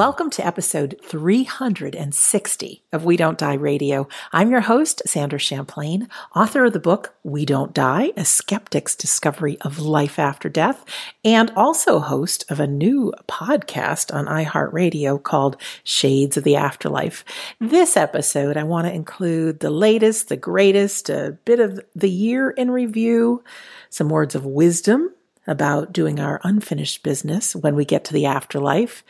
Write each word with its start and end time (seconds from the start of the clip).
Welcome 0.00 0.30
to 0.30 0.46
episode 0.46 0.98
360 1.04 2.82
of 2.90 3.04
We 3.04 3.18
Don't 3.18 3.36
Die 3.36 3.52
Radio. 3.52 4.08
I'm 4.32 4.50
your 4.50 4.62
host, 4.62 5.02
Sandra 5.04 5.38
Champlain, 5.38 6.08
author 6.34 6.64
of 6.64 6.72
the 6.72 6.80
book 6.80 7.14
We 7.22 7.44
Don't 7.44 7.74
Die, 7.74 8.10
A 8.16 8.24
Skeptic's 8.24 8.96
Discovery 8.96 9.58
of 9.60 9.78
Life 9.78 10.18
After 10.18 10.48
Death, 10.48 10.86
and 11.22 11.52
also 11.54 11.98
host 11.98 12.50
of 12.50 12.60
a 12.60 12.66
new 12.66 13.12
podcast 13.28 14.10
on 14.14 14.24
iHeartRadio 14.24 15.22
called 15.22 15.58
Shades 15.84 16.38
of 16.38 16.44
the 16.44 16.56
Afterlife. 16.56 17.22
This 17.60 17.94
episode, 17.94 18.56
I 18.56 18.62
want 18.62 18.86
to 18.86 18.94
include 18.94 19.60
the 19.60 19.68
latest, 19.68 20.30
the 20.30 20.36
greatest, 20.38 21.10
a 21.10 21.36
bit 21.44 21.60
of 21.60 21.78
the 21.94 22.08
year 22.08 22.48
in 22.48 22.70
review, 22.70 23.44
some 23.90 24.08
words 24.08 24.34
of 24.34 24.46
wisdom 24.46 25.10
about 25.50 25.92
doing 25.92 26.20
our 26.20 26.40
unfinished 26.44 27.02
business 27.02 27.56
when 27.56 27.74
we 27.74 27.84
get 27.84 28.04
to 28.04 28.12
the 28.14 28.24
afterlife, 28.26 29.04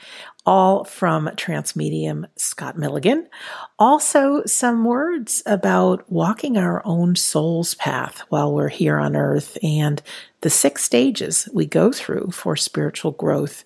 all 0.46 0.84
from 0.84 1.30
trance 1.36 1.76
medium 1.76 2.26
Scott 2.34 2.78
Milligan. 2.78 3.28
Also, 3.78 4.42
some 4.46 4.86
words 4.86 5.42
about 5.44 6.10
walking 6.10 6.56
our 6.56 6.80
own 6.86 7.14
soul's 7.14 7.74
path 7.74 8.22
while 8.30 8.52
we're 8.52 8.68
here 8.68 8.96
on 8.98 9.14
earth 9.14 9.58
and 9.62 10.02
the 10.40 10.50
six 10.50 10.82
stages 10.82 11.46
we 11.52 11.66
go 11.66 11.92
through 11.92 12.30
for 12.32 12.56
spiritual 12.56 13.12
growth. 13.12 13.62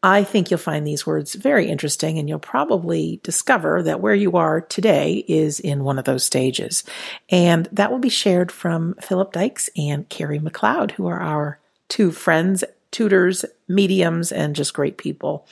I 0.00 0.22
think 0.22 0.50
you'll 0.50 0.58
find 0.58 0.86
these 0.86 1.04
words 1.04 1.34
very 1.34 1.66
interesting, 1.66 2.18
and 2.18 2.28
you'll 2.28 2.38
probably 2.38 3.18
discover 3.24 3.82
that 3.82 4.00
where 4.00 4.14
you 4.14 4.36
are 4.36 4.60
today 4.60 5.24
is 5.26 5.58
in 5.58 5.82
one 5.82 5.98
of 5.98 6.04
those 6.04 6.22
stages. 6.22 6.84
And 7.28 7.68
that 7.72 7.90
will 7.90 7.98
be 7.98 8.08
shared 8.08 8.52
from 8.52 8.94
Philip 9.00 9.32
Dykes 9.32 9.68
and 9.76 10.08
Carrie 10.08 10.38
McLeod, 10.38 10.92
who 10.92 11.08
are 11.08 11.20
our 11.20 11.58
two 11.88 12.10
friends, 12.12 12.64
tutors, 12.90 13.44
mediums, 13.68 14.32
and 14.32 14.56
just 14.56 14.74
great 14.74 14.96
people. 14.98 15.46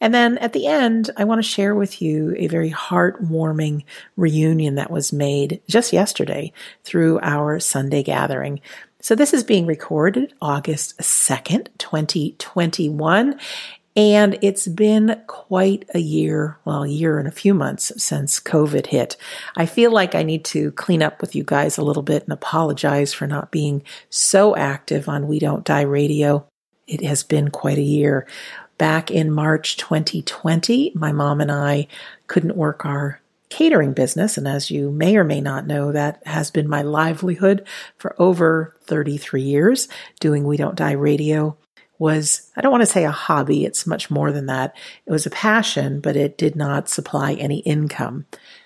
And 0.00 0.14
then 0.14 0.38
at 0.38 0.54
the 0.54 0.66
end, 0.66 1.10
I 1.16 1.24
want 1.24 1.40
to 1.40 1.48
share 1.48 1.74
with 1.74 2.00
you 2.00 2.34
a 2.38 2.46
very 2.46 2.70
heartwarming 2.70 3.84
reunion 4.16 4.76
that 4.76 4.90
was 4.90 5.12
made 5.12 5.60
just 5.68 5.92
yesterday 5.92 6.52
through 6.84 7.20
our 7.20 7.60
Sunday 7.60 8.02
gathering. 8.02 8.60
So 9.00 9.14
this 9.14 9.34
is 9.34 9.44
being 9.44 9.66
recorded 9.66 10.32
August 10.40 10.98
2nd, 10.98 11.68
2021. 11.78 13.38
And 13.96 14.38
it's 14.40 14.68
been 14.68 15.20
quite 15.26 15.84
a 15.94 15.98
year, 15.98 16.58
well, 16.64 16.84
a 16.84 16.88
year 16.88 17.18
and 17.18 17.26
a 17.26 17.32
few 17.32 17.54
months 17.54 17.92
since 18.02 18.38
COVID 18.38 18.86
hit. 18.86 19.16
I 19.56 19.66
feel 19.66 19.90
like 19.90 20.14
I 20.14 20.22
need 20.22 20.44
to 20.46 20.70
clean 20.72 21.02
up 21.02 21.20
with 21.20 21.34
you 21.34 21.42
guys 21.42 21.76
a 21.76 21.82
little 21.82 22.04
bit 22.04 22.22
and 22.22 22.32
apologize 22.32 23.12
for 23.12 23.26
not 23.26 23.50
being 23.50 23.82
so 24.08 24.54
active 24.54 25.08
on 25.08 25.26
We 25.26 25.40
Don't 25.40 25.64
Die 25.64 25.80
Radio. 25.82 26.46
It 26.86 27.02
has 27.02 27.24
been 27.24 27.50
quite 27.50 27.78
a 27.78 27.82
year. 27.82 28.28
Back 28.78 29.10
in 29.10 29.30
March 29.30 29.76
2020, 29.76 30.92
my 30.94 31.10
mom 31.10 31.40
and 31.40 31.50
I 31.50 31.88
couldn't 32.28 32.56
work 32.56 32.86
our 32.86 33.20
catering 33.48 33.92
business. 33.92 34.38
And 34.38 34.46
as 34.46 34.70
you 34.70 34.90
may 34.92 35.16
or 35.16 35.24
may 35.24 35.40
not 35.40 35.66
know, 35.66 35.90
that 35.90 36.22
has 36.24 36.50
been 36.52 36.68
my 36.68 36.82
livelihood 36.82 37.66
for 37.98 38.14
over 38.22 38.74
33 38.84 39.42
years 39.42 39.88
doing 40.20 40.44
We 40.44 40.56
Don't 40.56 40.76
Die 40.76 40.92
Radio 40.92 41.56
was, 42.00 42.50
I 42.56 42.62
don't 42.62 42.72
want 42.72 42.82
to 42.82 42.86
say 42.86 43.04
a 43.04 43.10
hobby. 43.10 43.64
It's 43.64 43.86
much 43.86 44.10
more 44.10 44.32
than 44.32 44.46
that. 44.46 44.74
It 45.06 45.12
was 45.12 45.26
a 45.26 45.30
passion, 45.30 46.00
but 46.00 46.16
it 46.16 46.38
did 46.38 46.56
not 46.56 46.88
supply 46.88 47.34
any 47.34 47.58
income. 47.58 48.24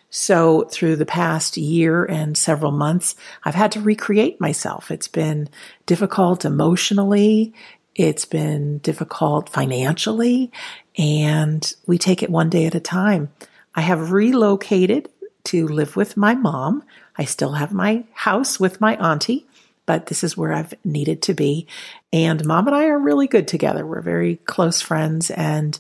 So 0.08 0.68
through 0.70 0.96
the 0.96 1.04
past 1.04 1.56
year 1.56 2.04
and 2.04 2.38
several 2.38 2.70
months, 2.70 3.16
I've 3.42 3.56
had 3.56 3.72
to 3.72 3.80
recreate 3.80 4.40
myself. 4.40 4.92
It's 4.92 5.08
been 5.08 5.48
difficult 5.86 6.44
emotionally. 6.44 7.52
It's 7.96 8.24
been 8.24 8.78
difficult 8.78 9.48
financially 9.48 10.52
and 10.96 11.74
we 11.86 11.98
take 11.98 12.22
it 12.22 12.30
one 12.30 12.48
day 12.48 12.66
at 12.66 12.76
a 12.76 12.80
time. 12.80 13.32
I 13.74 13.80
have 13.80 14.12
relocated 14.12 15.08
to 15.44 15.66
live 15.66 15.96
with 15.96 16.16
my 16.16 16.36
mom. 16.36 16.84
I 17.16 17.24
still 17.24 17.52
have 17.52 17.72
my 17.72 18.04
house 18.12 18.60
with 18.60 18.80
my 18.80 18.96
auntie, 18.96 19.46
but 19.86 20.06
this 20.06 20.24
is 20.24 20.36
where 20.36 20.52
I've 20.52 20.74
needed 20.84 21.22
to 21.22 21.34
be. 21.34 21.66
And 22.12 22.44
mom 22.44 22.66
and 22.66 22.76
I 22.76 22.86
are 22.86 22.98
really 22.98 23.26
good 23.26 23.48
together. 23.48 23.86
We're 23.86 24.00
very 24.00 24.36
close 24.36 24.80
friends 24.80 25.30
and 25.30 25.78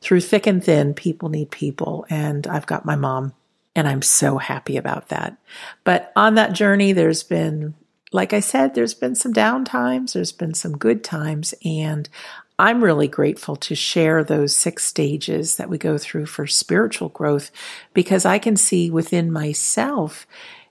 through 0.00 0.20
thick 0.20 0.46
and 0.46 0.62
thin, 0.62 0.94
people 0.94 1.28
need 1.28 1.50
people. 1.50 2.06
And 2.10 2.46
I've 2.46 2.66
got 2.66 2.84
my 2.84 2.96
mom 2.96 3.32
and 3.74 3.88
I'm 3.88 4.02
so 4.02 4.38
happy 4.38 4.76
about 4.76 5.08
that. 5.08 5.36
But 5.84 6.12
on 6.16 6.34
that 6.34 6.52
journey, 6.52 6.92
there's 6.92 7.22
been 7.22 7.74
like 8.12 8.32
I 8.32 8.40
said, 8.40 8.74
there's 8.74 8.94
been 8.94 9.14
some 9.14 9.32
down 9.32 9.64
times, 9.64 10.12
there's 10.12 10.32
been 10.32 10.54
some 10.54 10.78
good 10.78 11.02
times, 11.02 11.54
and 11.64 12.08
I'm 12.58 12.82
really 12.82 13.08
grateful 13.08 13.56
to 13.56 13.74
share 13.74 14.24
those 14.24 14.56
six 14.56 14.84
stages 14.84 15.56
that 15.56 15.68
we 15.68 15.76
go 15.76 15.98
through 15.98 16.26
for 16.26 16.46
spiritual 16.46 17.10
growth 17.10 17.50
because 17.92 18.24
I 18.24 18.38
can 18.38 18.56
see 18.56 18.90
within 18.90 19.30
myself 19.30 20.26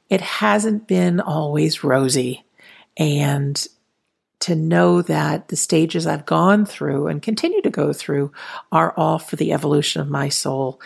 it 0.10 0.22
hasn't 0.22 0.88
been 0.88 1.20
always 1.20 1.84
rosy. 1.84 2.45
And 2.98 3.66
to 4.42 4.56
know 4.56 5.02
that 5.02 5.48
the 5.48 5.56
stages 5.56 6.06
I've 6.06 6.26
gone 6.26 6.66
through 6.66 7.08
and 7.08 7.22
continue 7.22 7.62
to 7.62 7.70
go 7.70 7.94
through 7.94 8.32
are 8.72 8.94
all 8.96 9.20
for 9.20 9.36
the 9.36 9.54
evolution 9.54 10.02
of 10.02 10.10
my 10.10 10.30
soul 10.30 10.80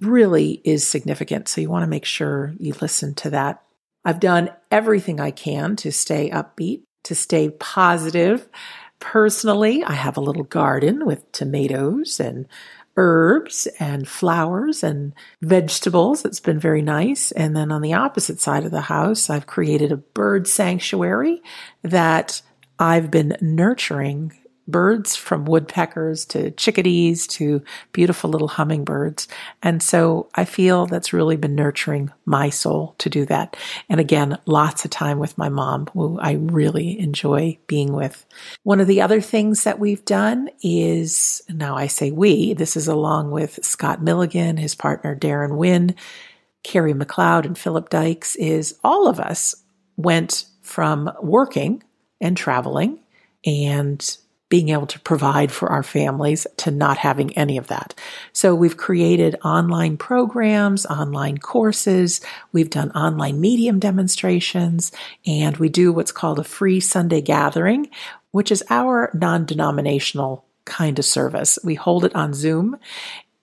really 0.00 0.60
is 0.64 0.86
significant. 0.86 1.48
So 1.48 1.60
you 1.60 1.70
want 1.70 1.84
to 1.84 1.88
make 1.90 2.04
sure 2.04 2.54
you 2.58 2.74
listen 2.80 3.14
to 3.14 3.30
that 3.30 3.62
I've 4.06 4.20
done 4.20 4.50
everything 4.70 5.18
I 5.18 5.32
can 5.32 5.74
to 5.76 5.90
stay 5.90 6.30
upbeat, 6.30 6.82
to 7.02 7.16
stay 7.16 7.50
positive. 7.50 8.48
Personally, 9.00 9.82
I 9.82 9.94
have 9.94 10.16
a 10.16 10.20
little 10.20 10.44
garden 10.44 11.04
with 11.04 11.32
tomatoes 11.32 12.20
and 12.20 12.46
herbs 12.96 13.66
and 13.78 14.08
flowers 14.08 14.82
and 14.82 15.14
vegetables. 15.42 16.24
It's 16.24 16.40
been 16.40 16.58
very 16.58 16.82
nice. 16.82 17.30
And 17.32 17.54
then 17.56 17.70
on 17.70 17.82
the 17.82 17.94
opposite 17.94 18.40
side 18.40 18.64
of 18.64 18.70
the 18.70 18.82
house, 18.82 19.28
I've 19.28 19.46
created 19.46 19.92
a 19.92 19.98
bird 19.98 20.48
sanctuary 20.48 21.42
that 21.82 22.42
I've 22.78 23.10
been 23.10 23.36
nurturing 23.40 24.32
birds 24.68 25.14
from 25.14 25.44
woodpeckers 25.44 26.24
to 26.26 26.50
chickadees 26.52 27.26
to 27.26 27.62
beautiful 27.92 28.30
little 28.30 28.48
hummingbirds. 28.48 29.28
And 29.62 29.82
so 29.82 30.28
I 30.34 30.44
feel 30.44 30.86
that's 30.86 31.12
really 31.12 31.36
been 31.36 31.54
nurturing 31.54 32.10
my 32.24 32.50
soul 32.50 32.94
to 32.98 33.08
do 33.08 33.24
that. 33.26 33.56
And 33.88 34.00
again, 34.00 34.38
lots 34.46 34.84
of 34.84 34.90
time 34.90 35.18
with 35.18 35.38
my 35.38 35.48
mom, 35.48 35.86
who 35.92 36.18
I 36.20 36.32
really 36.32 36.98
enjoy 36.98 37.58
being 37.66 37.92
with. 37.92 38.26
One 38.64 38.80
of 38.80 38.88
the 38.88 39.02
other 39.02 39.20
things 39.20 39.64
that 39.64 39.78
we've 39.78 40.04
done 40.04 40.48
is 40.62 41.42
now 41.48 41.76
I 41.76 41.86
say 41.86 42.10
we, 42.10 42.54
this 42.54 42.76
is 42.76 42.88
along 42.88 43.30
with 43.30 43.64
Scott 43.64 44.02
Milligan, 44.02 44.56
his 44.56 44.74
partner 44.74 45.16
Darren 45.16 45.56
Wynn, 45.56 45.94
Carrie 46.64 46.94
McLeod, 46.94 47.46
and 47.46 47.56
Philip 47.56 47.90
Dykes, 47.90 48.34
is 48.36 48.78
all 48.82 49.06
of 49.06 49.20
us 49.20 49.54
went 49.96 50.46
from 50.62 51.10
working 51.22 51.82
and 52.20 52.36
traveling 52.36 52.98
and 53.44 54.18
being 54.48 54.68
able 54.68 54.86
to 54.86 55.00
provide 55.00 55.50
for 55.50 55.70
our 55.70 55.82
families 55.82 56.46
to 56.56 56.70
not 56.70 56.98
having 56.98 57.36
any 57.36 57.58
of 57.58 57.66
that. 57.66 57.94
So 58.32 58.54
we've 58.54 58.76
created 58.76 59.36
online 59.44 59.96
programs, 59.96 60.86
online 60.86 61.38
courses. 61.38 62.20
We've 62.52 62.70
done 62.70 62.92
online 62.92 63.40
medium 63.40 63.80
demonstrations 63.80 64.92
and 65.26 65.56
we 65.56 65.68
do 65.68 65.92
what's 65.92 66.12
called 66.12 66.38
a 66.38 66.44
free 66.44 66.78
Sunday 66.78 67.20
gathering, 67.20 67.90
which 68.30 68.52
is 68.52 68.62
our 68.70 69.10
non-denominational 69.14 70.44
kind 70.64 70.98
of 70.98 71.04
service. 71.04 71.58
We 71.64 71.74
hold 71.74 72.04
it 72.04 72.14
on 72.14 72.32
Zoom 72.32 72.78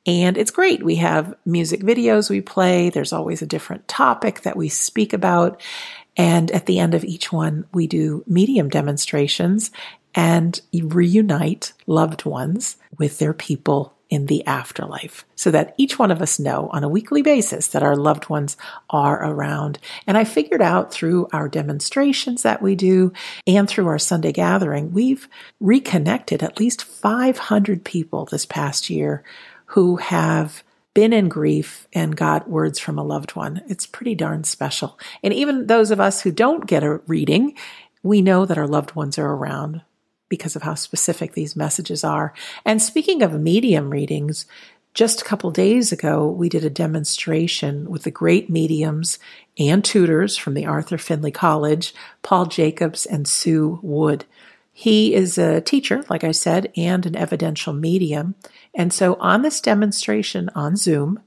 and 0.05 0.37
it's 0.37 0.51
great. 0.51 0.83
We 0.83 0.95
have 0.95 1.35
music 1.45 1.81
videos 1.81 2.29
we 2.29 2.41
play. 2.41 2.89
There's 2.89 3.13
always 3.13 3.41
a 3.41 3.47
different 3.47 3.87
topic 3.87 4.41
that 4.41 4.57
we 4.57 4.69
speak 4.69 5.13
about. 5.13 5.61
And 6.15 6.51
at 6.51 6.65
the 6.65 6.79
end 6.79 6.93
of 6.93 7.03
each 7.03 7.31
one, 7.31 7.65
we 7.73 7.87
do 7.87 8.23
medium 8.27 8.69
demonstrations 8.69 9.71
and 10.15 10.61
reunite 10.73 11.73
loved 11.87 12.25
ones 12.25 12.77
with 12.97 13.19
their 13.19 13.33
people 13.33 13.93
in 14.13 14.27
the 14.27 14.45
afterlife 14.45 15.25
so 15.35 15.49
that 15.49 15.73
each 15.75 15.97
one 15.97 16.11
of 16.11 16.21
us 16.21 16.39
know 16.39 16.69
on 16.71 16.83
a 16.83 16.89
weekly 16.89 17.23
basis 17.23 17.69
that 17.69 17.81
our 17.81 17.95
loved 17.95 18.29
ones 18.29 18.55
are 18.91 19.25
around. 19.25 19.79
And 20.05 20.15
I 20.15 20.23
figured 20.23 20.61
out 20.61 20.91
through 20.91 21.27
our 21.33 21.49
demonstrations 21.49 22.43
that 22.43 22.61
we 22.61 22.75
do 22.75 23.11
and 23.47 23.67
through 23.67 23.87
our 23.87 23.97
Sunday 23.97 24.31
gathering, 24.31 24.91
we've 24.91 25.27
reconnected 25.59 26.43
at 26.43 26.59
least 26.59 26.83
500 26.83 27.83
people 27.83 28.25
this 28.25 28.45
past 28.45 28.87
year 28.87 29.23
who 29.67 29.95
have 29.95 30.63
been 30.93 31.11
in 31.11 31.27
grief 31.27 31.87
and 31.91 32.15
got 32.15 32.47
words 32.47 32.77
from 32.77 32.99
a 32.99 33.03
loved 33.03 33.35
one. 33.35 33.63
It's 33.67 33.87
pretty 33.87 34.13
darn 34.13 34.43
special. 34.43 34.99
And 35.23 35.33
even 35.33 35.65
those 35.65 35.89
of 35.89 35.99
us 35.99 36.21
who 36.21 36.31
don't 36.31 36.67
get 36.67 36.83
a 36.83 36.97
reading, 37.07 37.57
we 38.03 38.21
know 38.21 38.45
that 38.45 38.59
our 38.59 38.67
loved 38.67 38.93
ones 38.93 39.17
are 39.17 39.33
around 39.33 39.81
because 40.29 40.55
of 40.55 40.63
how 40.63 40.75
specific 40.75 41.33
these 41.33 41.55
messages 41.55 42.03
are. 42.03 42.33
And 42.65 42.81
speaking 42.81 43.21
of 43.21 43.39
medium 43.39 43.89
readings, 43.89 44.45
just 44.93 45.21
a 45.21 45.25
couple 45.25 45.49
days 45.49 45.91
ago, 45.91 46.27
we 46.27 46.49
did 46.49 46.63
a 46.63 46.69
demonstration 46.69 47.89
with 47.89 48.03
the 48.03 48.11
great 48.11 48.49
mediums 48.49 49.17
and 49.57 49.83
tutors 49.83 50.37
from 50.37 50.53
the 50.53 50.65
Arthur 50.65 50.97
Findlay 50.97 51.31
College, 51.31 51.95
Paul 52.21 52.45
Jacobs 52.45 53.05
and 53.05 53.27
Sue 53.27 53.79
Wood. 53.81 54.25
He 54.71 55.13
is 55.13 55.37
a 55.37 55.61
teacher, 55.61 56.03
like 56.09 56.23
I 56.23 56.31
said, 56.31 56.71
and 56.75 57.05
an 57.05 57.15
evidential 57.15 57.73
medium. 57.73 58.35
And 58.73 58.91
so 58.93 59.15
on 59.15 59.41
this 59.41 59.61
demonstration 59.61 60.49
on 60.55 60.75
Zoom, 60.75 61.19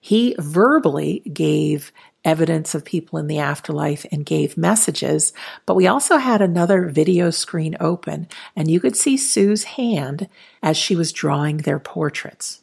he 0.00 0.36
verbally 0.38 1.20
gave 1.32 1.92
evidence 2.28 2.74
of 2.74 2.84
people 2.84 3.18
in 3.18 3.26
the 3.26 3.38
afterlife 3.38 4.04
and 4.12 4.26
gave 4.26 4.58
messages, 4.58 5.32
but 5.64 5.74
we 5.74 5.86
also 5.86 6.18
had 6.18 6.42
another 6.42 6.84
video 6.90 7.30
screen 7.30 7.74
open 7.80 8.28
and 8.54 8.70
you 8.70 8.80
could 8.80 8.94
see 8.94 9.16
Sue's 9.16 9.64
hand 9.64 10.28
as 10.62 10.76
she 10.76 10.94
was 10.94 11.10
drawing 11.10 11.58
their 11.58 11.78
portraits. 11.78 12.60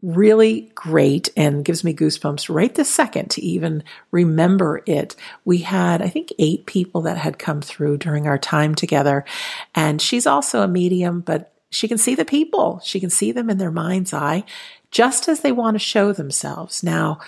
Really 0.00 0.72
great 0.74 1.28
and 1.36 1.64
gives 1.64 1.84
me 1.84 1.94
goosebumps 1.94 2.52
right 2.52 2.74
this 2.74 2.88
second 2.88 3.30
to 3.32 3.42
even 3.42 3.84
remember 4.10 4.82
it. 4.86 5.14
We 5.44 5.58
had, 5.58 6.00
I 6.00 6.08
think, 6.08 6.32
eight 6.38 6.64
people 6.64 7.02
that 7.02 7.18
had 7.18 7.38
come 7.38 7.60
through 7.60 7.98
during 7.98 8.26
our 8.26 8.38
time 8.38 8.74
together. 8.74 9.24
And 9.74 10.00
she's 10.00 10.26
also 10.26 10.62
a 10.62 10.68
medium, 10.68 11.20
but 11.20 11.52
she 11.70 11.86
can 11.86 11.98
see 11.98 12.14
the 12.14 12.24
people. 12.24 12.80
She 12.82 12.98
can 12.98 13.10
see 13.10 13.30
them 13.30 13.48
in 13.48 13.58
their 13.58 13.70
mind's 13.70 14.12
eye 14.12 14.44
just 14.90 15.28
as 15.28 15.40
they 15.40 15.52
want 15.52 15.74
to 15.74 15.78
show 15.78 16.12
themselves. 16.12 16.82
Now, 16.82 17.18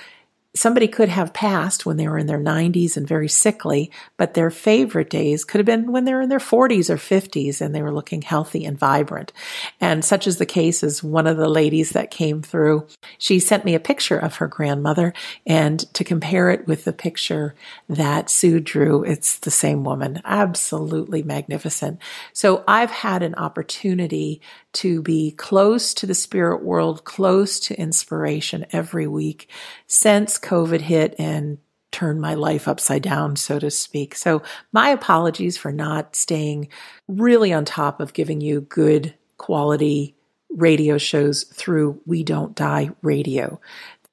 somebody 0.56 0.86
could 0.86 1.08
have 1.08 1.34
passed 1.34 1.84
when 1.84 1.96
they 1.96 2.06
were 2.06 2.18
in 2.18 2.26
their 2.26 2.38
90s 2.38 2.96
and 2.96 3.08
very 3.08 3.28
sickly, 3.28 3.90
but 4.16 4.34
their 4.34 4.50
favorite 4.50 5.10
days 5.10 5.44
could 5.44 5.58
have 5.58 5.66
been 5.66 5.90
when 5.90 6.04
they 6.04 6.14
were 6.14 6.22
in 6.22 6.28
their 6.28 6.38
40s 6.38 6.88
or 6.88 6.96
50s 6.96 7.60
and 7.60 7.74
they 7.74 7.82
were 7.82 7.92
looking 7.92 8.22
healthy 8.22 8.64
and 8.64 8.78
vibrant. 8.78 9.32
And 9.80 10.04
such 10.04 10.26
is 10.26 10.38
the 10.38 10.46
case 10.46 10.84
as 10.84 11.02
one 11.02 11.26
of 11.26 11.36
the 11.36 11.48
ladies 11.48 11.90
that 11.90 12.10
came 12.10 12.40
through. 12.40 12.86
She 13.18 13.40
sent 13.40 13.64
me 13.64 13.74
a 13.74 13.80
picture 13.80 14.18
of 14.18 14.36
her 14.36 14.46
grandmother 14.46 15.12
and 15.46 15.80
to 15.94 16.04
compare 16.04 16.50
it 16.50 16.66
with 16.66 16.84
the 16.84 16.92
picture 16.92 17.54
that 17.88 18.30
Sue 18.30 18.60
drew, 18.60 19.02
it's 19.02 19.38
the 19.38 19.50
same 19.50 19.82
woman. 19.82 20.20
Absolutely 20.24 21.22
magnificent. 21.22 22.00
So 22.32 22.62
I've 22.68 22.90
had 22.90 23.22
an 23.22 23.34
opportunity 23.34 24.40
to 24.74 25.02
be 25.02 25.30
close 25.32 25.94
to 25.94 26.06
the 26.06 26.14
spirit 26.14 26.62
world, 26.62 27.04
close 27.04 27.58
to 27.60 27.78
inspiration 27.78 28.66
every 28.72 29.06
week 29.06 29.48
since 29.86 30.38
COVID 30.38 30.80
hit 30.80 31.14
and 31.18 31.58
turned 31.92 32.20
my 32.20 32.34
life 32.34 32.66
upside 32.66 33.02
down, 33.02 33.36
so 33.36 33.58
to 33.58 33.70
speak. 33.70 34.16
So 34.16 34.42
my 34.72 34.88
apologies 34.88 35.56
for 35.56 35.70
not 35.70 36.16
staying 36.16 36.68
really 37.06 37.52
on 37.52 37.64
top 37.64 38.00
of 38.00 38.12
giving 38.12 38.40
you 38.40 38.62
good 38.62 39.14
quality 39.38 40.16
radio 40.50 40.98
shows 40.98 41.44
through 41.44 42.00
We 42.04 42.22
Don't 42.22 42.54
Die 42.54 42.90
Radio. 43.02 43.60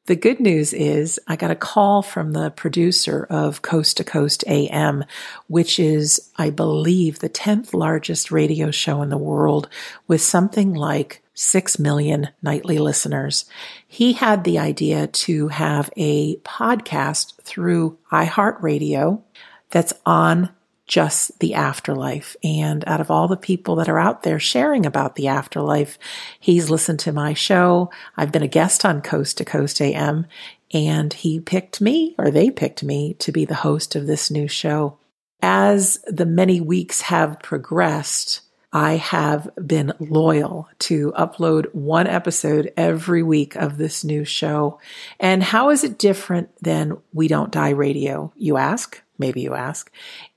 The 0.07 0.15
good 0.15 0.39
news 0.39 0.73
is 0.73 1.19
I 1.27 1.35
got 1.35 1.51
a 1.51 1.55
call 1.55 2.01
from 2.01 2.31
the 2.31 2.49
producer 2.49 3.27
of 3.29 3.61
Coast 3.61 3.97
to 3.97 4.03
Coast 4.03 4.43
AM, 4.47 5.05
which 5.47 5.79
is, 5.79 6.31
I 6.37 6.49
believe, 6.49 7.19
the 7.19 7.29
10th 7.29 7.73
largest 7.75 8.31
radio 8.31 8.71
show 8.71 9.03
in 9.03 9.09
the 9.09 9.17
world 9.17 9.69
with 10.07 10.21
something 10.21 10.73
like 10.73 11.21
6 11.35 11.77
million 11.77 12.29
nightly 12.41 12.79
listeners. 12.79 13.45
He 13.87 14.13
had 14.13 14.43
the 14.43 14.57
idea 14.57 15.05
to 15.05 15.49
have 15.49 15.91
a 15.95 16.37
podcast 16.37 17.39
through 17.43 17.99
iHeartRadio 18.11 19.21
that's 19.69 19.93
on 20.03 20.49
just 20.91 21.39
the 21.39 21.53
afterlife. 21.53 22.35
And 22.43 22.83
out 22.85 22.99
of 22.99 23.09
all 23.09 23.29
the 23.29 23.37
people 23.37 23.77
that 23.77 23.87
are 23.87 23.97
out 23.97 24.23
there 24.23 24.39
sharing 24.39 24.85
about 24.85 25.15
the 25.15 25.29
afterlife, 25.29 25.97
he's 26.37 26.69
listened 26.69 26.99
to 26.99 27.13
my 27.13 27.33
show. 27.33 27.89
I've 28.17 28.33
been 28.33 28.43
a 28.43 28.47
guest 28.49 28.83
on 28.83 29.01
Coast 29.01 29.37
to 29.37 29.45
Coast 29.45 29.81
AM 29.81 30.27
and 30.73 31.13
he 31.13 31.39
picked 31.39 31.79
me 31.79 32.13
or 32.17 32.29
they 32.29 32.51
picked 32.51 32.83
me 32.83 33.13
to 33.19 33.31
be 33.31 33.45
the 33.45 33.55
host 33.55 33.95
of 33.95 34.05
this 34.05 34.29
new 34.29 34.49
show. 34.49 34.97
As 35.41 35.97
the 36.07 36.25
many 36.25 36.59
weeks 36.59 37.01
have 37.01 37.39
progressed, 37.39 38.41
I 38.73 38.97
have 38.97 39.49
been 39.65 39.93
loyal 39.97 40.67
to 40.79 41.13
upload 41.13 41.73
one 41.73 42.07
episode 42.07 42.73
every 42.75 43.23
week 43.23 43.55
of 43.55 43.77
this 43.77 44.03
new 44.03 44.25
show. 44.25 44.77
And 45.21 45.41
how 45.41 45.69
is 45.69 45.85
it 45.85 45.97
different 45.97 46.49
than 46.61 46.97
We 47.13 47.29
Don't 47.29 47.51
Die 47.51 47.69
Radio? 47.69 48.33
You 48.35 48.57
ask. 48.57 49.01
Maybe 49.17 49.41
you 49.41 49.53
ask 49.53 49.89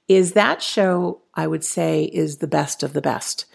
is 0.09 0.33
that 0.33 0.63
show, 0.63 1.23
I 1.35 1.47
would 1.47 1.65
say, 1.65 2.05
is 2.05 2.39
the 2.39 2.47
best 2.47 2.83
of 2.83 2.93
the 2.93 3.01
best. 3.01 3.47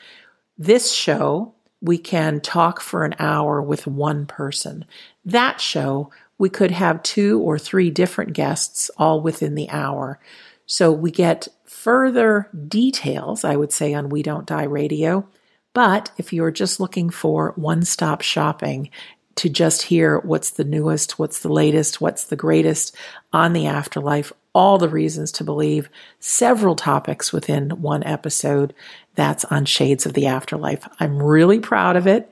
This 0.57 0.91
show, 0.91 1.53
we 1.81 1.97
can 1.97 2.41
talk 2.41 2.81
for 2.81 3.05
an 3.05 3.15
hour 3.19 3.61
with 3.61 3.87
one 3.87 4.25
person. 4.25 4.85
That 5.25 5.61
show, 5.61 6.11
we 6.37 6.49
could 6.49 6.71
have 6.71 7.03
two 7.03 7.39
or 7.41 7.59
three 7.59 7.89
different 7.89 8.33
guests 8.33 8.89
all 8.97 9.21
within 9.21 9.55
the 9.55 9.69
hour. 9.69 10.19
So 10.65 10.91
we 10.91 11.11
get 11.11 11.47
further 11.65 12.49
details, 12.67 13.43
I 13.43 13.55
would 13.55 13.71
say, 13.71 13.93
on 13.93 14.09
We 14.09 14.23
Don't 14.23 14.45
Die 14.45 14.63
Radio. 14.63 15.27
But 15.73 16.11
if 16.17 16.33
you're 16.33 16.51
just 16.51 16.79
looking 16.79 17.09
for 17.09 17.53
one 17.55 17.83
stop 17.83 18.21
shopping 18.21 18.89
to 19.35 19.49
just 19.49 19.83
hear 19.83 20.19
what's 20.19 20.51
the 20.51 20.63
newest, 20.63 21.17
what's 21.17 21.39
the 21.39 21.51
latest, 21.51 22.01
what's 22.01 22.25
the 22.25 22.35
greatest 22.35 22.95
on 23.31 23.53
the 23.53 23.67
afterlife, 23.67 24.33
all 24.53 24.77
the 24.77 24.89
reasons 24.89 25.31
to 25.33 25.43
believe, 25.43 25.89
several 26.19 26.75
topics 26.75 27.31
within 27.31 27.81
one 27.81 28.03
episode 28.03 28.73
that's 29.15 29.45
on 29.45 29.65
Shades 29.65 30.05
of 30.05 30.13
the 30.13 30.27
Afterlife. 30.27 30.87
I'm 30.99 31.21
really 31.21 31.59
proud 31.59 31.95
of 31.95 32.07
it. 32.07 32.31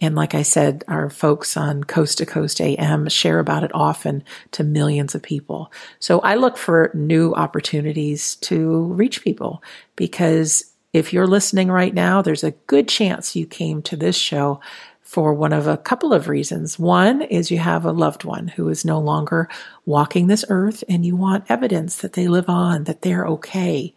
And 0.00 0.14
like 0.14 0.34
I 0.34 0.42
said, 0.42 0.84
our 0.86 1.10
folks 1.10 1.56
on 1.56 1.82
Coast 1.82 2.18
to 2.18 2.26
Coast 2.26 2.60
AM 2.60 3.08
share 3.08 3.40
about 3.40 3.64
it 3.64 3.72
often 3.74 4.22
to 4.52 4.62
millions 4.62 5.14
of 5.14 5.22
people. 5.22 5.72
So 5.98 6.20
I 6.20 6.36
look 6.36 6.56
for 6.56 6.92
new 6.94 7.34
opportunities 7.34 8.36
to 8.36 8.84
reach 8.84 9.24
people 9.24 9.62
because 9.96 10.72
if 10.92 11.12
you're 11.12 11.26
listening 11.26 11.70
right 11.70 11.92
now, 11.92 12.22
there's 12.22 12.44
a 12.44 12.52
good 12.52 12.88
chance 12.88 13.36
you 13.36 13.46
came 13.46 13.82
to 13.82 13.96
this 13.96 14.16
show 14.16 14.60
for 15.08 15.32
one 15.32 15.54
of 15.54 15.66
a 15.66 15.78
couple 15.78 16.12
of 16.12 16.28
reasons. 16.28 16.78
One 16.78 17.22
is 17.22 17.50
you 17.50 17.56
have 17.60 17.86
a 17.86 17.92
loved 17.92 18.24
one 18.24 18.46
who 18.48 18.68
is 18.68 18.84
no 18.84 19.00
longer 19.00 19.48
walking 19.86 20.26
this 20.26 20.44
earth 20.50 20.84
and 20.86 21.02
you 21.02 21.16
want 21.16 21.46
evidence 21.48 21.96
that 21.96 22.12
they 22.12 22.28
live 22.28 22.50
on, 22.50 22.84
that 22.84 23.00
they're 23.00 23.26
okay. 23.26 23.94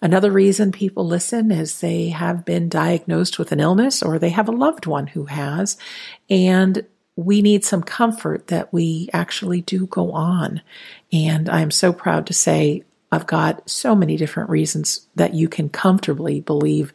Another 0.00 0.30
reason 0.30 0.72
people 0.72 1.06
listen 1.06 1.50
is 1.50 1.80
they 1.80 2.08
have 2.08 2.46
been 2.46 2.70
diagnosed 2.70 3.38
with 3.38 3.52
an 3.52 3.60
illness 3.60 4.02
or 4.02 4.18
they 4.18 4.30
have 4.30 4.48
a 4.48 4.52
loved 4.52 4.86
one 4.86 5.08
who 5.08 5.26
has, 5.26 5.76
and 6.30 6.86
we 7.16 7.42
need 7.42 7.62
some 7.62 7.82
comfort 7.82 8.46
that 8.46 8.72
we 8.72 9.10
actually 9.12 9.60
do 9.60 9.86
go 9.86 10.12
on. 10.12 10.62
And 11.12 11.50
I'm 11.50 11.70
so 11.70 11.92
proud 11.92 12.26
to 12.28 12.32
say 12.32 12.82
I've 13.12 13.26
got 13.26 13.68
so 13.68 13.94
many 13.94 14.16
different 14.16 14.48
reasons 14.48 15.06
that 15.16 15.34
you 15.34 15.50
can 15.50 15.68
comfortably 15.68 16.40
believe 16.40 16.94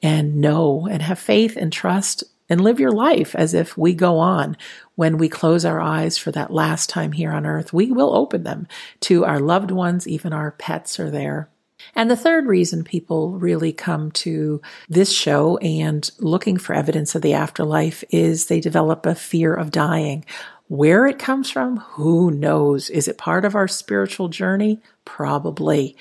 and 0.00 0.36
know 0.36 0.86
and 0.88 1.02
have 1.02 1.18
faith 1.18 1.56
and 1.56 1.72
trust 1.72 2.22
and 2.48 2.60
live 2.60 2.80
your 2.80 2.92
life 2.92 3.34
as 3.34 3.54
if 3.54 3.76
we 3.76 3.94
go 3.94 4.18
on. 4.18 4.56
When 4.94 5.18
we 5.18 5.28
close 5.28 5.64
our 5.64 5.80
eyes 5.80 6.18
for 6.18 6.30
that 6.32 6.52
last 6.52 6.88
time 6.88 7.12
here 7.12 7.32
on 7.32 7.46
earth, 7.46 7.72
we 7.72 7.90
will 7.90 8.14
open 8.14 8.44
them 8.44 8.66
to 9.00 9.24
our 9.24 9.40
loved 9.40 9.70
ones, 9.70 10.06
even 10.06 10.32
our 10.32 10.52
pets 10.52 11.00
are 11.00 11.10
there. 11.10 11.48
And 11.94 12.10
the 12.10 12.16
third 12.16 12.46
reason 12.46 12.84
people 12.84 13.32
really 13.32 13.72
come 13.72 14.10
to 14.12 14.62
this 14.88 15.12
show 15.12 15.58
and 15.58 16.08
looking 16.18 16.56
for 16.56 16.74
evidence 16.74 17.14
of 17.14 17.22
the 17.22 17.34
afterlife 17.34 18.04
is 18.10 18.46
they 18.46 18.60
develop 18.60 19.06
a 19.06 19.14
fear 19.14 19.54
of 19.54 19.70
dying. 19.70 20.24
Where 20.68 21.06
it 21.06 21.18
comes 21.18 21.50
from, 21.50 21.78
who 21.78 22.30
knows? 22.30 22.88
Is 22.88 23.06
it 23.06 23.18
part 23.18 23.44
of 23.44 23.54
our 23.54 23.68
spiritual 23.68 24.28
journey? 24.28 24.80
Probably. 25.04 25.96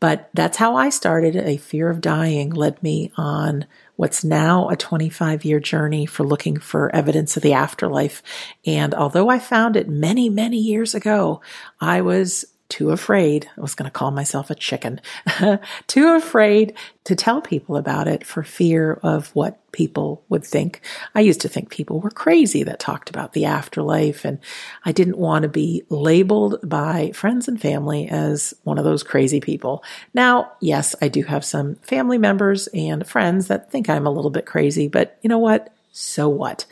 But 0.00 0.30
that's 0.34 0.56
how 0.56 0.76
I 0.76 0.88
started. 0.88 1.36
A 1.36 1.58
fear 1.58 1.90
of 1.90 2.00
dying 2.00 2.50
led 2.50 2.82
me 2.82 3.12
on 3.16 3.66
what's 4.00 4.24
now 4.24 4.66
a 4.70 4.76
25 4.76 5.44
year 5.44 5.60
journey 5.60 6.06
for 6.06 6.24
looking 6.24 6.58
for 6.58 6.94
evidence 6.96 7.36
of 7.36 7.42
the 7.42 7.52
afterlife. 7.52 8.22
And 8.64 8.94
although 8.94 9.28
I 9.28 9.38
found 9.38 9.76
it 9.76 9.90
many, 9.90 10.30
many 10.30 10.56
years 10.56 10.94
ago, 10.94 11.42
I 11.82 12.00
was 12.00 12.46
too 12.70 12.90
afraid. 12.90 13.50
I 13.58 13.60
was 13.60 13.74
going 13.74 13.90
to 13.90 13.92
call 13.92 14.10
myself 14.10 14.48
a 14.48 14.54
chicken, 14.54 15.00
too 15.86 16.14
afraid 16.14 16.74
to 17.04 17.14
tell 17.14 17.42
people 17.42 17.76
about 17.76 18.08
it 18.08 18.24
for 18.24 18.42
fear 18.42 18.94
of 19.02 19.28
what 19.34 19.58
people 19.72 20.22
would 20.28 20.44
think. 20.44 20.80
I 21.14 21.20
used 21.20 21.40
to 21.42 21.48
think 21.48 21.70
people 21.70 22.00
were 22.00 22.10
crazy 22.10 22.62
that 22.62 22.80
talked 22.80 23.10
about 23.10 23.32
the 23.32 23.44
afterlife 23.44 24.24
and 24.24 24.38
I 24.84 24.92
didn't 24.92 25.18
want 25.18 25.42
to 25.42 25.48
be 25.48 25.82
labeled 25.88 26.56
by 26.62 27.12
friends 27.12 27.48
and 27.48 27.60
family 27.60 28.08
as 28.08 28.54
one 28.64 28.78
of 28.78 28.84
those 28.84 29.02
crazy 29.02 29.40
people. 29.40 29.84
Now, 30.14 30.52
yes, 30.60 30.94
I 31.02 31.08
do 31.08 31.22
have 31.24 31.44
some 31.44 31.76
family 31.76 32.18
members 32.18 32.68
and 32.68 33.06
friends 33.06 33.48
that 33.48 33.70
think 33.70 33.88
I'm 33.88 34.06
a 34.06 34.10
little 34.10 34.30
bit 34.30 34.46
crazy, 34.46 34.88
but 34.88 35.18
you 35.22 35.28
know 35.28 35.38
what? 35.38 35.72
So 35.92 36.28
what? 36.28 36.66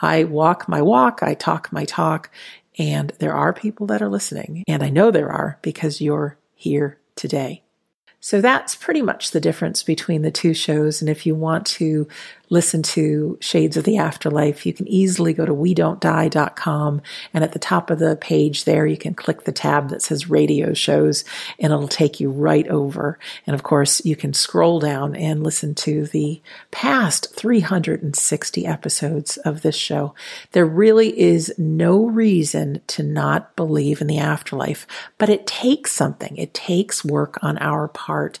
I 0.00 0.24
walk 0.24 0.68
my 0.68 0.82
walk, 0.82 1.20
I 1.22 1.34
talk 1.34 1.72
my 1.72 1.84
talk, 1.84 2.30
and 2.78 3.12
there 3.18 3.34
are 3.34 3.52
people 3.52 3.86
that 3.88 4.02
are 4.02 4.08
listening. 4.08 4.64
And 4.66 4.82
I 4.82 4.90
know 4.90 5.10
there 5.10 5.30
are 5.30 5.58
because 5.62 6.00
you're 6.00 6.36
here 6.54 6.98
today. 7.16 7.62
So 8.20 8.40
that's 8.40 8.74
pretty 8.74 9.02
much 9.02 9.32
the 9.32 9.40
difference 9.40 9.82
between 9.82 10.22
the 10.22 10.30
two 10.30 10.54
shows. 10.54 11.02
And 11.02 11.10
if 11.10 11.26
you 11.26 11.34
want 11.34 11.66
to 11.66 12.08
listen 12.50 12.82
to 12.82 13.38
Shades 13.40 13.76
of 13.76 13.84
the 13.84 13.98
Afterlife, 13.98 14.66
you 14.66 14.72
can 14.72 14.86
easily 14.88 15.32
go 15.32 15.44
to 15.44 15.54
we 15.54 15.74
die.com. 15.74 17.02
And 17.32 17.44
at 17.44 17.52
the 17.52 17.58
top 17.58 17.90
of 17.90 17.98
the 17.98 18.16
page 18.16 18.64
there, 18.64 18.86
you 18.86 18.96
can 18.96 19.14
click 19.14 19.44
the 19.44 19.52
tab 19.52 19.88
that 19.90 20.02
says 20.02 20.30
radio 20.30 20.74
shows 20.74 21.24
and 21.58 21.72
it'll 21.72 21.88
take 21.88 22.20
you 22.20 22.30
right 22.30 22.66
over. 22.68 23.18
And 23.46 23.54
of 23.54 23.62
course, 23.62 24.04
you 24.04 24.16
can 24.16 24.34
scroll 24.34 24.80
down 24.80 25.16
and 25.16 25.42
listen 25.42 25.74
to 25.76 26.06
the 26.06 26.40
past 26.70 27.34
360 27.34 28.66
episodes 28.66 29.36
of 29.38 29.62
this 29.62 29.76
show. 29.76 30.14
There 30.52 30.66
really 30.66 31.18
is 31.18 31.54
no 31.58 32.06
reason 32.06 32.80
to 32.88 33.02
not 33.02 33.56
believe 33.56 34.00
in 34.00 34.06
the 34.06 34.18
afterlife, 34.18 34.86
but 35.18 35.28
it 35.28 35.46
takes 35.46 35.92
something. 35.92 36.36
It 36.36 36.54
takes 36.54 37.04
work 37.04 37.38
on 37.42 37.58
our 37.58 37.88
part. 37.88 38.38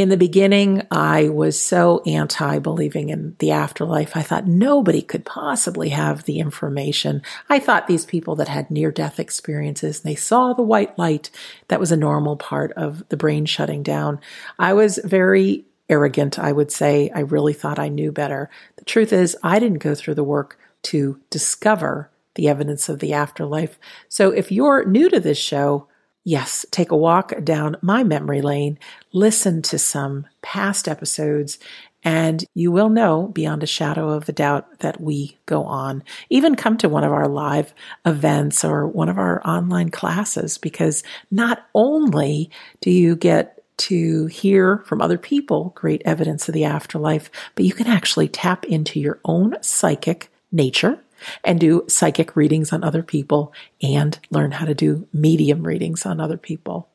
In 0.00 0.08
the 0.08 0.16
beginning, 0.16 0.86
I 0.90 1.28
was 1.28 1.60
so 1.60 2.02
anti 2.06 2.58
believing 2.58 3.10
in 3.10 3.36
the 3.38 3.50
afterlife. 3.50 4.16
I 4.16 4.22
thought 4.22 4.46
nobody 4.46 5.02
could 5.02 5.26
possibly 5.26 5.90
have 5.90 6.24
the 6.24 6.38
information. 6.38 7.20
I 7.50 7.58
thought 7.58 7.86
these 7.86 8.06
people 8.06 8.34
that 8.36 8.48
had 8.48 8.70
near 8.70 8.90
death 8.90 9.20
experiences, 9.20 10.00
they 10.00 10.14
saw 10.14 10.54
the 10.54 10.62
white 10.62 10.98
light. 10.98 11.28
That 11.68 11.80
was 11.80 11.92
a 11.92 11.98
normal 11.98 12.38
part 12.38 12.72
of 12.78 13.06
the 13.10 13.18
brain 13.18 13.44
shutting 13.44 13.82
down. 13.82 14.20
I 14.58 14.72
was 14.72 14.98
very 15.04 15.66
arrogant, 15.90 16.38
I 16.38 16.50
would 16.50 16.72
say. 16.72 17.10
I 17.14 17.20
really 17.20 17.52
thought 17.52 17.78
I 17.78 17.88
knew 17.88 18.10
better. 18.10 18.48
The 18.76 18.86
truth 18.86 19.12
is, 19.12 19.36
I 19.42 19.58
didn't 19.58 19.80
go 19.80 19.94
through 19.94 20.14
the 20.14 20.24
work 20.24 20.58
to 20.84 21.20
discover 21.28 22.10
the 22.36 22.48
evidence 22.48 22.88
of 22.88 23.00
the 23.00 23.12
afterlife. 23.12 23.78
So 24.08 24.30
if 24.30 24.50
you're 24.50 24.82
new 24.86 25.10
to 25.10 25.20
this 25.20 25.36
show, 25.36 25.88
Yes, 26.24 26.66
take 26.70 26.90
a 26.90 26.96
walk 26.96 27.32
down 27.44 27.76
my 27.80 28.04
memory 28.04 28.42
lane, 28.42 28.78
listen 29.12 29.62
to 29.62 29.78
some 29.78 30.26
past 30.42 30.86
episodes, 30.86 31.58
and 32.02 32.44
you 32.54 32.70
will 32.70 32.88
know 32.88 33.28
beyond 33.28 33.62
a 33.62 33.66
shadow 33.66 34.10
of 34.10 34.28
a 34.28 34.32
doubt 34.32 34.80
that 34.80 35.00
we 35.00 35.38
go 35.46 35.64
on. 35.64 36.02
Even 36.28 36.54
come 36.56 36.76
to 36.78 36.88
one 36.88 37.04
of 37.04 37.12
our 37.12 37.28
live 37.28 37.72
events 38.04 38.64
or 38.64 38.86
one 38.86 39.08
of 39.08 39.18
our 39.18 39.46
online 39.46 39.90
classes 39.90 40.58
because 40.58 41.02
not 41.30 41.66
only 41.74 42.50
do 42.80 42.90
you 42.90 43.16
get 43.16 43.62
to 43.78 44.26
hear 44.26 44.78
from 44.86 45.00
other 45.00 45.18
people 45.18 45.72
great 45.74 46.02
evidence 46.04 46.48
of 46.48 46.54
the 46.54 46.64
afterlife, 46.64 47.30
but 47.54 47.64
you 47.64 47.72
can 47.72 47.86
actually 47.86 48.28
tap 48.28 48.64
into 48.66 49.00
your 49.00 49.18
own 49.24 49.56
psychic 49.62 50.30
nature 50.52 50.98
and 51.44 51.60
do 51.60 51.84
psychic 51.88 52.36
readings 52.36 52.72
on 52.72 52.84
other 52.84 53.02
people 53.02 53.52
and 53.82 54.18
learn 54.30 54.52
how 54.52 54.66
to 54.66 54.74
do 54.74 55.06
medium 55.12 55.66
readings 55.66 56.06
on 56.06 56.20
other 56.20 56.36
people. 56.36 56.88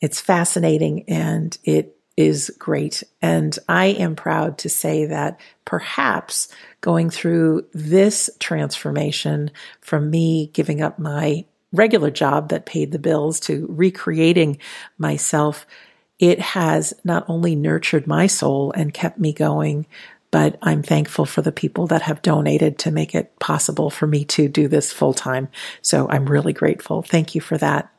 It's 0.00 0.20
fascinating 0.20 1.04
and 1.08 1.56
it 1.64 1.96
is 2.16 2.54
great. 2.58 3.02
And 3.22 3.58
I 3.68 3.86
am 3.86 4.16
proud 4.16 4.58
to 4.58 4.68
say 4.68 5.06
that 5.06 5.40
perhaps 5.64 6.48
going 6.80 7.10
through 7.10 7.66
this 7.72 8.28
transformation 8.38 9.50
from 9.80 10.10
me 10.10 10.50
giving 10.52 10.82
up 10.82 10.98
my 10.98 11.44
regular 11.72 12.10
job 12.10 12.48
that 12.48 12.66
paid 12.66 12.92
the 12.92 12.98
bills 12.98 13.40
to 13.40 13.66
recreating 13.70 14.58
myself, 14.98 15.66
it 16.18 16.40
has 16.40 16.92
not 17.04 17.24
only 17.28 17.54
nurtured 17.54 18.06
my 18.06 18.26
soul 18.26 18.72
and 18.72 18.92
kept 18.92 19.18
me 19.18 19.32
going, 19.32 19.86
but 20.30 20.58
I'm 20.62 20.82
thankful 20.82 21.24
for 21.26 21.42
the 21.42 21.52
people 21.52 21.86
that 21.88 22.02
have 22.02 22.22
donated 22.22 22.78
to 22.80 22.90
make 22.90 23.14
it 23.14 23.38
possible 23.38 23.90
for 23.90 24.06
me 24.06 24.24
to 24.26 24.48
do 24.48 24.68
this 24.68 24.92
full 24.92 25.14
time. 25.14 25.48
So 25.82 26.08
I'm 26.08 26.26
really 26.26 26.52
grateful. 26.52 27.02
Thank 27.02 27.34
you 27.34 27.40
for 27.40 27.58
that. 27.58 27.92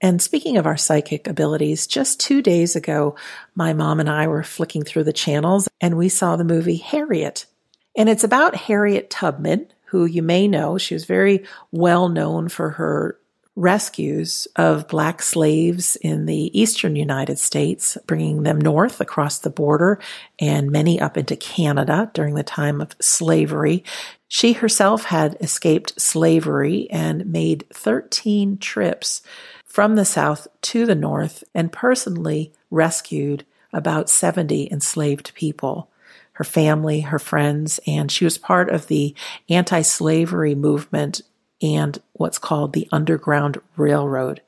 And 0.00 0.20
speaking 0.20 0.56
of 0.56 0.66
our 0.66 0.76
psychic 0.76 1.28
abilities, 1.28 1.86
just 1.86 2.18
two 2.18 2.42
days 2.42 2.74
ago, 2.74 3.14
my 3.54 3.72
mom 3.72 4.00
and 4.00 4.10
I 4.10 4.26
were 4.26 4.42
flicking 4.42 4.82
through 4.82 5.04
the 5.04 5.12
channels 5.12 5.68
and 5.80 5.96
we 5.96 6.08
saw 6.08 6.34
the 6.34 6.44
movie 6.44 6.76
Harriet. 6.76 7.46
And 7.96 8.08
it's 8.08 8.24
about 8.24 8.56
Harriet 8.56 9.10
Tubman, 9.10 9.68
who 9.86 10.04
you 10.04 10.22
may 10.22 10.48
know. 10.48 10.76
She 10.76 10.94
was 10.94 11.04
very 11.04 11.44
well 11.70 12.08
known 12.08 12.48
for 12.48 12.70
her 12.70 13.18
rescues 13.54 14.48
of 14.56 14.88
black 14.88 15.20
slaves 15.20 15.96
in 15.96 16.26
the 16.26 16.58
eastern 16.58 16.96
United 16.96 17.38
States, 17.38 17.98
bringing 18.06 18.42
them 18.42 18.60
north 18.60 19.00
across 19.00 19.38
the 19.38 19.50
border 19.50 20.00
and 20.38 20.70
many 20.70 21.00
up 21.00 21.16
into 21.16 21.36
Canada 21.36 22.10
during 22.14 22.34
the 22.34 22.42
time 22.42 22.80
of 22.80 22.96
slavery. 23.00 23.84
She 24.26 24.54
herself 24.54 25.04
had 25.04 25.36
escaped 25.40 26.00
slavery 26.00 26.88
and 26.90 27.26
made 27.26 27.64
13 27.74 28.56
trips 28.56 29.20
from 29.64 29.96
the 29.96 30.06
south 30.06 30.48
to 30.62 30.86
the 30.86 30.94
north 30.94 31.44
and 31.54 31.70
personally 31.70 32.52
rescued 32.70 33.44
about 33.72 34.08
70 34.08 34.70
enslaved 34.70 35.34
people 35.34 35.88
her 36.36 36.44
family, 36.44 37.02
her 37.02 37.18
friends, 37.18 37.78
and 37.86 38.10
she 38.10 38.24
was 38.24 38.38
part 38.38 38.70
of 38.70 38.86
the 38.86 39.14
anti 39.48 39.82
slavery 39.82 40.54
movement 40.54 41.20
and 41.62 42.00
what's 42.12 42.38
called 42.38 42.72
the 42.72 42.88
Underground 42.92 43.60
Railroad. 43.76 44.42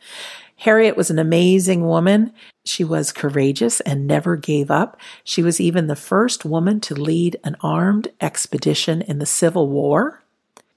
Harriet 0.57 0.97
was 0.97 1.11
an 1.11 1.19
amazing 1.19 1.87
woman. 1.87 2.33
She 2.65 2.85
was 2.85 3.13
courageous 3.13 3.81
and 3.81 4.07
never 4.07 4.37
gave 4.37 4.71
up. 4.71 4.99
She 5.23 5.43
was 5.43 5.61
even 5.61 5.87
the 5.87 5.97
first 5.97 6.45
woman 6.45 6.81
to 6.81 6.95
lead 6.95 7.37
an 7.45 7.57
armed 7.61 8.09
expedition 8.21 9.03
in 9.03 9.19
the 9.19 9.27
Civil 9.27 9.69
War. 9.69 10.23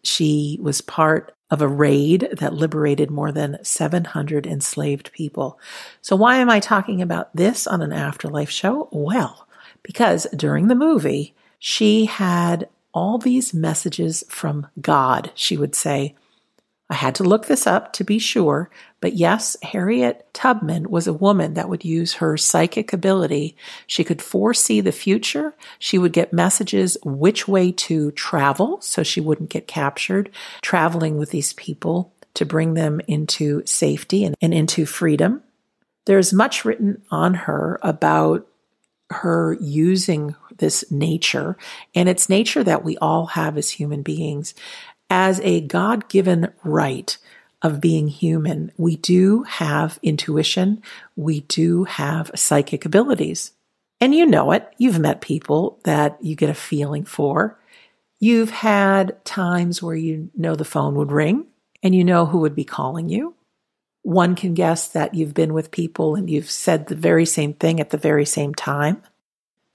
She 0.04 0.58
was 0.62 0.82
part 0.82 1.34
of 1.50 1.62
a 1.62 1.68
raid 1.68 2.28
that 2.34 2.54
liberated 2.54 3.10
more 3.10 3.32
than 3.32 3.64
700 3.64 4.46
enslaved 4.46 5.12
people. 5.14 5.60
So 6.02 6.16
why 6.16 6.38
am 6.38 6.50
I 6.50 6.60
talking 6.60 7.02
about 7.02 7.34
this 7.36 7.68
on 7.68 7.82
an 7.82 7.94
afterlife 7.94 8.50
show? 8.50 8.90
Well, 8.92 9.48
because 9.84 10.28
during 10.36 10.68
the 10.68 10.76
movie, 10.76 11.34
she 11.60 12.06
had 12.06 12.68
all 12.94 13.18
these 13.18 13.54
messages 13.54 14.24
from 14.28 14.68
God, 14.82 15.32
she 15.36 15.56
would 15.56 15.76
say, 15.76 16.16
I 16.90 16.96
had 16.96 17.16
to 17.16 17.24
look 17.24 17.48
this 17.48 17.68
up 17.68 17.92
to 17.94 18.06
be 18.06 18.18
sure, 18.18 18.70
but 19.02 19.14
yes, 19.14 19.58
Harriet 19.62 20.26
Tubman 20.34 20.90
was 20.90 21.06
a 21.06 21.14
woman 21.14 21.56
that 21.56 21.68
would 21.68 21.84
use 21.84 22.14
her 22.16 22.38
psychic 22.38 22.94
ability. 22.94 23.58
She 23.88 24.06
could 24.06 24.22
foresee 24.22 24.80
the 24.80 24.94
future. 24.94 25.54
She 25.80 25.98
would 25.98 26.14
get 26.14 26.32
messages 26.32 26.98
which 27.04 27.46
way 27.46 27.74
to 27.74 28.12
travel 28.12 28.80
so 28.80 29.04
she 29.04 29.20
wouldn't 29.20 29.50
get 29.50 29.68
captured, 29.68 30.30
traveling 30.62 31.18
with 31.18 31.32
these 31.32 31.52
people 31.54 32.14
to 32.36 32.46
bring 32.46 32.74
them 32.76 33.02
into 33.08 33.64
safety 33.66 34.24
and, 34.24 34.36
and 34.42 34.54
into 34.54 34.86
freedom. 34.86 35.42
There's 36.06 36.32
much 36.32 36.64
written 36.64 37.02
on 37.12 37.34
her 37.34 37.80
about 37.82 38.48
her 39.10 39.58
using 39.60 40.36
this 40.58 40.90
nature, 40.92 41.58
and 41.96 42.10
it's 42.10 42.30
nature 42.30 42.64
that 42.64 42.84
we 42.84 42.98
all 42.98 43.28
have 43.28 43.58
as 43.58 43.70
human 43.70 44.02
beings 44.02 44.54
as 45.10 45.40
a 45.42 45.62
God 45.62 46.10
given 46.10 46.52
right 46.64 47.18
of 47.62 47.82
being 47.82 48.08
human, 48.08 48.72
we 48.78 48.96
do 48.96 49.44
have 49.44 50.00
intuition. 50.04 50.82
We 51.16 51.42
do 51.42 51.86
have 51.86 52.32
psychic 52.36 52.86
abilities. 52.86 53.54
And 54.00 54.14
you 54.14 54.26
know 54.26 54.52
it. 54.52 54.72
You've 54.78 55.00
met 55.00 55.22
people 55.22 55.80
that 55.84 56.18
you 56.22 56.36
get 56.36 56.50
a 56.50 56.54
feeling 56.54 57.04
for. 57.04 57.60
You've 58.20 58.52
had 58.52 59.24
times 59.26 59.82
where 59.82 59.96
you 59.96 60.30
know 60.36 60.56
the 60.56 60.66
phone 60.66 60.96
would 60.96 61.12
ring 61.12 61.48
and 61.82 61.96
you 61.96 62.04
know 62.04 62.26
who 62.26 62.40
would 62.40 62.56
be 62.56 62.64
calling 62.64 63.10
you. 63.10 63.36
One 64.04 64.36
can 64.36 64.54
guess 64.54 64.88
that 64.90 65.16
you've 65.16 65.34
been 65.34 65.54
with 65.54 65.72
people 65.72 66.16
and 66.16 66.30
you've 66.30 66.50
said 66.50 66.88
the 66.88 66.96
very 66.96 67.26
same 67.26 67.54
thing 67.54 67.80
at 67.80 67.90
the 67.90 67.98
very 67.98 68.26
same 68.26 68.54
time. 68.54 69.02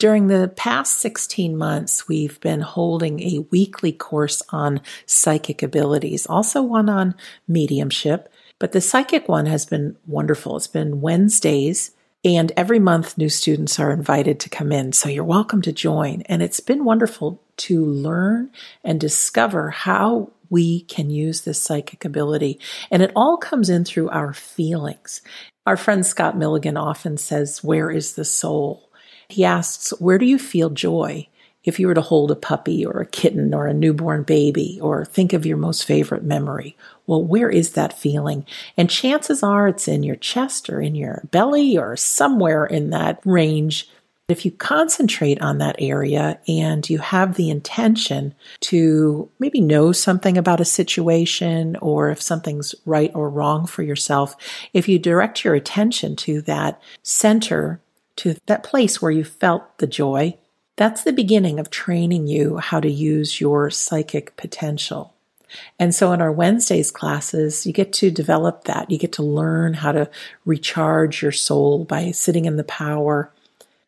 During 0.02 0.26
the 0.26 0.52
past 0.56 0.96
16 0.96 1.56
months, 1.56 2.08
we've 2.08 2.40
been 2.40 2.62
holding 2.62 3.20
a 3.20 3.46
weekly 3.52 3.92
course 3.92 4.42
on 4.48 4.80
psychic 5.06 5.62
abilities, 5.62 6.26
also 6.26 6.60
one 6.60 6.88
on 6.88 7.14
mediumship. 7.46 8.28
But 8.58 8.72
the 8.72 8.80
psychic 8.80 9.28
one 9.28 9.46
has 9.46 9.64
been 9.64 9.96
wonderful. 10.04 10.56
It's 10.56 10.66
been 10.66 11.02
Wednesdays, 11.02 11.92
and 12.24 12.50
every 12.56 12.80
month 12.80 13.16
new 13.16 13.28
students 13.28 13.78
are 13.78 13.92
invited 13.92 14.40
to 14.40 14.48
come 14.48 14.72
in. 14.72 14.92
So 14.92 15.08
you're 15.08 15.22
welcome 15.22 15.62
to 15.62 15.72
join. 15.72 16.22
And 16.22 16.42
it's 16.42 16.58
been 16.58 16.84
wonderful 16.84 17.40
to 17.58 17.84
learn 17.84 18.50
and 18.82 18.98
discover 18.98 19.70
how 19.70 20.32
we 20.50 20.80
can 20.80 21.10
use 21.10 21.42
this 21.42 21.62
psychic 21.62 22.04
ability. 22.04 22.58
And 22.90 23.04
it 23.04 23.12
all 23.14 23.36
comes 23.36 23.70
in 23.70 23.84
through 23.84 24.08
our 24.08 24.32
feelings. 24.34 25.22
Our 25.64 25.76
friend 25.76 26.04
Scott 26.04 26.36
Milligan 26.36 26.76
often 26.76 27.18
says, 27.18 27.62
Where 27.62 27.88
is 27.88 28.16
the 28.16 28.24
soul? 28.24 28.88
He 29.32 29.44
asks, 29.44 29.90
Where 29.98 30.18
do 30.18 30.26
you 30.26 30.38
feel 30.38 30.68
joy? 30.70 31.26
If 31.64 31.78
you 31.78 31.86
were 31.86 31.94
to 31.94 32.00
hold 32.00 32.30
a 32.30 32.36
puppy 32.36 32.84
or 32.84 33.00
a 33.00 33.06
kitten 33.06 33.54
or 33.54 33.66
a 33.66 33.72
newborn 33.72 34.24
baby 34.24 34.78
or 34.82 35.04
think 35.04 35.32
of 35.32 35.46
your 35.46 35.56
most 35.56 35.84
favorite 35.84 36.24
memory, 36.24 36.76
well, 37.06 37.24
where 37.24 37.48
is 37.48 37.70
that 37.70 37.98
feeling? 37.98 38.44
And 38.76 38.90
chances 38.90 39.42
are 39.42 39.68
it's 39.68 39.88
in 39.88 40.02
your 40.02 40.16
chest 40.16 40.68
or 40.68 40.82
in 40.82 40.94
your 40.94 41.22
belly 41.30 41.78
or 41.78 41.96
somewhere 41.96 42.66
in 42.66 42.90
that 42.90 43.20
range. 43.24 43.88
If 44.28 44.44
you 44.44 44.50
concentrate 44.50 45.40
on 45.40 45.58
that 45.58 45.76
area 45.78 46.38
and 46.48 46.88
you 46.90 46.98
have 46.98 47.36
the 47.36 47.48
intention 47.48 48.34
to 48.62 49.30
maybe 49.38 49.60
know 49.60 49.92
something 49.92 50.36
about 50.36 50.60
a 50.60 50.64
situation 50.64 51.76
or 51.76 52.10
if 52.10 52.20
something's 52.20 52.74
right 52.84 53.12
or 53.14 53.30
wrong 53.30 53.66
for 53.66 53.82
yourself, 53.82 54.36
if 54.74 54.88
you 54.88 54.98
direct 54.98 55.44
your 55.44 55.54
attention 55.54 56.16
to 56.16 56.42
that 56.42 56.82
center 57.02 57.80
to 58.16 58.36
that 58.46 58.62
place 58.62 59.00
where 59.00 59.10
you 59.10 59.24
felt 59.24 59.78
the 59.78 59.86
joy, 59.86 60.36
that's 60.76 61.02
the 61.02 61.12
beginning 61.12 61.58
of 61.58 61.70
training 61.70 62.26
you 62.26 62.58
how 62.58 62.80
to 62.80 62.90
use 62.90 63.40
your 63.40 63.70
psychic 63.70 64.36
potential. 64.36 65.14
And 65.78 65.94
so 65.94 66.12
in 66.12 66.22
our 66.22 66.32
Wednesdays 66.32 66.90
classes, 66.90 67.66
you 67.66 67.72
get 67.72 67.92
to 67.94 68.10
develop 68.10 68.64
that. 68.64 68.90
You 68.90 68.98
get 68.98 69.12
to 69.12 69.22
learn 69.22 69.74
how 69.74 69.92
to 69.92 70.10
recharge 70.44 71.22
your 71.22 71.32
soul 71.32 71.84
by 71.84 72.10
sitting 72.10 72.46
in 72.46 72.56
the 72.56 72.64
power. 72.64 73.30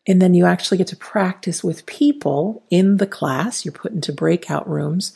And 0.07 0.21
then 0.21 0.35
you 0.35 0.45
actually 0.45 0.77
get 0.77 0.87
to 0.87 0.95
practice 0.95 1.63
with 1.63 1.87
people 1.87 2.61
in 2.69 2.97
the 2.97 3.07
class. 3.07 3.65
You're 3.65 3.71
put 3.71 3.93
into 3.93 4.13
breakout 4.13 4.69
rooms 4.69 5.13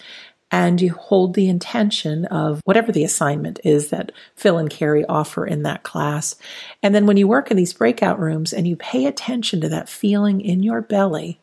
and 0.51 0.81
you 0.81 0.93
hold 0.93 1.33
the 1.33 1.47
intention 1.47 2.25
of 2.25 2.61
whatever 2.65 2.91
the 2.91 3.03
assignment 3.03 3.59
is 3.63 3.89
that 3.89 4.11
Phil 4.35 4.57
and 4.57 4.69
Carrie 4.69 5.05
offer 5.05 5.45
in 5.45 5.63
that 5.63 5.83
class. 5.83 6.35
And 6.81 6.95
then 6.95 7.05
when 7.05 7.17
you 7.17 7.27
work 7.27 7.51
in 7.51 7.57
these 7.57 7.73
breakout 7.73 8.19
rooms 8.19 8.51
and 8.51 8.67
you 8.67 8.75
pay 8.75 9.05
attention 9.05 9.61
to 9.61 9.69
that 9.69 9.89
feeling 9.89 10.41
in 10.41 10.63
your 10.63 10.81
belly, 10.81 11.39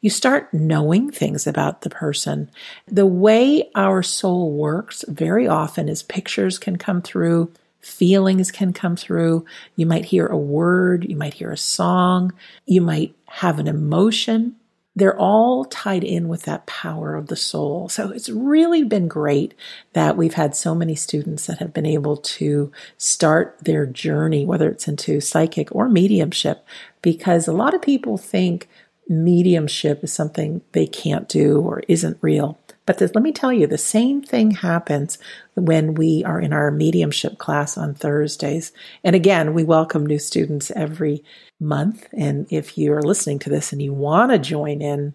you 0.00 0.10
start 0.10 0.52
knowing 0.52 1.10
things 1.10 1.46
about 1.46 1.82
the 1.82 1.90
person. 1.90 2.50
The 2.88 3.06
way 3.06 3.70
our 3.74 4.02
soul 4.02 4.52
works 4.52 5.04
very 5.06 5.46
often 5.46 5.88
is 5.88 6.02
pictures 6.02 6.58
can 6.58 6.76
come 6.76 7.02
through, 7.02 7.52
feelings 7.80 8.50
can 8.50 8.72
come 8.72 8.96
through. 8.96 9.44
You 9.76 9.86
might 9.86 10.06
hear 10.06 10.26
a 10.26 10.38
word, 10.38 11.04
you 11.08 11.16
might 11.16 11.34
hear 11.34 11.52
a 11.52 11.56
song, 11.56 12.32
you 12.66 12.80
might 12.80 13.14
have 13.26 13.58
an 13.58 13.68
emotion. 13.68 14.56
They're 15.00 15.18
all 15.18 15.64
tied 15.64 16.04
in 16.04 16.28
with 16.28 16.42
that 16.42 16.66
power 16.66 17.14
of 17.14 17.28
the 17.28 17.36
soul. 17.36 17.88
So 17.88 18.10
it's 18.10 18.28
really 18.28 18.84
been 18.84 19.08
great 19.08 19.54
that 19.94 20.18
we've 20.18 20.34
had 20.34 20.54
so 20.54 20.74
many 20.74 20.94
students 20.94 21.46
that 21.46 21.58
have 21.58 21.72
been 21.72 21.86
able 21.86 22.18
to 22.18 22.70
start 22.98 23.56
their 23.62 23.86
journey, 23.86 24.44
whether 24.44 24.68
it's 24.68 24.86
into 24.86 25.22
psychic 25.22 25.74
or 25.74 25.88
mediumship, 25.88 26.66
because 27.00 27.48
a 27.48 27.52
lot 27.52 27.72
of 27.72 27.80
people 27.80 28.18
think 28.18 28.68
mediumship 29.08 30.04
is 30.04 30.12
something 30.12 30.60
they 30.72 30.86
can't 30.86 31.28
do 31.28 31.60
or 31.60 31.82
isn't 31.88 32.18
real. 32.20 32.59
But 32.86 32.98
this, 32.98 33.14
let 33.14 33.22
me 33.22 33.32
tell 33.32 33.52
you, 33.52 33.66
the 33.66 33.78
same 33.78 34.22
thing 34.22 34.50
happens 34.50 35.18
when 35.54 35.94
we 35.94 36.24
are 36.24 36.40
in 36.40 36.52
our 36.52 36.70
mediumship 36.70 37.38
class 37.38 37.78
on 37.78 37.94
Thursdays. 37.94 38.72
And 39.04 39.14
again, 39.14 39.54
we 39.54 39.64
welcome 39.64 40.06
new 40.06 40.18
students 40.18 40.70
every 40.72 41.22
month. 41.60 42.08
And 42.12 42.46
if 42.50 42.76
you're 42.76 43.02
listening 43.02 43.38
to 43.40 43.50
this 43.50 43.72
and 43.72 43.80
you 43.80 43.92
want 43.92 44.32
to 44.32 44.38
join 44.38 44.82
in, 44.82 45.14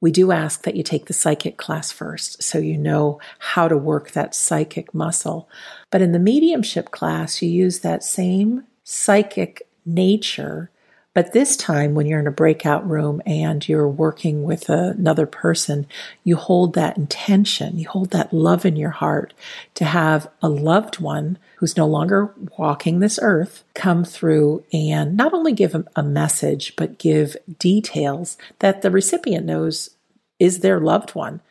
we 0.00 0.10
do 0.10 0.32
ask 0.32 0.64
that 0.64 0.74
you 0.74 0.82
take 0.82 1.06
the 1.06 1.12
psychic 1.12 1.56
class 1.56 1.92
first 1.92 2.42
so 2.42 2.58
you 2.58 2.76
know 2.76 3.20
how 3.38 3.68
to 3.68 3.76
work 3.76 4.10
that 4.10 4.34
psychic 4.34 4.92
muscle. 4.92 5.48
But 5.92 6.02
in 6.02 6.10
the 6.10 6.18
mediumship 6.18 6.90
class, 6.90 7.40
you 7.40 7.48
use 7.48 7.80
that 7.80 8.02
same 8.02 8.64
psychic 8.82 9.62
nature 9.86 10.72
but 11.14 11.34
this 11.34 11.56
time, 11.58 11.94
when 11.94 12.06
you're 12.06 12.20
in 12.20 12.26
a 12.26 12.32
breakout 12.32 12.88
room 12.88 13.20
and 13.26 13.68
you're 13.68 13.88
working 13.88 14.44
with 14.44 14.70
another 14.70 15.26
person, 15.26 15.86
you 16.24 16.36
hold 16.36 16.72
that 16.74 16.96
intention, 16.96 17.78
you 17.78 17.86
hold 17.88 18.10
that 18.10 18.32
love 18.32 18.64
in 18.64 18.76
your 18.76 18.90
heart 18.90 19.34
to 19.74 19.84
have 19.84 20.30
a 20.40 20.48
loved 20.48 21.00
one 21.00 21.38
who's 21.56 21.76
no 21.76 21.86
longer 21.86 22.34
walking 22.56 23.00
this 23.00 23.18
earth 23.20 23.62
come 23.74 24.04
through 24.04 24.64
and 24.72 25.14
not 25.14 25.34
only 25.34 25.52
give 25.52 25.86
a 25.94 26.02
message, 26.02 26.74
but 26.76 26.98
give 26.98 27.36
details 27.58 28.38
that 28.60 28.80
the 28.80 28.90
recipient 28.90 29.44
knows 29.44 29.90
is 30.38 30.60
their 30.60 30.80
loved 30.80 31.10
one. 31.10 31.42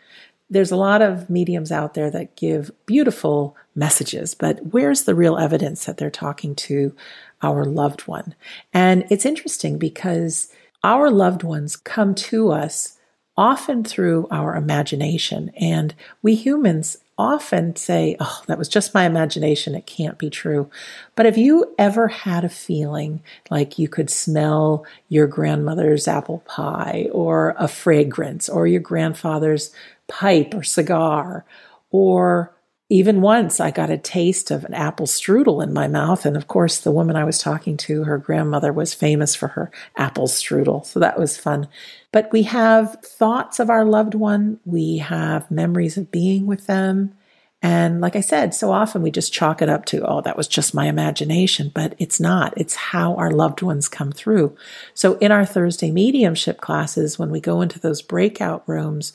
There's 0.50 0.72
a 0.72 0.76
lot 0.76 1.04
of 1.04 1.30
mediums 1.30 1.72
out 1.72 1.94
there 1.94 2.10
that 2.10 2.36
give 2.36 2.72
beautiful 2.86 3.56
messages, 3.76 4.34
but 4.34 4.74
where's 4.74 5.04
the 5.04 5.16
real 5.16 5.38
evidence 5.38 5.86
that 5.86 5.98
they're 5.98 6.10
talking 6.10 6.56
to 6.56 6.94
our 7.42 7.66
loved 7.66 8.02
one. 8.08 8.36
And 8.74 9.06
it's 9.10 9.26
interesting 9.26 9.78
because 9.78 10.52
our 10.84 11.10
loved 11.10 11.44
ones 11.44 11.76
come 11.76 12.16
to 12.16 12.52
us 12.52 12.98
often 13.38 13.84
through 13.84 14.28
our 14.30 14.56
imagination. 14.56 15.52
And 15.56 15.96
we 16.22 16.36
humans 16.36 16.98
often 17.18 17.76
say, 17.76 18.16
Oh, 18.20 18.42
that 18.48 18.58
was 18.58 18.68
just 18.68 18.94
my 18.94 19.06
imagination. 19.06 19.76
It 19.76 19.86
can't 19.86 20.18
be 20.18 20.30
true. 20.30 20.70
But 21.16 21.26
have 21.26 21.38
you 21.38 21.74
ever 21.78 22.08
had 22.08 22.44
a 22.44 22.50
feeling 22.50 23.22
like 23.50 23.80
you 23.80 23.88
could 23.88 24.10
smell 24.10 24.86
your 25.08 25.28
grandmother's 25.28 26.08
apple 26.08 26.40
pie 26.46 27.08
or 27.12 27.56
a 27.58 27.68
fragrance 27.68 28.50
or 28.50 28.68
your 28.68 28.82
grandfather's 28.82 29.72
pipe 30.08 30.54
or 30.54 30.64
cigar 30.64 31.46
or 31.92 32.54
even 32.92 33.22
once 33.22 33.62
I 33.62 33.72
got 33.72 33.90
a 33.90 33.98
taste 33.98 34.52
of 34.52 34.66
an 34.66 34.74
apple 34.74 35.06
strudel 35.06 35.64
in 35.64 35.72
my 35.72 35.88
mouth. 35.88 36.26
And 36.26 36.36
of 36.36 36.50
course, 36.50 36.78
the 36.78 36.92
woman 36.92 37.16
I 37.16 37.24
was 37.24 37.40
talking 37.40 37.78
to, 37.78 38.04
her 38.04 38.18
grandmother 38.18 38.74
was 38.74 38.94
famous 38.94 39.34
for 39.34 39.48
her 39.48 39.72
apple 39.96 40.28
strudel. 40.28 40.86
So 40.86 41.00
that 41.00 41.18
was 41.18 41.38
fun. 41.38 41.70
But 42.12 42.30
we 42.34 42.44
have 42.44 42.98
thoughts 43.02 43.62
of 43.62 43.70
our 43.70 43.86
loved 43.86 44.14
one. 44.14 44.60
We 44.66 44.98
have 44.98 45.50
memories 45.50 45.98
of 45.98 46.12
being 46.12 46.48
with 46.48 46.68
them. 46.68 47.14
And 47.62 48.02
like 48.02 48.18
I 48.18 48.22
said, 48.22 48.54
so 48.54 48.74
often 48.74 49.02
we 49.02 49.10
just 49.10 49.32
chalk 49.32 49.62
it 49.62 49.70
up 49.70 49.86
to, 49.86 50.06
oh, 50.06 50.20
that 50.20 50.36
was 50.36 50.50
just 50.50 50.74
my 50.74 50.88
imagination, 50.88 51.72
but 51.74 51.96
it's 51.98 52.20
not. 52.20 52.54
It's 52.58 52.76
how 52.76 53.16
our 53.16 53.32
loved 53.32 53.62
ones 53.62 53.88
come 53.88 54.12
through. 54.12 54.54
So 54.94 55.18
in 55.20 55.32
our 55.32 55.46
Thursday 55.46 55.92
mediumship 55.92 56.60
classes, 56.60 57.18
when 57.18 57.32
we 57.32 57.40
go 57.40 57.62
into 57.62 57.80
those 57.80 58.02
breakout 58.02 58.68
rooms, 58.68 59.14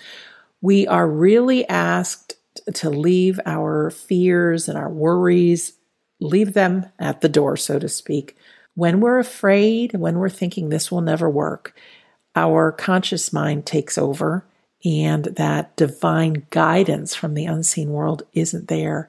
we 0.63 0.87
are 0.87 1.07
really 1.07 1.69
asked 1.69 2.37
to 2.75 2.91
leave 2.91 3.41
our 3.47 3.91
fears 3.91 4.69
and 4.69 4.77
our 4.77 4.89
worries, 4.91 5.75
leave 6.21 6.53
them 6.53 6.87
at 6.99 7.21
the 7.21 7.29
door, 7.29 7.57
so 7.57 7.79
to 7.79 7.89
speak. 7.89 8.37
When 8.75 9.01
we're 9.01 9.19
afraid, 9.19 9.95
when 9.95 10.19
we're 10.19 10.29
thinking 10.29 10.69
this 10.69 10.91
will 10.91 11.01
never 11.01 11.31
work, 11.31 11.75
our 12.35 12.71
conscious 12.73 13.33
mind 13.33 13.65
takes 13.65 13.97
over 13.97 14.45
and 14.85 15.25
that 15.25 15.75
divine 15.77 16.47
guidance 16.51 17.15
from 17.15 17.35
the 17.35 17.47
unseen 17.47 17.91
world 17.91 18.23
isn't 18.35 18.69
there. 18.69 19.09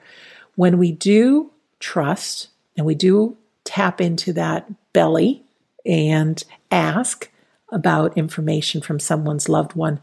When 0.55 0.77
we 0.77 0.91
do 0.91 1.51
trust 1.79 2.47
and 2.75 2.85
we 2.85 2.95
do 2.95 3.37
tap 3.63 3.99
into 3.99 4.33
that 4.33 4.67
belly 4.93 5.43
and 5.85 6.41
ask 6.71 7.29
about 7.71 8.17
information 8.17 8.81
from 8.81 8.99
someone's 8.99 9.49
loved 9.49 9.75
one, 9.75 9.99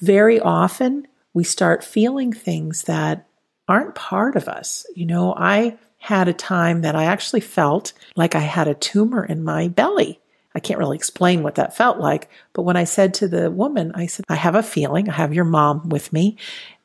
very 0.00 0.40
often 0.40 1.06
we 1.36 1.44
start 1.44 1.84
feeling 1.84 2.32
things 2.32 2.84
that 2.84 3.28
aren't 3.68 3.94
part 3.94 4.36
of 4.36 4.48
us. 4.48 4.86
You 4.94 5.04
know, 5.04 5.34
I 5.36 5.76
had 5.98 6.28
a 6.28 6.32
time 6.32 6.80
that 6.80 6.96
I 6.96 7.04
actually 7.04 7.42
felt 7.42 7.92
like 8.16 8.34
I 8.34 8.40
had 8.40 8.68
a 8.68 8.74
tumor 8.74 9.22
in 9.22 9.44
my 9.44 9.68
belly. 9.68 10.18
I 10.54 10.60
can't 10.60 10.78
really 10.78 10.96
explain 10.96 11.42
what 11.42 11.56
that 11.56 11.76
felt 11.76 11.98
like, 11.98 12.30
but 12.54 12.62
when 12.62 12.78
I 12.78 12.84
said 12.84 13.12
to 13.14 13.28
the 13.28 13.50
woman, 13.50 13.92
I 13.94 14.06
said, 14.06 14.24
I 14.30 14.36
have 14.36 14.54
a 14.54 14.62
feeling, 14.62 15.10
I 15.10 15.12
have 15.12 15.34
your 15.34 15.44
mom 15.44 15.90
with 15.90 16.10
me, 16.10 16.38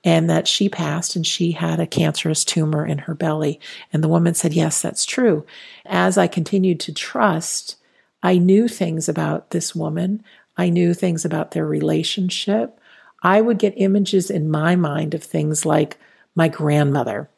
and 0.04 0.30
that 0.30 0.50
she 0.50 0.68
passed 0.68 1.16
and 1.16 1.26
she 1.26 1.54
had 1.54 1.80
a 1.80 1.88
cancerous 1.88 2.44
tumor 2.44 2.86
in 2.86 2.98
her 2.98 3.16
belly. 3.16 3.58
And 3.94 4.04
the 4.04 4.10
woman 4.10 4.34
said, 4.34 4.52
Yes, 4.52 4.82
that's 4.82 5.06
true. 5.06 5.46
As 5.86 6.18
I 6.18 6.28
continued 6.28 6.82
to 6.82 6.94
trust, 6.94 7.78
I 8.22 8.38
knew 8.38 8.68
things 8.68 9.08
about 9.08 9.52
this 9.52 9.74
woman. 9.74 10.26
I 10.58 10.68
knew 10.68 10.94
things 10.94 11.24
about 11.24 11.52
their 11.52 11.66
relationship. 11.66 12.78
I 13.22 13.42
would 13.42 13.60
get 13.60 13.74
images 13.78 14.30
in 14.30 14.50
my 14.50 14.76
mind 14.76 15.14
of 15.14 15.24
things 15.24 15.66
like 15.66 15.98
my 16.36 16.48
grandmother. 16.48 17.30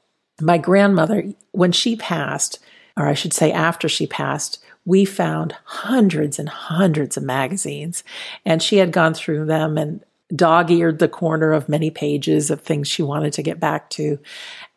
My 0.41 0.57
grandmother, 0.57 1.33
when 1.51 1.71
she 1.71 1.95
passed, 1.95 2.59
or 2.97 3.07
I 3.07 3.13
should 3.13 3.33
say 3.33 3.51
after 3.51 3.89
she 3.89 4.07
passed, 4.07 4.63
we 4.85 5.05
found 5.05 5.55
hundreds 5.63 6.39
and 6.39 6.49
hundreds 6.49 7.17
of 7.17 7.23
magazines, 7.23 8.03
and 8.45 8.61
she 8.61 8.77
had 8.77 8.91
gone 8.91 9.13
through 9.13 9.45
them 9.45 9.77
and 9.77 10.03
dog 10.35 10.71
eared 10.71 10.99
the 10.99 11.07
corner 11.07 11.51
of 11.51 11.69
many 11.69 11.91
pages 11.91 12.49
of 12.49 12.61
things 12.61 12.87
she 12.87 13.03
wanted 13.03 13.33
to 13.33 13.43
get 13.43 13.59
back 13.59 13.89
to. 13.91 14.19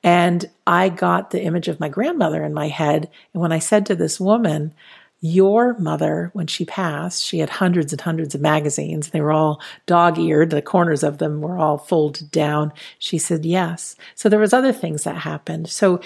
And 0.02 0.48
I 0.66 0.88
got 0.88 1.30
the 1.30 1.42
image 1.42 1.68
of 1.68 1.80
my 1.80 1.88
grandmother 1.88 2.44
in 2.44 2.52
my 2.52 2.68
head. 2.68 3.10
And 3.32 3.40
when 3.40 3.52
I 3.52 3.58
said 3.58 3.86
to 3.86 3.94
this 3.94 4.20
woman, 4.20 4.74
your 5.20 5.78
mother, 5.78 6.30
when 6.34 6.46
she 6.46 6.64
passed, 6.64 7.24
she 7.24 7.38
had 7.38 7.48
hundreds 7.48 7.92
and 7.92 8.00
hundreds 8.00 8.34
of 8.34 8.40
magazines. 8.40 9.10
They 9.10 9.20
were 9.20 9.32
all 9.32 9.60
dog 9.86 10.18
eared. 10.18 10.50
The 10.50 10.62
corners 10.62 11.02
of 11.02 11.18
them 11.18 11.40
were 11.40 11.58
all 11.58 11.78
folded 11.78 12.30
down. 12.30 12.72
She 12.98 13.18
said 13.18 13.44
yes. 13.44 13.96
So 14.14 14.28
there 14.28 14.40
was 14.40 14.52
other 14.52 14.72
things 14.72 15.04
that 15.04 15.16
happened. 15.16 15.68
So 15.68 16.00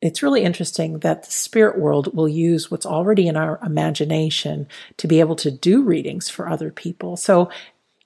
it's 0.00 0.22
really 0.22 0.42
interesting 0.42 0.98
that 0.98 1.22
the 1.22 1.30
spirit 1.30 1.78
world 1.78 2.14
will 2.14 2.28
use 2.28 2.70
what's 2.70 2.84
already 2.84 3.26
in 3.26 3.36
our 3.36 3.58
imagination 3.64 4.66
to 4.98 5.08
be 5.08 5.20
able 5.20 5.36
to 5.36 5.50
do 5.50 5.82
readings 5.82 6.28
for 6.28 6.48
other 6.48 6.70
people. 6.70 7.16
So 7.16 7.50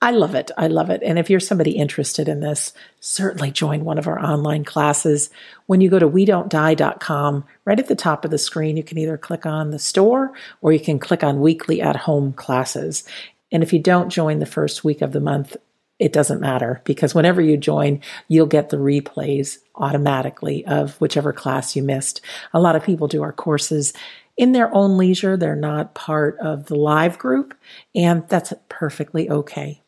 I 0.01 0.11
love 0.11 0.33
it. 0.33 0.49
I 0.57 0.67
love 0.67 0.89
it. 0.89 1.01
And 1.03 1.19
if 1.19 1.29
you're 1.29 1.41
somebody 1.41 1.71
interested 1.71 2.29
in 2.29 2.39
this, 2.39 2.71
certainly 3.01 3.51
join 3.51 3.83
one 3.83 3.97
of 3.97 4.07
our 4.07 4.17
online 4.17 4.63
classes. 4.63 5.29
When 5.65 5.81
you 5.81 5.89
go 5.89 5.99
to 5.99 6.07
we 6.07 6.23
don't 6.23 6.47
die.com, 6.49 7.43
right 7.65 7.79
at 7.79 7.89
the 7.89 7.95
top 7.95 8.23
of 8.23 8.31
the 8.31 8.37
screen, 8.37 8.77
you 8.77 8.83
can 8.83 8.97
either 8.97 9.17
click 9.17 9.45
on 9.45 9.71
the 9.71 9.79
store 9.79 10.31
or 10.61 10.71
you 10.71 10.79
can 10.79 10.99
click 10.99 11.21
on 11.21 11.41
weekly 11.41 11.81
at 11.81 11.97
home 11.97 12.31
classes. 12.31 13.03
And 13.51 13.61
if 13.61 13.73
you 13.73 13.79
don't 13.79 14.09
join 14.09 14.39
the 14.39 14.45
first 14.45 14.85
week 14.85 15.01
of 15.01 15.11
the 15.11 15.19
month, 15.19 15.57
it 15.97 16.13
doesn't 16.13 16.39
matter 16.39 16.81
because 16.85 17.13
whenever 17.13 17.41
you 17.41 17.57
join, 17.57 17.99
you'll 18.29 18.45
get 18.45 18.69
the 18.69 18.77
replays 18.77 19.57
automatically 19.75 20.65
of 20.65 20.95
whichever 21.01 21.33
class 21.33 21.75
you 21.75 21.83
missed. 21.83 22.21
A 22.53 22.59
lot 22.61 22.77
of 22.77 22.85
people 22.85 23.09
do 23.09 23.21
our 23.21 23.33
courses 23.33 23.91
in 24.37 24.53
their 24.53 24.73
own 24.73 24.97
leisure. 24.97 25.35
They're 25.35 25.57
not 25.57 25.93
part 25.93 26.37
of 26.39 26.67
the 26.67 26.75
live 26.75 27.17
group, 27.19 27.53
and 27.93 28.25
that's 28.29 28.53
perfectly 28.69 29.29
okay. 29.29 29.81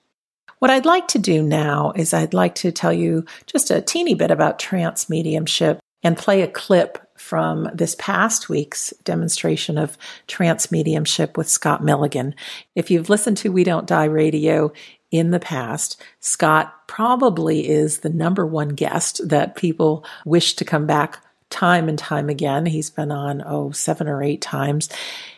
What 0.61 0.69
I'd 0.69 0.85
like 0.85 1.07
to 1.07 1.17
do 1.17 1.41
now 1.41 1.91
is 1.95 2.13
I'd 2.13 2.35
like 2.35 2.53
to 2.55 2.71
tell 2.71 2.93
you 2.93 3.25
just 3.47 3.71
a 3.71 3.81
teeny 3.81 4.13
bit 4.13 4.29
about 4.29 4.59
trance 4.59 5.09
mediumship 5.09 5.79
and 6.03 6.15
play 6.15 6.43
a 6.43 6.47
clip 6.47 6.99
from 7.17 7.67
this 7.73 7.95
past 7.97 8.47
week's 8.47 8.93
demonstration 9.03 9.79
of 9.79 9.97
trance 10.27 10.71
mediumship 10.71 11.35
with 11.35 11.49
Scott 11.49 11.83
Milligan. 11.83 12.35
If 12.75 12.91
you've 12.91 13.09
listened 13.09 13.37
to 13.37 13.51
We 13.51 13.63
Don't 13.63 13.87
Die 13.87 14.05
radio 14.05 14.71
in 15.09 15.31
the 15.31 15.39
past, 15.39 15.99
Scott 16.19 16.87
probably 16.87 17.67
is 17.67 18.01
the 18.01 18.09
number 18.09 18.45
one 18.45 18.69
guest 18.69 19.29
that 19.29 19.55
people 19.55 20.05
wish 20.25 20.53
to 20.57 20.63
come 20.63 20.85
back 20.85 21.25
time 21.49 21.89
and 21.89 21.97
time 21.97 22.29
again. 22.29 22.67
He's 22.67 22.91
been 22.91 23.11
on, 23.11 23.41
oh, 23.43 23.71
seven 23.71 24.07
or 24.07 24.21
eight 24.21 24.41
times. 24.41 24.89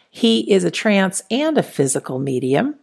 He 0.09 0.51
is 0.51 0.65
a 0.65 0.69
trance 0.69 1.23
and 1.31 1.57
a 1.57 1.63
physical 1.63 2.19
medium. 2.19 2.75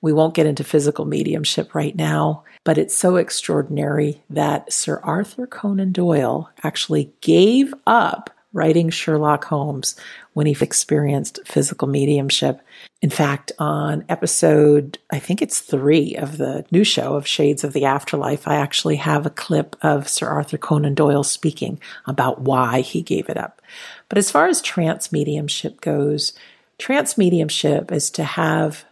We 0.00 0.12
won't 0.12 0.34
get 0.34 0.46
into 0.46 0.64
physical 0.64 1.04
mediumship 1.04 1.74
right 1.74 1.94
now, 1.94 2.44
but 2.64 2.78
it's 2.78 2.94
so 2.94 3.16
extraordinary 3.16 4.22
that 4.30 4.72
Sir 4.72 5.00
Arthur 5.02 5.46
Conan 5.46 5.92
Doyle 5.92 6.50
actually 6.62 7.12
gave 7.20 7.74
up 7.86 8.30
writing 8.52 8.88
Sherlock 8.90 9.44
Holmes 9.44 9.94
when 10.32 10.46
he 10.46 10.56
experienced 10.60 11.40
physical 11.44 11.86
mediumship. 11.86 12.60
In 13.02 13.10
fact, 13.10 13.52
on 13.58 14.04
episode, 14.08 14.98
I 15.10 15.18
think 15.18 15.42
it's 15.42 15.60
three 15.60 16.16
of 16.16 16.38
the 16.38 16.64
new 16.70 16.84
show 16.84 17.14
of 17.14 17.26
Shades 17.26 17.62
of 17.62 17.72
the 17.72 17.84
Afterlife, 17.84 18.48
I 18.48 18.56
actually 18.56 18.96
have 18.96 19.26
a 19.26 19.30
clip 19.30 19.76
of 19.82 20.08
Sir 20.08 20.28
Arthur 20.28 20.58
Conan 20.58 20.94
Doyle 20.94 21.24
speaking 21.24 21.78
about 22.06 22.40
why 22.40 22.80
he 22.80 23.02
gave 23.02 23.28
it 23.28 23.36
up. 23.36 23.60
But 24.08 24.18
as 24.18 24.30
far 24.30 24.46
as 24.46 24.62
trance 24.62 25.12
mediumship 25.12 25.80
goes, 25.80 26.32
trance 26.78 27.18
mediumship 27.18 27.92
is 27.92 28.10
to 28.12 28.24
have 28.24 28.84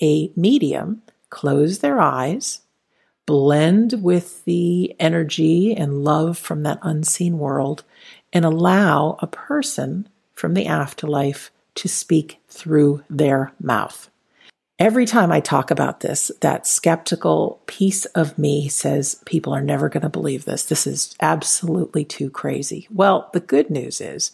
a 0.00 0.32
medium 0.36 1.02
close 1.30 1.78
their 1.78 2.00
eyes, 2.00 2.60
blend 3.26 4.02
with 4.02 4.44
the 4.44 4.94
energy 5.00 5.74
and 5.74 6.04
love 6.04 6.38
from 6.38 6.62
that 6.62 6.78
unseen 6.82 7.38
world, 7.38 7.84
and 8.32 8.44
allow 8.44 9.16
a 9.20 9.26
person 9.26 10.08
from 10.34 10.54
the 10.54 10.66
afterlife 10.66 11.50
to 11.74 11.88
speak 11.88 12.40
through 12.48 13.02
their 13.08 13.52
mouth. 13.60 14.10
Every 14.78 15.06
time 15.06 15.30
I 15.30 15.38
talk 15.38 15.70
about 15.70 16.00
this, 16.00 16.32
that 16.40 16.66
skeptical 16.66 17.62
piece 17.66 18.06
of 18.06 18.36
me 18.36 18.68
says 18.68 19.22
people 19.24 19.52
are 19.52 19.62
never 19.62 19.88
going 19.88 20.02
to 20.02 20.08
believe 20.08 20.44
this. 20.44 20.64
This 20.64 20.84
is 20.86 21.14
absolutely 21.20 22.04
too 22.04 22.28
crazy. 22.28 22.88
Well, 22.92 23.30
the 23.32 23.40
good 23.40 23.70
news 23.70 24.00
is 24.00 24.32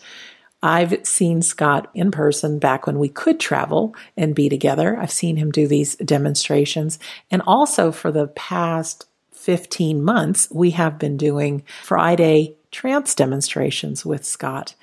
I've 0.63 1.07
seen 1.07 1.43
Scott 1.43 1.91
in 1.95 2.11
person 2.11 2.59
back 2.59 2.87
when 2.87 2.99
we 2.99 3.09
could 3.09 3.41
travel 3.41 3.95
and 4.17 4.35
be 4.35 4.49
together. 4.49 4.99
I've 4.99 5.11
seen 5.11 5.37
him 5.37 5.51
do 5.51 5.67
these 5.67 5.97
demonstrations. 5.97 6.99
And 7.31 7.43
also 7.47 7.93
for 7.93 8.13
the 8.13 8.29
past 8.29 9.07
15 9.33 10.03
months, 10.03 10.49
we 10.51 10.73
have 10.73 10.99
been 10.99 11.17
doing 11.17 11.63
Friday 11.83 12.57
trance 12.71 13.15
demonstrations 13.15 14.05
with 14.05 14.25
Scott. 14.25 14.75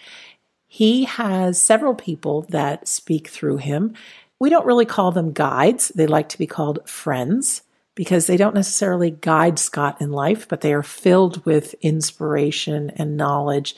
He 0.68 1.06
has 1.06 1.62
several 1.62 1.96
people 1.96 2.42
that 2.50 2.88
speak 2.88 3.28
through 3.28 3.58
him. 3.58 3.94
We 4.40 4.50
don't 4.50 4.66
really 4.66 4.86
call 4.86 5.12
them 5.12 5.32
guides. 5.32 5.90
They 5.90 6.08
like 6.08 6.30
to 6.30 6.38
be 6.38 6.48
called 6.48 6.88
friends 6.90 7.62
because 7.98 8.28
they 8.28 8.38
don't 8.38 8.54
necessarily 8.54 9.10
guide 9.10 9.58
Scott 9.58 10.00
in 10.00 10.12
life, 10.12 10.48
but 10.48 10.62
they 10.62 10.72
are 10.72 10.84
filled 10.84 11.44
with 11.48 11.74
inspiration 11.82 12.92
and 12.92 13.18
knowledge. 13.18 13.76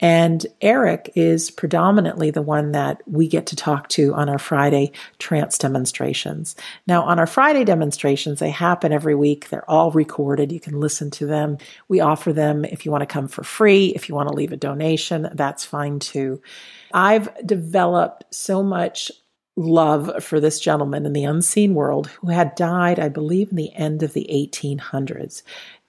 And 0.00 0.44
Eric 0.60 1.12
is 1.14 1.52
predominantly 1.52 2.32
the 2.32 2.42
one 2.42 2.72
that 2.72 3.00
we 3.06 3.28
get 3.28 3.46
to 3.46 3.56
talk 3.56 3.88
to 3.90 4.12
on 4.14 4.28
our 4.28 4.40
Friday 4.40 4.90
trance 5.20 5.56
demonstrations. 5.56 6.56
Now, 6.88 7.04
on 7.04 7.20
our 7.20 7.28
Friday 7.28 7.62
demonstrations, 7.62 8.40
they 8.40 8.50
happen 8.50 8.92
every 8.92 9.14
week. 9.14 9.48
They're 9.50 9.70
all 9.70 9.92
recorded. 9.92 10.50
You 10.50 10.58
can 10.58 10.80
listen 10.80 11.12
to 11.12 11.26
them. 11.26 11.58
We 11.86 12.00
offer 12.00 12.32
them 12.32 12.64
if 12.64 12.84
you 12.84 12.90
want 12.90 13.02
to 13.02 13.06
come 13.06 13.28
for 13.28 13.44
free. 13.44 13.92
If 13.94 14.08
you 14.08 14.16
want 14.16 14.30
to 14.30 14.34
leave 14.34 14.52
a 14.52 14.56
donation, 14.56 15.28
that's 15.34 15.64
fine 15.64 16.00
too. 16.00 16.42
I've 16.92 17.46
developed 17.46 18.24
so 18.34 18.64
much 18.64 19.12
love 19.60 20.22
for 20.22 20.40
this 20.40 20.60
gentleman 20.60 21.06
in 21.06 21.12
the 21.12 21.24
unseen 21.24 21.74
world 21.74 22.08
who 22.08 22.28
had 22.28 22.54
died, 22.54 22.98
I 22.98 23.08
believe, 23.08 23.50
in 23.50 23.56
the 23.56 23.74
end 23.74 24.02
of 24.02 24.12
the 24.12 24.26
1800s. 24.30 25.42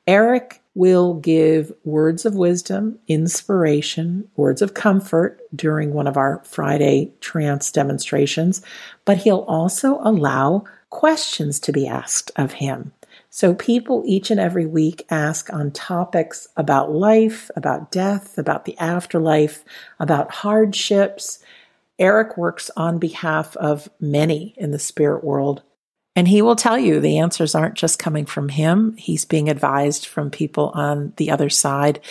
Eric 0.07 0.61
will 0.73 1.15
give 1.15 1.71
words 1.83 2.25
of 2.25 2.35
wisdom, 2.35 2.97
inspiration, 3.07 4.27
words 4.35 4.61
of 4.61 4.73
comfort 4.73 5.39
during 5.55 5.93
one 5.93 6.07
of 6.07 6.17
our 6.17 6.41
Friday 6.45 7.11
trance 7.19 7.71
demonstrations, 7.71 8.61
but 9.05 9.17
he'll 9.17 9.45
also 9.47 9.99
allow 10.01 10.63
questions 10.89 11.59
to 11.59 11.71
be 11.71 11.87
asked 11.87 12.31
of 12.35 12.53
him. 12.53 12.91
So 13.29 13.53
people 13.53 14.03
each 14.05 14.29
and 14.29 14.39
every 14.39 14.65
week 14.65 15.05
ask 15.09 15.51
on 15.53 15.71
topics 15.71 16.47
about 16.57 16.91
life, 16.91 17.49
about 17.55 17.91
death, 17.91 18.37
about 18.37 18.65
the 18.65 18.77
afterlife, 18.77 19.63
about 19.99 20.31
hardships, 20.31 21.39
Eric 22.01 22.35
works 22.35 22.71
on 22.75 22.97
behalf 22.97 23.55
of 23.57 23.87
many 23.99 24.55
in 24.57 24.71
the 24.71 24.79
spirit 24.79 25.23
world. 25.23 25.61
And 26.15 26.27
he 26.27 26.41
will 26.41 26.57
tell 26.57 26.77
you 26.77 26.99
the 26.99 27.19
answers 27.19 27.55
aren't 27.55 27.75
just 27.75 27.99
coming 27.99 28.25
from 28.25 28.49
him. 28.49 28.97
He's 28.97 29.23
being 29.23 29.49
advised 29.49 30.07
from 30.07 30.29
people 30.29 30.71
on 30.73 31.13
the 31.15 31.31
other 31.31 31.49
side. 31.49 32.01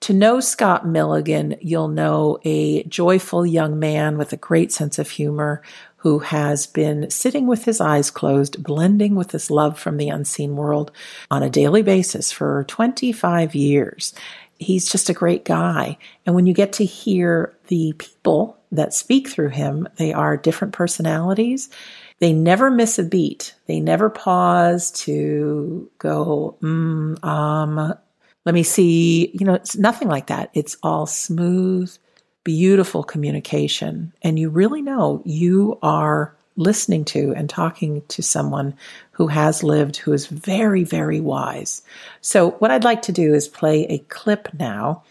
To 0.00 0.14
know 0.14 0.40
Scott 0.40 0.86
Milligan, 0.86 1.56
you'll 1.60 1.88
know 1.88 2.38
a 2.44 2.84
joyful 2.84 3.44
young 3.44 3.78
man 3.78 4.16
with 4.16 4.32
a 4.32 4.38
great 4.38 4.72
sense 4.72 4.98
of 4.98 5.10
humor 5.10 5.60
who 5.96 6.20
has 6.20 6.66
been 6.66 7.10
sitting 7.10 7.46
with 7.46 7.64
his 7.64 7.80
eyes 7.80 8.10
closed, 8.10 8.62
blending 8.62 9.16
with 9.16 9.32
his 9.32 9.50
love 9.50 9.78
from 9.78 9.96
the 9.96 10.08
unseen 10.08 10.54
world 10.54 10.92
on 11.30 11.42
a 11.42 11.50
daily 11.50 11.82
basis 11.82 12.30
for 12.30 12.64
25 12.68 13.54
years. 13.54 14.14
He's 14.58 14.90
just 14.90 15.10
a 15.10 15.14
great 15.14 15.44
guy. 15.44 15.98
And 16.24 16.34
when 16.34 16.46
you 16.46 16.54
get 16.54 16.74
to 16.74 16.84
hear 16.84 17.56
the 17.66 17.92
people 17.98 18.55
that 18.72 18.94
speak 18.94 19.28
through 19.28 19.50
him, 19.50 19.88
they 19.96 20.12
are 20.12 20.36
different 20.36 20.74
personalities. 20.74 21.68
They 22.18 22.32
never 22.32 22.70
miss 22.70 22.98
a 22.98 23.04
beat. 23.04 23.54
They 23.66 23.80
never 23.80 24.08
pause 24.08 24.90
to 24.92 25.90
go, 25.98 26.56
mm, 26.62 27.22
um, 27.24 27.94
let 28.44 28.54
me 28.54 28.62
see. 28.62 29.30
You 29.34 29.46
know, 29.46 29.54
it's 29.54 29.76
nothing 29.76 30.08
like 30.08 30.28
that. 30.28 30.50
It's 30.54 30.76
all 30.82 31.06
smooth, 31.06 31.94
beautiful 32.44 33.02
communication. 33.02 34.12
And 34.22 34.38
you 34.38 34.48
really 34.48 34.82
know 34.82 35.22
you 35.24 35.78
are 35.82 36.34
listening 36.56 37.04
to 37.04 37.34
and 37.34 37.50
talking 37.50 38.02
to 38.08 38.22
someone 38.22 38.74
who 39.12 39.26
has 39.26 39.62
lived, 39.62 39.96
who 39.96 40.12
is 40.12 40.26
very, 40.26 40.84
very 40.84 41.20
wise. 41.20 41.82
So, 42.22 42.52
what 42.52 42.70
I'd 42.70 42.84
like 42.84 43.02
to 43.02 43.12
do 43.12 43.34
is 43.34 43.48
play 43.48 43.84
a 43.86 43.98
clip 43.98 44.48
now 44.54 45.02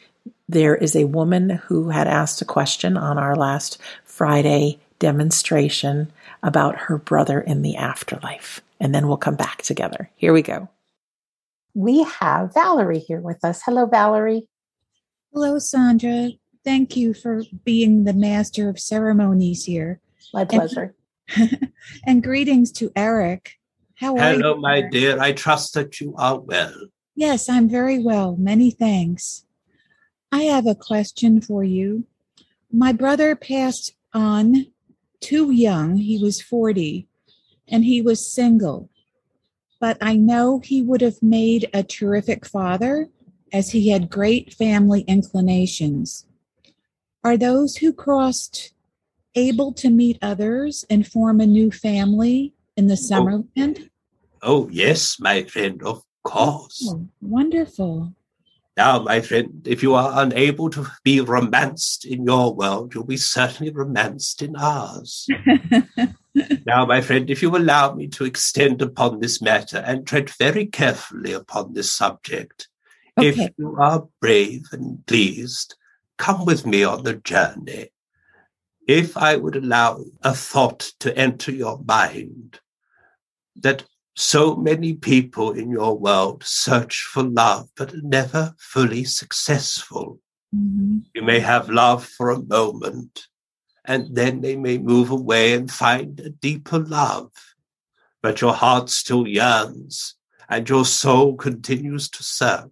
there 0.48 0.76
is 0.76 0.96
a 0.96 1.06
woman 1.06 1.50
who 1.50 1.90
had 1.90 2.08
asked 2.08 2.42
a 2.42 2.46
question 2.46 2.98
on 2.98 3.18
our 3.18 3.36
last 3.36 3.78
Friday 4.04 4.80
demonstration 5.00 6.12
about 6.44 6.76
her 6.76 6.98
brother 6.98 7.42
in 7.42 7.62
the 7.62 7.76
afterlife. 7.76 8.62
And 8.80 8.94
then 8.94 9.08
we'll 9.08 9.18
come 9.18 9.36
back 9.36 9.62
together. 9.62 10.10
Here 10.16 10.34
we 10.34 10.42
go. 10.42 10.70
We 11.74 12.04
have 12.04 12.54
Valerie 12.54 13.00
here 13.00 13.20
with 13.20 13.44
us. 13.44 13.62
Hello, 13.66 13.86
Valerie. 13.86 14.48
Hello, 15.34 15.60
Sandra. 15.60 16.30
Thank 16.64 16.96
you 16.96 17.14
for 17.14 17.44
being 17.64 18.04
the 18.04 18.14
master 18.14 18.70
of 18.70 18.80
ceremonies 18.80 19.66
here. 19.66 20.00
My 20.34 20.46
pleasure. 20.46 20.96
And, 21.36 21.72
and 22.06 22.24
greetings 22.24 22.72
to 22.74 22.92
Eric. 22.96 23.54
How 23.96 24.16
are 24.16 24.34
Hello, 24.34 24.56
you? 24.56 24.62
my 24.62 24.82
dear. 24.82 25.20
I 25.20 25.34
trust 25.34 25.74
that 25.74 26.00
you 26.00 26.14
are 26.18 26.40
well. 26.40 26.74
Yes, 27.16 27.50
I'm 27.50 27.70
very 27.70 28.00
well. 28.00 28.36
Many 28.38 28.72
thanks. 28.72 29.45
I 30.32 30.44
have 30.44 30.68
a 30.68 30.76
question 30.76 31.42
for 31.42 31.64
you. 31.64 32.06
My 32.72 32.92
brother 32.92 33.36
passed 33.36 33.96
on 34.14 34.68
too 35.22 35.52
young. 35.52 35.98
He 35.98 36.22
was 36.22 36.42
40 36.42 37.08
and 37.68 37.84
he 37.84 38.02
was 38.02 38.32
single. 38.32 38.90
But 39.80 39.98
I 40.02 40.16
know 40.16 40.60
he 40.60 40.82
would 40.82 41.02
have 41.02 41.22
made 41.22 41.70
a 41.74 41.84
terrific 41.84 42.46
father 42.46 43.10
as 43.52 43.72
he 43.72 43.90
had 43.90 44.10
great 44.10 44.54
family 44.54 45.02
inclinations. 45.02 46.26
Are 47.24 47.38
those 47.38 47.78
who 47.78 47.94
crossed 47.94 48.74
able 49.36 49.74
to 49.74 49.90
meet 49.90 50.18
others 50.22 50.86
and 50.90 51.08
form 51.08 51.40
a 51.42 51.46
new 51.46 51.72
family 51.72 52.54
in 52.78 52.88
the 52.88 52.94
oh. 52.94 53.10
Summerland? 53.12 53.90
Oh, 54.42 54.66
oh 54.66 54.70
yes, 54.72 55.18
my 55.20 55.44
friend, 55.44 55.82
of 55.84 56.04
course. 56.24 56.88
Oh, 56.90 57.08
wonderful. 57.22 58.14
Now, 58.78 59.00
my 59.00 59.22
friend, 59.22 59.66
if 59.66 59.82
you 59.82 59.94
are 59.96 60.22
unable 60.22 60.70
to 60.72 60.86
be 61.04 61.22
romanced 61.22 62.04
in 62.04 62.26
your 62.26 62.54
world, 62.54 62.94
you'll 62.94 63.06
be 63.06 63.16
certainly 63.16 63.72
romanced 63.72 64.42
in 64.42 64.56
ours. 64.58 65.28
now, 66.66 66.86
my 66.86 67.00
friend, 67.00 67.30
if 67.30 67.42
you 67.42 67.56
allow 67.56 67.94
me 67.94 68.08
to 68.10 68.26
extend 68.26 68.82
upon 68.82 69.20
this 69.20 69.42
matter 69.42 69.78
and 69.78 70.06
tread 70.06 70.30
very 70.30 70.66
carefully 70.66 71.32
upon 71.32 71.74
this 71.74 71.94
subject, 71.94 72.68
okay. 73.18 73.30
if 73.30 73.52
you 73.58 73.78
are 73.80 74.08
brave 74.20 74.66
and 74.74 75.06
pleased, 75.06 75.76
come 76.18 76.44
with 76.44 76.66
me 76.66 76.84
on 76.84 77.04
the 77.04 77.14
journey. 77.14 77.92
if 78.88 79.18
I 79.18 79.36
would 79.36 79.56
allow 79.56 80.04
a 80.22 80.34
thought 80.34 80.92
to 81.00 81.18
enter 81.18 81.52
your 81.52 81.82
mind 81.84 82.60
that 83.56 83.84
so 84.16 84.56
many 84.56 84.94
people 84.94 85.52
in 85.52 85.70
your 85.70 85.98
world 85.98 86.44
search 86.44 87.04
for 87.12 87.24
love, 87.24 87.70
but 87.76 87.94
are 87.94 88.02
never 88.02 88.56
fully 88.58 89.04
successful. 89.04 90.20
Mm-hmm. 90.56 91.00
You 91.14 91.22
may 91.22 91.40
have 91.42 91.70
love 91.70 92.06
for 92.06 92.30
a 92.30 92.42
moment, 92.42 93.28
and 93.84 94.16
then 94.16 94.42
they 94.42 94.56
may 94.56 94.78
move 94.78 95.12
away 95.12 95.54
and 95.54 95.70
find 95.70 96.20
a 96.20 96.30
deeper 96.30 96.80
love. 96.80 97.32
But 98.22 98.42
your 98.42 98.54
heart 98.54 98.90
still 98.90 99.28
yearns, 99.28 100.16
and 100.48 100.68
your 100.68 100.86
soul 100.86 101.36
continues 101.36 102.10
to 102.12 102.24
search. 102.24 102.72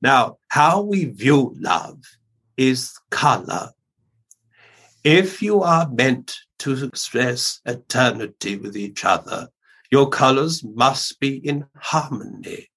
Now, 0.00 0.38
how 0.48 0.82
we 0.82 1.06
view 1.06 1.54
love 1.58 1.98
is 2.56 2.92
color. 3.10 3.70
If 5.02 5.42
you 5.42 5.62
are 5.62 5.88
meant 5.90 6.36
to 6.60 6.84
express 6.84 7.60
eternity 7.64 8.56
with 8.56 8.76
each 8.76 9.04
other, 9.04 9.48
your 9.90 10.08
colors 10.08 10.64
must 10.64 11.20
be 11.20 11.36
in 11.36 11.66
harmony. 11.76 12.68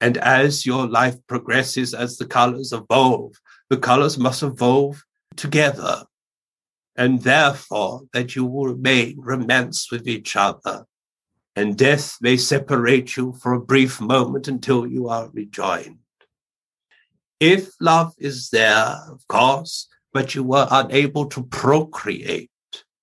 And 0.00 0.18
as 0.18 0.66
your 0.66 0.86
life 0.86 1.16
progresses, 1.26 1.94
as 1.94 2.18
the 2.18 2.26
colors 2.26 2.72
evolve, 2.72 3.34
the 3.70 3.78
colors 3.78 4.18
must 4.18 4.42
evolve 4.42 5.02
together. 5.36 6.04
And 6.96 7.22
therefore, 7.22 8.02
that 8.12 8.36
you 8.36 8.44
will 8.44 8.66
remain 8.66 9.16
romanced 9.18 9.90
with 9.90 10.06
each 10.06 10.36
other. 10.36 10.84
And 11.56 11.78
death 11.78 12.18
may 12.20 12.36
separate 12.36 13.16
you 13.16 13.34
for 13.40 13.52
a 13.52 13.60
brief 13.60 14.00
moment 14.00 14.48
until 14.48 14.86
you 14.86 15.08
are 15.08 15.30
rejoined. 15.32 15.98
If 17.40 17.72
love 17.80 18.12
is 18.18 18.50
there, 18.50 18.96
of 19.10 19.26
course, 19.28 19.88
but 20.12 20.34
you 20.34 20.44
were 20.44 20.68
unable 20.70 21.26
to 21.26 21.42
procreate 21.44 22.50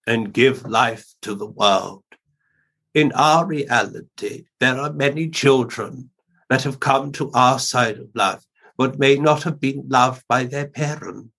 and 0.08 0.34
give 0.34 0.66
life 0.66 1.06
to 1.22 1.36
the 1.36 1.48
world, 1.48 2.04
in 2.94 3.12
our 3.14 3.46
reality, 3.46 4.46
there 4.60 4.78
are 4.78 4.92
many 4.92 5.30
children 5.30 6.10
that 6.50 6.64
have 6.64 6.80
come 6.80 7.12
to 7.14 7.32
our 7.34 7.60
side 7.60 7.98
of 7.98 8.10
life 8.14 8.44
but 8.78 9.00
may 9.00 9.16
not 9.16 9.44
have 9.44 9.60
been 9.60 9.84
loved 9.88 10.24
by 10.28 10.44
their 10.44 10.68
parent. 10.68 11.30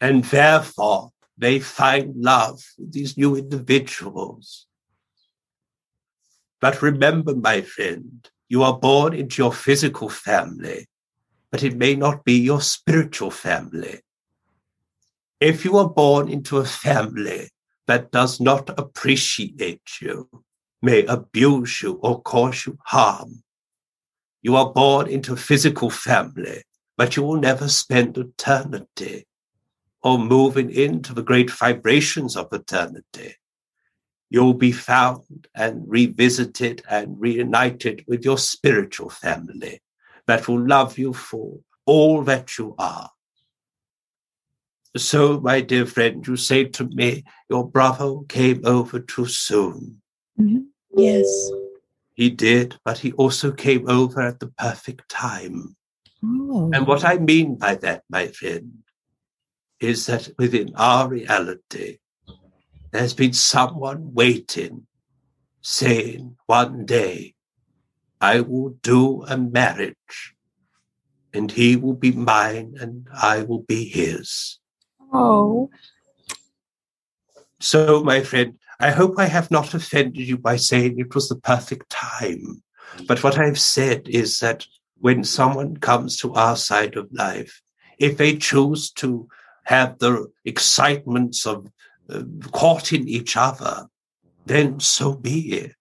And 0.00 0.24
therefore, 0.24 1.10
they 1.38 1.60
find 1.60 2.16
love 2.16 2.62
with 2.78 2.92
these 2.92 3.16
new 3.16 3.36
individuals. 3.36 4.66
But 6.60 6.80
remember, 6.80 7.34
my 7.34 7.60
friend, 7.60 8.28
you 8.48 8.62
are 8.62 8.78
born 8.78 9.12
into 9.12 9.42
your 9.42 9.52
physical 9.52 10.08
family, 10.08 10.86
but 11.50 11.62
it 11.62 11.76
may 11.76 11.94
not 11.94 12.24
be 12.24 12.38
your 12.38 12.60
spiritual 12.62 13.30
family. 13.30 14.00
If 15.40 15.64
you 15.64 15.76
are 15.76 15.88
born 15.88 16.28
into 16.28 16.58
a 16.58 16.64
family 16.64 17.50
that 17.86 18.10
does 18.10 18.40
not 18.40 18.70
appreciate 18.78 20.00
you, 20.00 20.28
may 20.82 21.04
abuse 21.04 21.82
you 21.82 21.94
or 22.02 22.20
cause 22.22 22.66
you 22.66 22.78
harm. 22.84 23.42
You 24.42 24.56
are 24.56 24.72
born 24.72 25.08
into 25.08 25.32
a 25.32 25.36
physical 25.36 25.90
family, 25.90 26.62
but 26.96 27.16
you 27.16 27.22
will 27.22 27.40
never 27.40 27.68
spend 27.68 28.16
eternity 28.18 29.26
or 30.02 30.18
moving 30.18 30.70
into 30.70 31.12
the 31.12 31.22
great 31.22 31.50
vibrations 31.50 32.36
of 32.36 32.52
eternity. 32.52 33.34
You'll 34.30 34.54
be 34.54 34.72
found 34.72 35.48
and 35.54 35.84
revisited 35.86 36.82
and 36.88 37.20
reunited 37.20 38.04
with 38.06 38.24
your 38.24 38.38
spiritual 38.38 39.10
family 39.10 39.80
that 40.26 40.48
will 40.48 40.64
love 40.64 40.98
you 40.98 41.12
for 41.12 41.58
all 41.86 42.22
that 42.24 42.58
you 42.58 42.74
are 42.78 43.10
so, 45.00 45.40
my 45.40 45.60
dear 45.60 45.86
friend, 45.86 46.26
you 46.26 46.36
say 46.36 46.64
to 46.64 46.84
me, 46.84 47.24
your 47.50 47.68
brother 47.68 48.16
came 48.28 48.64
over 48.64 49.00
too 49.00 49.26
soon. 49.26 50.00
Mm-hmm. 50.38 50.58
Yes. 50.96 51.50
He 52.14 52.30
did, 52.30 52.76
but 52.84 52.98
he 52.98 53.12
also 53.12 53.52
came 53.52 53.88
over 53.88 54.20
at 54.22 54.40
the 54.40 54.48
perfect 54.58 55.08
time. 55.08 55.76
Oh. 56.24 56.70
And 56.72 56.86
what 56.86 57.04
I 57.04 57.18
mean 57.18 57.56
by 57.56 57.74
that, 57.76 58.04
my 58.08 58.28
friend, 58.28 58.78
is 59.80 60.06
that 60.06 60.30
within 60.38 60.72
our 60.76 61.08
reality, 61.08 61.98
there's 62.90 63.12
been 63.12 63.34
someone 63.34 64.14
waiting, 64.14 64.86
saying, 65.60 66.36
one 66.46 66.86
day, 66.86 67.34
I 68.20 68.40
will 68.40 68.70
do 68.82 69.22
a 69.24 69.36
marriage, 69.36 70.34
and 71.34 71.52
he 71.52 71.76
will 71.76 71.94
be 71.94 72.12
mine, 72.12 72.76
and 72.80 73.06
I 73.12 73.42
will 73.42 73.62
be 73.62 73.84
his. 73.84 74.58
Oh. 75.16 75.70
So, 77.60 78.02
my 78.02 78.20
friend, 78.20 78.58
I 78.78 78.90
hope 78.90 79.14
I 79.18 79.26
have 79.26 79.50
not 79.50 79.72
offended 79.72 80.28
you 80.28 80.36
by 80.36 80.56
saying 80.56 80.98
it 80.98 81.14
was 81.14 81.28
the 81.28 81.36
perfect 81.36 81.88
time. 81.90 82.62
But 83.08 83.22
what 83.22 83.38
I've 83.38 83.58
said 83.58 84.08
is 84.08 84.40
that 84.40 84.66
when 84.98 85.24
someone 85.24 85.78
comes 85.78 86.18
to 86.18 86.34
our 86.34 86.56
side 86.56 86.96
of 86.96 87.08
life, 87.12 87.62
if 87.98 88.16
they 88.16 88.36
choose 88.36 88.90
to 88.92 89.28
have 89.64 89.98
the 89.98 90.26
excitements 90.44 91.46
of 91.46 91.66
uh, 92.10 92.22
courting 92.52 93.08
each 93.08 93.36
other, 93.36 93.86
then 94.44 94.78
so 94.78 95.14
be 95.14 95.52
it. 95.52 95.72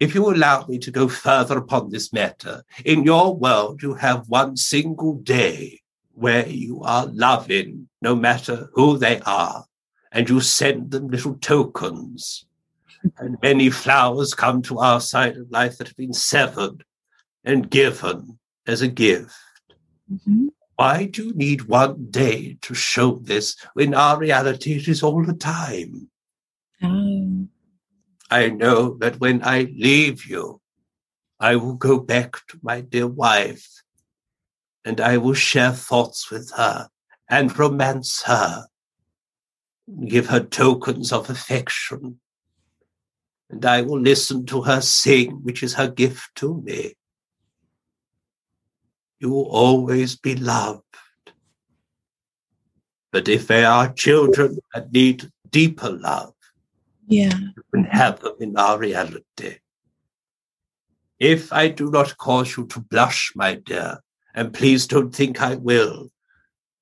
If 0.00 0.14
you 0.14 0.30
allow 0.30 0.64
me 0.66 0.78
to 0.78 0.90
go 0.90 1.08
further 1.08 1.58
upon 1.58 1.90
this 1.90 2.12
matter, 2.12 2.62
in 2.84 3.04
your 3.04 3.36
world 3.36 3.82
you 3.82 3.94
have 3.94 4.28
one 4.28 4.56
single 4.56 5.14
day 5.14 5.80
where 6.18 6.48
you 6.48 6.82
are 6.82 7.06
loving 7.06 7.88
no 8.02 8.14
matter 8.14 8.68
who 8.74 8.98
they 8.98 9.20
are, 9.20 9.64
and 10.12 10.28
you 10.28 10.40
send 10.40 10.90
them 10.90 11.08
little 11.08 11.34
tokens. 11.36 12.44
and 13.18 13.36
many 13.42 13.70
flowers 13.70 14.34
come 14.34 14.60
to 14.62 14.78
our 14.78 15.00
side 15.00 15.36
of 15.36 15.50
life 15.50 15.78
that 15.78 15.86
have 15.86 15.96
been 15.96 16.12
severed 16.12 16.84
and 17.44 17.70
given 17.70 18.38
as 18.66 18.82
a 18.82 18.88
gift. 18.88 19.32
Mm-hmm. 20.12 20.48
Why 20.76 21.04
do 21.06 21.26
you 21.26 21.34
need 21.34 21.62
one 21.62 22.10
day 22.10 22.58
to 22.62 22.74
show 22.74 23.16
this 23.22 23.56
when 23.74 23.94
our 23.94 24.18
reality 24.18 24.76
it 24.76 24.88
is 24.88 25.02
all 25.02 25.24
the 25.24 25.34
time? 25.34 26.10
Um. 26.82 27.50
I 28.30 28.50
know 28.50 28.94
that 28.98 29.20
when 29.20 29.42
I 29.42 29.72
leave 29.74 30.26
you, 30.26 30.60
I 31.40 31.56
will 31.56 31.74
go 31.74 31.98
back 31.98 32.32
to 32.48 32.58
my 32.62 32.82
dear 32.82 33.06
wife 33.06 33.77
and 34.88 35.02
I 35.02 35.18
will 35.18 35.34
share 35.34 35.72
thoughts 35.72 36.30
with 36.30 36.50
her 36.52 36.88
and 37.28 37.56
romance 37.58 38.22
her, 38.22 38.64
give 40.06 40.28
her 40.28 40.40
tokens 40.40 41.12
of 41.12 41.28
affection. 41.28 42.20
And 43.50 43.66
I 43.66 43.82
will 43.82 44.00
listen 44.00 44.46
to 44.46 44.62
her 44.62 44.80
sing, 44.80 45.40
which 45.42 45.62
is 45.62 45.74
her 45.74 45.88
gift 45.88 46.34
to 46.36 46.62
me. 46.62 46.94
You 49.20 49.28
will 49.28 49.50
always 49.50 50.16
be 50.16 50.34
loved. 50.34 50.80
But 53.12 53.28
if 53.28 53.46
there 53.46 53.68
are 53.68 53.92
children 53.92 54.58
that 54.72 54.90
need 54.90 55.30
deeper 55.50 55.90
love, 55.90 56.32
yeah. 57.06 57.36
you 57.36 57.62
can 57.74 57.84
have 57.84 58.20
them 58.20 58.36
in 58.40 58.56
our 58.56 58.78
reality. 58.78 59.58
If 61.18 61.52
I 61.52 61.68
do 61.68 61.90
not 61.90 62.16
cause 62.16 62.56
you 62.56 62.66
to 62.68 62.80
blush, 62.80 63.32
my 63.36 63.56
dear, 63.56 63.98
and 64.38 64.54
please 64.54 64.86
don't 64.86 65.12
think 65.12 65.42
I 65.42 65.56
will. 65.56 66.12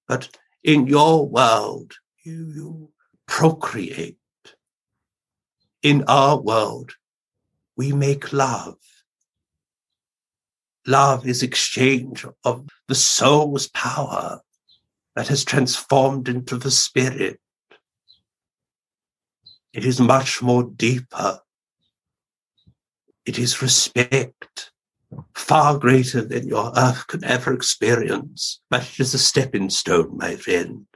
But 0.07 0.29
in 0.63 0.87
your 0.87 1.27
world, 1.27 1.95
you, 2.23 2.53
you 2.55 2.91
procreate. 3.27 4.19
In 5.83 6.05
our 6.07 6.39
world, 6.39 6.93
we 7.75 7.93
make 7.93 8.35
love. 8.35 8.77
Love 10.87 11.27
is 11.27 11.43
exchange 11.43 12.27
of 12.45 12.69
the 12.89 12.95
soul's 12.95 13.69
power 13.69 14.43
that 15.15 15.29
has 15.29 15.43
transformed 15.43 16.29
into 16.29 16.59
the 16.59 16.71
spirit. 16.71 17.41
It 19.73 19.87
is 19.87 19.99
much 19.99 20.43
more 20.43 20.63
deeper. 20.63 21.41
It 23.25 23.39
is 23.39 23.63
respect 23.63 24.73
far 25.35 25.79
greater 25.79 26.23
than 26.23 26.49
your 26.49 26.73
earth 26.77 27.07
could 27.07 27.25
ever 27.25 27.53
experience, 27.53 28.61
but 28.71 28.83
it 28.83 29.01
is 29.01 29.15
a 29.15 29.19
stepping 29.19 29.71
stone, 29.71 30.17
my 30.17 30.37
friend. 30.37 30.87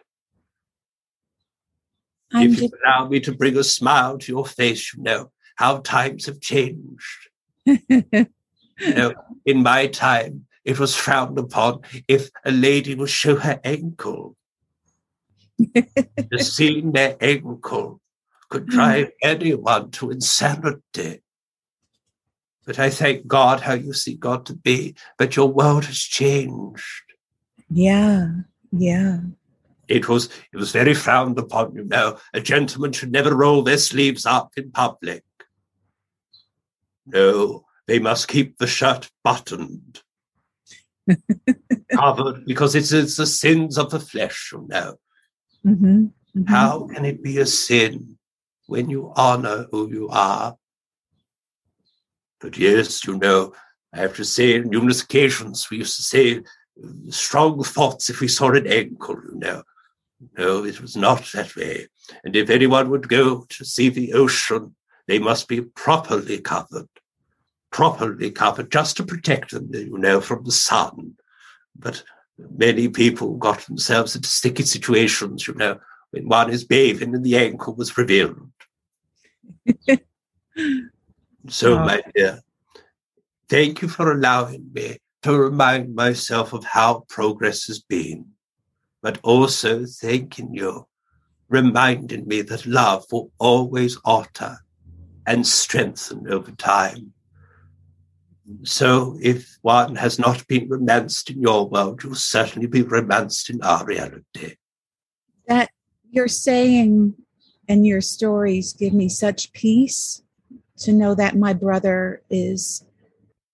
I'm 2.32 2.52
if 2.52 2.60
you 2.60 2.70
allow 2.84 3.08
me 3.08 3.20
to 3.20 3.34
bring 3.34 3.56
a 3.56 3.64
smile 3.64 4.18
to 4.18 4.32
your 4.32 4.46
face, 4.46 4.94
you 4.94 5.02
know 5.02 5.32
how 5.56 5.78
times 5.78 6.26
have 6.26 6.40
changed. 6.40 7.28
you 7.66 8.26
know, 8.80 9.12
in 9.44 9.62
my 9.62 9.86
time, 9.88 10.46
it 10.64 10.78
was 10.78 10.94
frowned 10.94 11.38
upon 11.38 11.80
if 12.06 12.30
a 12.44 12.50
lady 12.50 12.94
would 12.94 13.10
show 13.10 13.36
her 13.36 13.60
ankle. 13.64 14.36
The 15.58 16.38
seeing 16.38 16.92
their 16.92 17.16
ankle 17.20 18.00
could 18.48 18.66
drive 18.66 19.10
anyone 19.22 19.90
to 19.92 20.10
insanity. 20.10 21.22
But 22.70 22.78
I 22.78 22.88
thank 22.88 23.26
God 23.26 23.62
how 23.62 23.72
you 23.72 23.92
see 23.92 24.14
God 24.14 24.46
to 24.46 24.54
be. 24.54 24.94
But 25.18 25.34
your 25.34 25.48
world 25.48 25.86
has 25.86 25.98
changed. 25.98 27.02
Yeah, 27.68 28.28
yeah. 28.70 29.22
it 29.88 30.08
was 30.08 30.28
it 30.52 30.56
was 30.56 30.70
very 30.70 30.94
frowned 30.94 31.36
upon, 31.36 31.74
you 31.74 31.82
know. 31.82 32.18
A 32.32 32.40
gentleman 32.40 32.92
should 32.92 33.10
never 33.10 33.34
roll 33.34 33.62
their 33.62 33.76
sleeves 33.76 34.24
up 34.24 34.52
in 34.56 34.70
public. 34.70 35.24
No, 37.06 37.64
they 37.88 37.98
must 37.98 38.28
keep 38.28 38.58
the 38.58 38.68
shirt 38.68 39.10
buttoned, 39.24 40.02
covered, 41.92 42.44
because 42.46 42.76
it's, 42.76 42.92
it's 42.92 43.16
the 43.16 43.26
sins 43.26 43.78
of 43.78 43.90
the 43.90 43.98
flesh, 43.98 44.50
you 44.52 44.64
know. 44.68 44.94
Mm-hmm, 45.66 46.04
mm-hmm. 46.04 46.44
How 46.44 46.86
can 46.86 47.04
it 47.04 47.20
be 47.20 47.38
a 47.38 47.46
sin 47.46 48.16
when 48.68 48.88
you 48.88 49.12
honor 49.16 49.66
who 49.72 49.90
you 49.90 50.08
are? 50.10 50.56
But 52.40 52.56
yes, 52.56 53.06
you 53.06 53.18
know, 53.18 53.52
I 53.92 53.98
have 54.00 54.16
to 54.16 54.24
say, 54.24 54.58
on 54.58 54.70
numerous 54.70 55.02
occasions, 55.02 55.68
we 55.70 55.78
used 55.78 55.96
to 55.96 56.02
say 56.02 56.42
strong 57.08 57.62
thoughts 57.62 58.08
if 58.08 58.20
we 58.20 58.28
saw 58.28 58.50
an 58.52 58.66
ankle, 58.66 59.16
you 59.30 59.38
know. 59.38 59.62
No, 60.36 60.64
it 60.64 60.80
was 60.80 60.96
not 60.96 61.24
that 61.32 61.56
way. 61.56 61.88
And 62.24 62.36
if 62.36 62.50
anyone 62.50 62.90
would 62.90 63.08
go 63.08 63.46
to 63.48 63.64
see 63.64 63.88
the 63.88 64.12
ocean, 64.12 64.74
they 65.06 65.18
must 65.18 65.48
be 65.48 65.62
properly 65.62 66.38
covered, 66.38 66.88
properly 67.70 68.30
covered, 68.30 68.70
just 68.70 68.96
to 68.98 69.04
protect 69.04 69.50
them, 69.52 69.70
you 69.72 69.98
know, 69.98 70.20
from 70.20 70.44
the 70.44 70.52
sun. 70.52 71.14
But 71.74 72.02
many 72.38 72.88
people 72.88 73.36
got 73.36 73.60
themselves 73.60 74.14
into 74.14 74.28
sticky 74.28 74.64
situations, 74.64 75.48
you 75.48 75.54
know, 75.54 75.80
when 76.10 76.28
one 76.28 76.50
is 76.50 76.64
bathing 76.64 77.14
and 77.14 77.24
the 77.24 77.36
ankle 77.36 77.74
was 77.74 77.96
revealed. 77.96 78.50
so, 81.48 81.76
wow. 81.76 81.86
my 81.86 82.02
dear, 82.14 82.40
thank 83.48 83.82
you 83.82 83.88
for 83.88 84.12
allowing 84.12 84.70
me 84.72 84.98
to 85.22 85.36
remind 85.36 85.94
myself 85.94 86.52
of 86.52 86.64
how 86.64 87.04
progress 87.08 87.66
has 87.66 87.80
been 87.80 88.26
but 89.02 89.18
also 89.22 89.84
thanking 89.84 90.54
you, 90.54 90.86
reminding 91.48 92.26
me 92.26 92.42
that 92.42 92.66
love 92.66 93.04
will 93.10 93.32
always 93.38 93.96
alter 94.04 94.58
and 95.26 95.46
strengthen 95.46 96.30
over 96.30 96.50
time. 96.52 97.12
So 98.64 99.16
if 99.22 99.58
one 99.62 99.94
has 99.96 100.18
not 100.18 100.46
been 100.48 100.68
romanced 100.68 101.30
in 101.30 101.40
your 101.40 101.68
world, 101.68 102.02
you'll 102.02 102.14
certainly 102.14 102.66
be 102.66 102.82
romanced 102.82 103.48
in 103.48 103.62
our 103.62 103.84
reality. 103.84 104.56
That 105.46 105.70
you're 106.10 106.28
saying 106.28 107.14
and 107.68 107.86
your 107.86 108.00
stories 108.00 108.72
give 108.72 108.92
me 108.92 109.08
such 109.08 109.52
peace 109.52 110.22
to 110.80 110.92
know 110.92 111.14
that 111.14 111.36
my 111.36 111.52
brother 111.52 112.22
is 112.30 112.84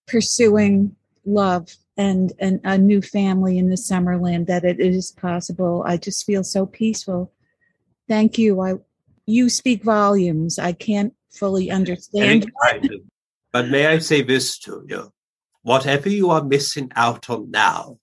pursuing 0.06 0.96
love 1.24 1.68
and, 1.96 2.32
and 2.38 2.60
a 2.64 2.78
new 2.78 3.02
family 3.02 3.58
in 3.58 3.68
the 3.70 3.76
Summerland 3.76 4.46
that 4.46 4.64
it 4.64 4.80
is 4.80 5.12
possible. 5.12 5.82
I 5.86 5.96
just 5.96 6.24
feel 6.24 6.44
so 6.44 6.66
peaceful. 6.66 7.32
Thank 8.08 8.38
you. 8.38 8.60
I 8.60 8.74
you 9.26 9.48
speak 9.48 9.82
volumes. 9.82 10.58
I 10.58 10.72
can't 10.72 11.12
fully 11.30 11.70
understand. 11.70 12.50
But 13.52 13.68
may 13.68 13.86
I 13.86 13.98
say 13.98 14.22
this 14.22 14.58
to 14.60 14.84
you? 14.86 15.12
Whatever 15.62 16.08
you 16.08 16.30
are 16.30 16.44
missing 16.44 16.92
out 16.94 17.28
on 17.28 17.50
now, 17.50 17.98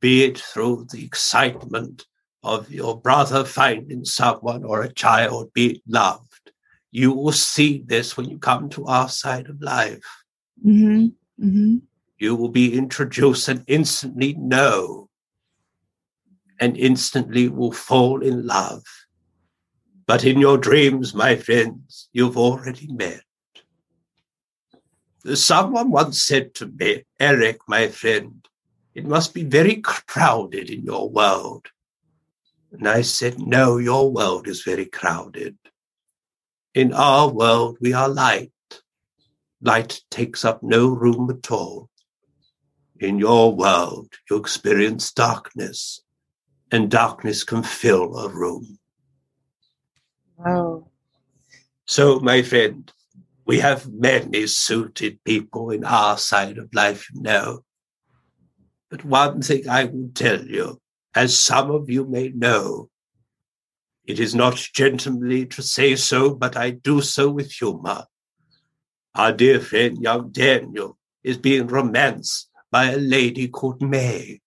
be 0.00 0.24
it 0.24 0.38
through 0.38 0.86
the 0.92 1.04
excitement 1.04 2.06
of 2.42 2.70
your 2.70 3.00
brother 3.00 3.44
finding 3.44 4.04
someone 4.04 4.64
or 4.64 4.82
a 4.82 4.92
child 4.92 5.52
be 5.52 5.72
it 5.72 5.82
loved, 5.86 6.29
you 6.90 7.12
will 7.12 7.32
see 7.32 7.82
this 7.86 8.16
when 8.16 8.28
you 8.28 8.38
come 8.38 8.68
to 8.70 8.86
our 8.86 9.08
side 9.08 9.48
of 9.48 9.60
life. 9.60 10.04
Mm-hmm. 10.64 11.06
Mm-hmm 11.44 11.76
you 12.20 12.36
will 12.36 12.50
be 12.50 12.76
introduced 12.76 13.48
and 13.48 13.64
instantly 13.66 14.34
know 14.34 15.08
and 16.60 16.76
instantly 16.76 17.48
will 17.48 17.72
fall 17.72 18.22
in 18.22 18.46
love. 18.46 18.84
But 20.06 20.24
in 20.24 20.38
your 20.38 20.58
dreams, 20.58 21.14
my 21.14 21.36
friends, 21.36 22.10
you've 22.12 22.36
already 22.36 22.92
met. 22.92 23.22
Someone 25.34 25.90
once 25.90 26.22
said 26.22 26.54
to 26.56 26.66
me, 26.66 27.04
Eric, 27.18 27.60
my 27.66 27.88
friend, 27.88 28.46
it 28.94 29.06
must 29.06 29.32
be 29.32 29.44
very 29.44 29.76
crowded 29.76 30.68
in 30.68 30.84
your 30.84 31.08
world. 31.08 31.66
And 32.72 32.86
I 32.86 33.00
said, 33.00 33.38
no, 33.38 33.78
your 33.78 34.12
world 34.12 34.46
is 34.46 34.62
very 34.62 34.86
crowded. 34.86 35.56
In 36.74 36.92
our 36.92 37.28
world, 37.28 37.78
we 37.80 37.92
are 37.92 38.08
light. 38.08 38.52
Light 39.60 40.00
takes 40.10 40.44
up 40.44 40.62
no 40.62 40.88
room 40.88 41.30
at 41.30 41.50
all 41.50 41.90
in 43.00 43.18
your 43.18 43.54
world, 43.54 44.12
you 44.30 44.36
experience 44.36 45.10
darkness, 45.10 46.02
and 46.70 46.90
darkness 46.90 47.44
can 47.44 47.62
fill 47.62 48.16
a 48.18 48.28
room. 48.28 48.78
Wow. 50.36 50.88
So, 51.86 52.20
my 52.20 52.42
friend, 52.42 52.92
we 53.46 53.58
have 53.58 53.90
many 53.90 54.46
suited 54.46 55.24
people 55.24 55.70
in 55.70 55.82
our 55.82 56.18
side 56.18 56.58
of 56.58 56.72
life 56.74 57.08
you 57.12 57.22
know. 57.22 57.64
But 58.90 59.04
one 59.04 59.42
thing 59.42 59.68
I 59.68 59.84
will 59.84 60.10
tell 60.14 60.44
you, 60.44 60.80
as 61.14 61.36
some 61.36 61.70
of 61.70 61.88
you 61.88 62.06
may 62.06 62.28
know, 62.28 62.89
it 64.10 64.18
is 64.18 64.34
not 64.34 64.56
gentlemanly 64.74 65.46
to 65.46 65.62
say 65.62 65.94
so, 65.94 66.34
but 66.34 66.56
I 66.56 66.70
do 66.70 67.00
so 67.00 67.30
with 67.30 67.52
humor. 67.52 68.06
Our 69.14 69.32
dear 69.32 69.60
friend, 69.60 69.98
young 70.02 70.32
Daniel, 70.32 70.98
is 71.22 71.38
being 71.38 71.68
romanced 71.68 72.50
by 72.72 72.90
a 72.90 72.96
lady 72.96 73.46
called 73.46 73.80
May. 73.80 74.40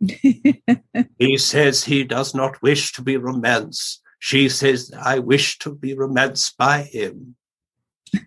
he 0.00 1.38
says 1.38 1.84
he 1.84 2.02
does 2.02 2.34
not 2.34 2.60
wish 2.62 2.92
to 2.94 3.02
be 3.02 3.16
romanced. 3.16 4.02
She 4.18 4.48
says, 4.48 4.90
I 5.00 5.20
wish 5.20 5.58
to 5.60 5.72
be 5.72 5.94
romanced 5.94 6.56
by 6.56 6.82
him. 6.82 7.36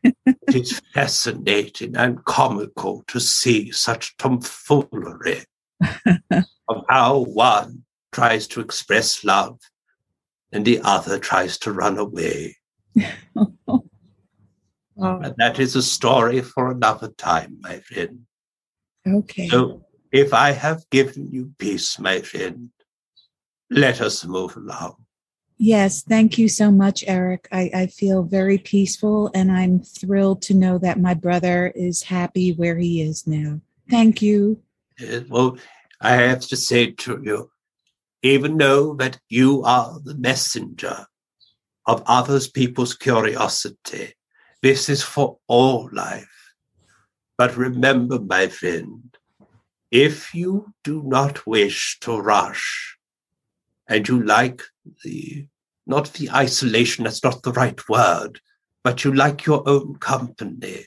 it 0.05 0.37
is 0.47 0.79
fascinating 0.93 1.97
and 1.97 2.23
comical 2.23 3.03
to 3.07 3.19
see 3.19 3.71
such 3.71 4.15
tomfoolery 4.15 5.43
of 6.31 6.85
how 6.87 7.19
one 7.19 7.83
tries 8.13 8.47
to 8.47 8.61
express 8.61 9.25
love 9.25 9.59
and 10.51 10.65
the 10.65 10.81
other 10.83 11.19
tries 11.19 11.57
to 11.59 11.71
run 11.71 11.97
away. 11.97 12.57
But 14.99 15.37
that 15.37 15.59
is 15.59 15.77
a 15.77 15.81
story 15.81 16.41
for 16.41 16.71
another 16.71 17.07
time, 17.07 17.59
my 17.61 17.79
friend. 17.79 18.25
Okay. 19.07 19.47
So 19.47 19.85
if 20.11 20.33
I 20.33 20.51
have 20.51 20.89
given 20.89 21.31
you 21.31 21.53
peace, 21.57 21.97
my 21.99 22.19
friend, 22.19 22.69
let 23.69 24.01
us 24.01 24.25
move 24.25 24.57
along. 24.57 24.95
Yes, 25.57 26.03
thank 26.03 26.37
you 26.37 26.47
so 26.47 26.71
much, 26.71 27.03
Eric. 27.07 27.47
I, 27.51 27.69
I 27.73 27.87
feel 27.87 28.23
very 28.23 28.57
peaceful 28.57 29.29
and 29.33 29.51
I'm 29.51 29.81
thrilled 29.81 30.41
to 30.43 30.53
know 30.53 30.77
that 30.77 30.99
my 30.99 31.13
brother 31.13 31.71
is 31.75 32.03
happy 32.03 32.53
where 32.53 32.77
he 32.77 33.01
is 33.01 33.27
now. 33.27 33.61
Thank 33.89 34.21
you. 34.21 34.61
Uh, 35.01 35.21
well, 35.29 35.57
I 36.01 36.13
have 36.15 36.41
to 36.47 36.57
say 36.57 36.91
to 36.91 37.21
you, 37.23 37.49
even 38.21 38.57
know 38.57 38.95
that 38.95 39.19
you 39.29 39.63
are 39.63 39.99
the 40.03 40.15
messenger 40.15 41.05
of 41.85 42.03
others 42.05 42.47
people's 42.47 42.93
curiosity, 42.93 44.13
this 44.61 44.89
is 44.89 45.01
for 45.01 45.37
all 45.47 45.89
life. 45.93 46.53
But 47.37 47.55
remember, 47.55 48.19
my 48.19 48.47
friend, 48.47 49.15
if 49.91 50.35
you 50.35 50.73
do 50.83 51.01
not 51.03 51.47
wish 51.47 51.97
to 52.01 52.19
rush 52.19 52.97
and 53.87 54.07
you 54.07 54.21
like 54.23 54.61
the, 55.03 55.47
not 55.87 56.13
the 56.13 56.29
isolation, 56.29 57.05
that's 57.05 57.23
not 57.23 57.41
the 57.43 57.53
right 57.53 57.79
word, 57.89 58.41
but 58.83 59.03
you 59.03 59.13
like 59.13 59.45
your 59.45 59.67
own 59.67 59.95
company, 59.95 60.85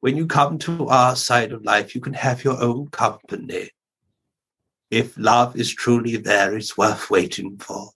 when 0.00 0.16
you 0.16 0.26
come 0.26 0.58
to 0.58 0.88
our 0.88 1.16
side 1.16 1.52
of 1.52 1.64
life, 1.64 1.94
you 1.94 2.00
can 2.00 2.14
have 2.14 2.44
your 2.44 2.60
own 2.62 2.88
company. 2.88 3.70
If 4.92 5.16
love 5.16 5.56
is 5.56 5.72
truly 5.72 6.18
there, 6.18 6.54
it's 6.54 6.76
worth 6.76 7.08
waiting 7.08 7.56
for. 7.56 7.92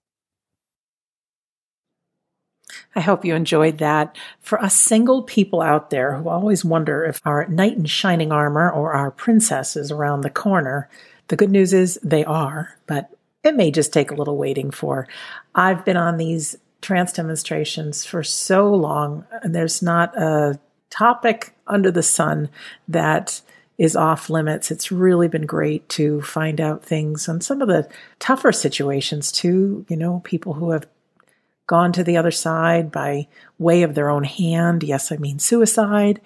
I 2.95 3.01
hope 3.01 3.23
you 3.23 3.35
enjoyed 3.35 3.77
that. 3.79 4.17
For 4.41 4.59
us 4.63 4.75
single 4.75 5.23
people 5.23 5.61
out 5.61 5.91
there 5.91 6.17
who 6.17 6.31
always 6.31 6.65
wonder 6.65 7.05
if 7.05 7.21
our 7.27 7.47
knight 7.49 7.77
in 7.77 7.85
shining 7.85 8.33
armor 8.33 8.71
or 8.71 8.95
our 8.95 9.11
princess 9.11 9.77
is 9.77 9.93
around 9.93 10.23
the 10.23 10.31
corner, 10.31 10.89
the 11.29 11.37
good 11.37 11.51
news 11.51 11.75
is 11.75 12.01
they 12.03 12.25
are, 12.25 12.79
but 12.87 13.11
it 13.45 13.55
may 13.55 13.71
just 13.71 13.93
take 13.93 14.11
a 14.11 14.15
little 14.15 14.39
waiting 14.39 14.71
for. 14.71 15.07
I've 15.55 15.85
been 15.85 15.99
on 15.99 16.17
these 16.17 16.57
trance 16.81 17.13
demonstrations 17.13 18.07
for 18.07 18.23
so 18.23 18.73
long, 18.73 19.27
and 19.43 19.55
there's 19.55 19.83
not 19.83 20.17
a 20.17 20.59
topic 20.89 21.55
under 21.67 21.91
the 21.91 22.03
sun 22.03 22.49
that 22.89 23.43
is 23.79 23.97
off 23.97 24.31
limits. 24.31 24.71
It's 24.71 24.91
really 24.91 25.29
been 25.29 25.47
great 25.47 25.89
to 25.91 26.23
find 26.23 26.61
out 26.61 26.85
things 26.85 27.29
on 27.29 27.41
some 27.41 27.61
of 27.61 27.69
the 27.69 27.89
tougher 28.19 28.53
situations 28.53 29.31
too. 29.31 29.85
You 29.89 29.97
know, 29.97 30.21
people 30.25 30.55
who 30.55 30.71
have 30.71 30.87
gone 31.67 31.93
to 31.93 32.05
the 32.05 32.17
other 32.17 32.31
side 32.31 32.91
by 32.91 33.27
way 33.59 33.83
of 33.83 33.95
their 33.95 34.09
own 34.09 34.25
hand. 34.25 34.83
Yes, 34.83 35.11
I 35.13 35.17
mean 35.17 35.39
suicide. 35.39 36.21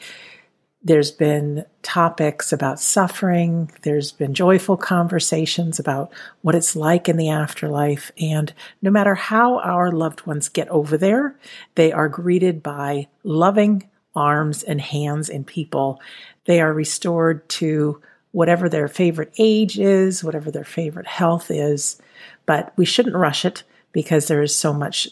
There's 0.83 1.11
been 1.11 1.67
topics 1.83 2.55
about 2.55 2.81
suffering. 2.81 3.71
There's 3.83 4.13
been 4.13 4.33
joyful 4.33 4.79
conversations 4.79 5.79
about 5.79 6.11
what 6.41 6.55
it's 6.55 6.75
like 6.75 7.07
in 7.07 7.19
the 7.19 7.29
afterlife. 7.29 8.11
And 8.19 8.53
no 8.81 8.91
matter 8.91 9.15
how 9.15 9.59
our 9.59 9.93
loved 9.93 10.27
ones 10.27 10.49
get 10.49 10.69
over 10.69 10.97
there, 10.97 11.37
they 11.75 11.93
are 11.93 12.09
greeted 12.09 12.63
by 12.63 13.09
loving 13.25 13.90
arms 14.15 14.63
and 14.63 14.81
hands 14.81 15.29
and 15.29 15.47
people. 15.47 16.01
They 16.45 16.61
are 16.61 16.73
restored 16.73 17.49
to 17.51 18.01
whatever 18.33 18.69
their 18.69 18.89
favorite 18.89 19.33
age 19.39 19.79
is, 19.79 20.23
whatever 20.23 20.51
their 20.51 20.65
favorite 20.65 21.07
health 21.07 21.51
is. 21.51 22.01
But 22.47 22.73
we 22.77 22.85
shouldn't 22.85 23.17
rush 23.17 23.45
it 23.45 23.63
because 23.93 24.29
there 24.29 24.43
is 24.43 24.55
so 24.55 24.73
much 24.73 25.09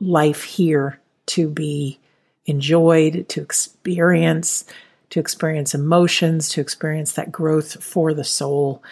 life 0.00 0.42
here 0.42 1.00
to 1.26 1.48
be 1.48 1.98
enjoyed, 2.46 3.28
to 3.28 3.40
experience, 3.40 4.64
to 5.10 5.20
experience 5.20 5.74
emotions, 5.74 6.48
to 6.50 6.60
experience 6.60 7.12
that 7.12 7.30
growth 7.30 7.82
for 7.82 8.14
the 8.14 8.24
soul. 8.24 8.82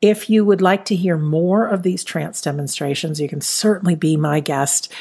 If 0.00 0.28
you 0.28 0.44
would 0.44 0.60
like 0.60 0.84
to 0.86 0.96
hear 0.96 1.16
more 1.16 1.66
of 1.66 1.84
these 1.84 2.02
trance 2.02 2.40
demonstrations, 2.40 3.20
you 3.20 3.28
can 3.28 3.40
certainly 3.40 3.94
be 3.94 4.16
my 4.16 4.40
guest. 4.40 4.92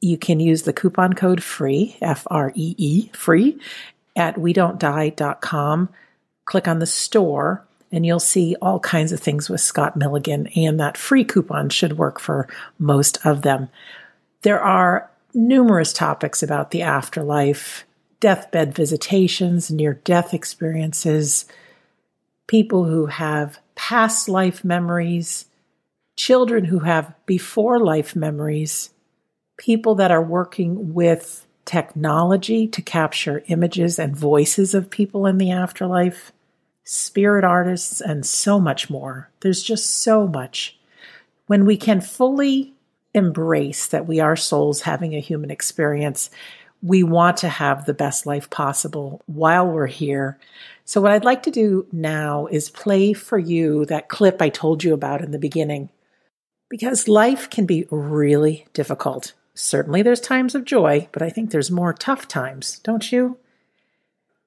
You 0.00 0.16
can 0.16 0.40
use 0.40 0.62
the 0.62 0.72
coupon 0.72 1.12
code 1.12 1.42
FREE, 1.42 1.96
F 2.00 2.26
R 2.30 2.52
E 2.54 2.74
E, 2.78 3.08
free, 3.12 3.58
at 4.16 4.38
we 4.38 4.52
don't 4.52 4.78
die.com. 4.78 5.88
Click 6.46 6.66
on 6.66 6.78
the 6.78 6.86
store 6.86 7.64
and 7.92 8.06
you'll 8.06 8.20
see 8.20 8.56
all 8.62 8.78
kinds 8.80 9.12
of 9.12 9.20
things 9.20 9.50
with 9.50 9.60
Scott 9.60 9.96
Milligan, 9.96 10.46
and 10.48 10.78
that 10.78 10.96
free 10.96 11.24
coupon 11.24 11.68
should 11.70 11.98
work 11.98 12.20
for 12.20 12.48
most 12.78 13.24
of 13.26 13.42
them. 13.42 13.68
There 14.42 14.60
are 14.60 15.10
numerous 15.34 15.92
topics 15.92 16.42
about 16.42 16.70
the 16.70 16.82
afterlife 16.82 17.84
deathbed 18.20 18.74
visitations, 18.74 19.70
near 19.70 19.94
death 20.04 20.34
experiences, 20.34 21.46
people 22.46 22.84
who 22.84 23.06
have 23.06 23.58
past 23.74 24.28
life 24.28 24.62
memories, 24.62 25.46
children 26.16 26.66
who 26.66 26.80
have 26.80 27.14
before 27.26 27.80
life 27.80 28.14
memories, 28.14 28.90
people 29.60 29.94
that 29.94 30.10
are 30.10 30.22
working 30.22 30.94
with 30.94 31.46
technology 31.66 32.66
to 32.66 32.80
capture 32.80 33.44
images 33.48 33.98
and 33.98 34.16
voices 34.16 34.72
of 34.72 34.88
people 34.88 35.26
in 35.26 35.36
the 35.36 35.50
afterlife, 35.50 36.32
spirit 36.82 37.44
artists, 37.44 38.00
and 38.00 38.24
so 38.24 38.58
much 38.58 38.88
more. 38.88 39.28
There's 39.40 39.62
just 39.62 40.02
so 40.02 40.26
much. 40.26 40.78
When 41.46 41.66
we 41.66 41.76
can 41.76 42.00
fully 42.00 42.72
embrace 43.12 43.86
that 43.88 44.06
we 44.06 44.18
are 44.18 44.34
souls 44.34 44.80
having 44.82 45.14
a 45.14 45.20
human 45.20 45.50
experience 45.50 46.30
we 46.82 47.02
want 47.02 47.36
to 47.38 47.48
have 47.48 47.84
the 47.84 47.94
best 47.94 48.26
life 48.26 48.48
possible 48.48 49.20
while 49.26 49.66
we're 49.66 49.86
here. 49.86 50.38
So, 50.84 51.00
what 51.00 51.12
I'd 51.12 51.24
like 51.24 51.42
to 51.42 51.50
do 51.50 51.86
now 51.92 52.46
is 52.46 52.70
play 52.70 53.12
for 53.12 53.38
you 53.38 53.84
that 53.86 54.08
clip 54.08 54.40
I 54.40 54.48
told 54.48 54.82
you 54.82 54.94
about 54.94 55.20
in 55.20 55.30
the 55.30 55.38
beginning. 55.38 55.90
Because 56.68 57.08
life 57.08 57.50
can 57.50 57.66
be 57.66 57.86
really 57.90 58.66
difficult. 58.72 59.34
Certainly, 59.54 60.02
there's 60.02 60.20
times 60.20 60.54
of 60.54 60.64
joy, 60.64 61.08
but 61.12 61.22
I 61.22 61.30
think 61.30 61.50
there's 61.50 61.70
more 61.70 61.92
tough 61.92 62.28
times, 62.28 62.78
don't 62.80 63.10
you? 63.10 63.38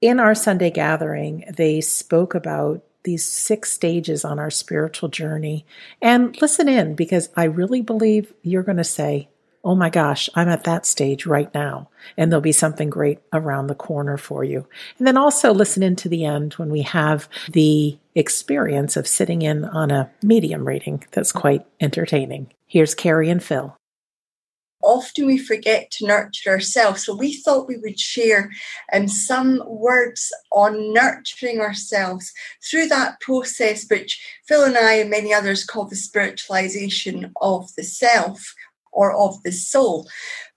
In 0.01 0.19
our 0.19 0.35
Sunday 0.35 0.71
gathering, 0.71 1.45
they 1.55 1.81
spoke 1.81 2.35
about 2.35 2.83
these 3.03 3.25
six 3.25 3.71
stages 3.71 4.25
on 4.25 4.39
our 4.39 4.49
spiritual 4.49 5.09
journey. 5.09 5.65
And 6.01 6.39
listen 6.41 6.67
in 6.67 6.95
because 6.95 7.29
I 7.35 7.45
really 7.45 7.81
believe 7.81 8.33
you're 8.41 8.63
going 8.63 8.77
to 8.77 8.83
say, 8.83 9.29
oh 9.63 9.75
my 9.75 9.89
gosh, 9.89 10.29
I'm 10.35 10.49
at 10.49 10.65
that 10.65 10.85
stage 10.85 11.25
right 11.25 11.53
now. 11.53 11.89
And 12.17 12.31
there'll 12.31 12.41
be 12.41 12.51
something 12.51 12.89
great 12.89 13.19
around 13.31 13.67
the 13.67 13.75
corner 13.75 14.17
for 14.17 14.43
you. 14.43 14.67
And 14.97 15.07
then 15.07 15.17
also 15.17 15.53
listen 15.53 15.83
in 15.83 15.95
to 15.97 16.09
the 16.09 16.25
end 16.25 16.53
when 16.53 16.69
we 16.69 16.81
have 16.81 17.29
the 17.49 17.97
experience 18.13 18.97
of 18.97 19.07
sitting 19.07 19.41
in 19.41 19.63
on 19.63 19.89
a 19.89 20.11
medium 20.21 20.67
reading 20.67 21.05
that's 21.11 21.31
quite 21.31 21.65
entertaining. 21.79 22.51
Here's 22.67 22.93
Carrie 22.93 23.29
and 23.29 23.43
Phil. 23.43 23.77
Often 24.93 25.25
we 25.25 25.39
forget 25.39 25.89
to 25.91 26.05
nurture 26.05 26.51
ourselves. 26.51 27.03
So 27.03 27.15
we 27.15 27.33
thought 27.33 27.67
we 27.67 27.77
would 27.77 27.99
share 27.99 28.51
um, 28.93 29.07
some 29.07 29.63
words 29.65 30.31
on 30.51 30.93
nurturing 30.93 31.59
ourselves 31.59 32.31
through 32.69 32.89
that 32.89 33.19
process, 33.19 33.87
which 33.89 34.23
Phil 34.47 34.63
and 34.63 34.77
I 34.77 34.93
and 34.93 35.09
many 35.09 35.33
others 35.33 35.65
call 35.65 35.85
the 35.85 35.95
spiritualization 35.95 37.31
of 37.41 37.73
the 37.75 37.83
self 37.83 38.53
or 38.91 39.11
of 39.17 39.41
the 39.41 39.51
soul. 39.51 40.07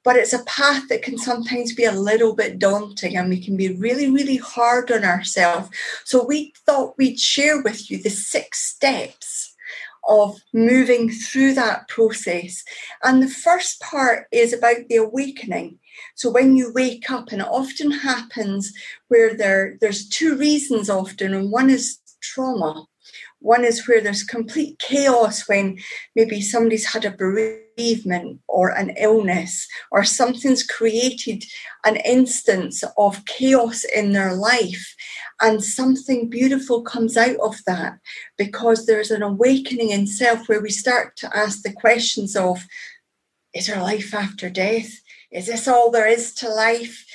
But 0.04 0.16
it's 0.16 0.34
a 0.34 0.44
path 0.44 0.84
that 0.90 1.02
can 1.02 1.16
sometimes 1.16 1.74
be 1.74 1.84
a 1.84 1.92
little 1.92 2.34
bit 2.34 2.58
daunting 2.58 3.16
and 3.16 3.30
we 3.30 3.42
can 3.42 3.56
be 3.56 3.74
really, 3.74 4.10
really 4.10 4.36
hard 4.36 4.92
on 4.92 5.02
ourselves. 5.02 5.70
So 6.04 6.22
we 6.22 6.52
thought 6.66 6.98
we'd 6.98 7.18
share 7.18 7.62
with 7.62 7.90
you 7.90 8.02
the 8.02 8.10
six 8.10 8.58
steps 8.58 9.55
of 10.08 10.36
moving 10.52 11.10
through 11.10 11.54
that 11.54 11.88
process. 11.88 12.62
And 13.02 13.22
the 13.22 13.28
first 13.28 13.80
part 13.80 14.26
is 14.32 14.52
about 14.52 14.88
the 14.88 14.96
awakening. 14.96 15.78
So 16.14 16.30
when 16.30 16.56
you 16.56 16.72
wake 16.74 17.10
up, 17.10 17.32
and 17.32 17.40
it 17.40 17.48
often 17.48 17.90
happens 17.90 18.72
where 19.08 19.34
there, 19.34 19.76
there's 19.80 20.08
two 20.08 20.36
reasons 20.36 20.90
often, 20.90 21.34
and 21.34 21.50
one 21.50 21.70
is 21.70 21.98
trauma. 22.20 22.86
One 23.40 23.64
is 23.64 23.86
where 23.86 24.00
there's 24.00 24.22
complete 24.22 24.78
chaos 24.78 25.48
when 25.48 25.78
maybe 26.14 26.40
somebody's 26.40 26.86
had 26.86 27.04
a 27.04 27.10
bereavement 27.10 28.40
or 28.48 28.70
an 28.70 28.90
illness 28.98 29.68
or 29.92 30.04
something's 30.04 30.62
created 30.62 31.44
an 31.84 31.96
instance 31.96 32.82
of 32.96 33.24
chaos 33.26 33.84
in 33.84 34.12
their 34.12 34.34
life. 34.34 34.94
And 35.40 35.62
something 35.62 36.30
beautiful 36.30 36.82
comes 36.82 37.16
out 37.16 37.36
of 37.36 37.56
that 37.66 37.98
because 38.38 38.86
there's 38.86 39.10
an 39.10 39.22
awakening 39.22 39.90
in 39.90 40.06
self 40.06 40.48
where 40.48 40.62
we 40.62 40.70
start 40.70 41.16
to 41.18 41.36
ask 41.36 41.62
the 41.62 41.72
questions 41.72 42.36
of 42.36 42.64
is 43.54 43.68
there 43.68 43.80
life 43.80 44.12
after 44.12 44.50
death? 44.50 45.00
Is 45.32 45.46
this 45.46 45.66
all 45.66 45.90
there 45.90 46.06
is 46.06 46.34
to 46.34 46.48
life? 46.48 47.05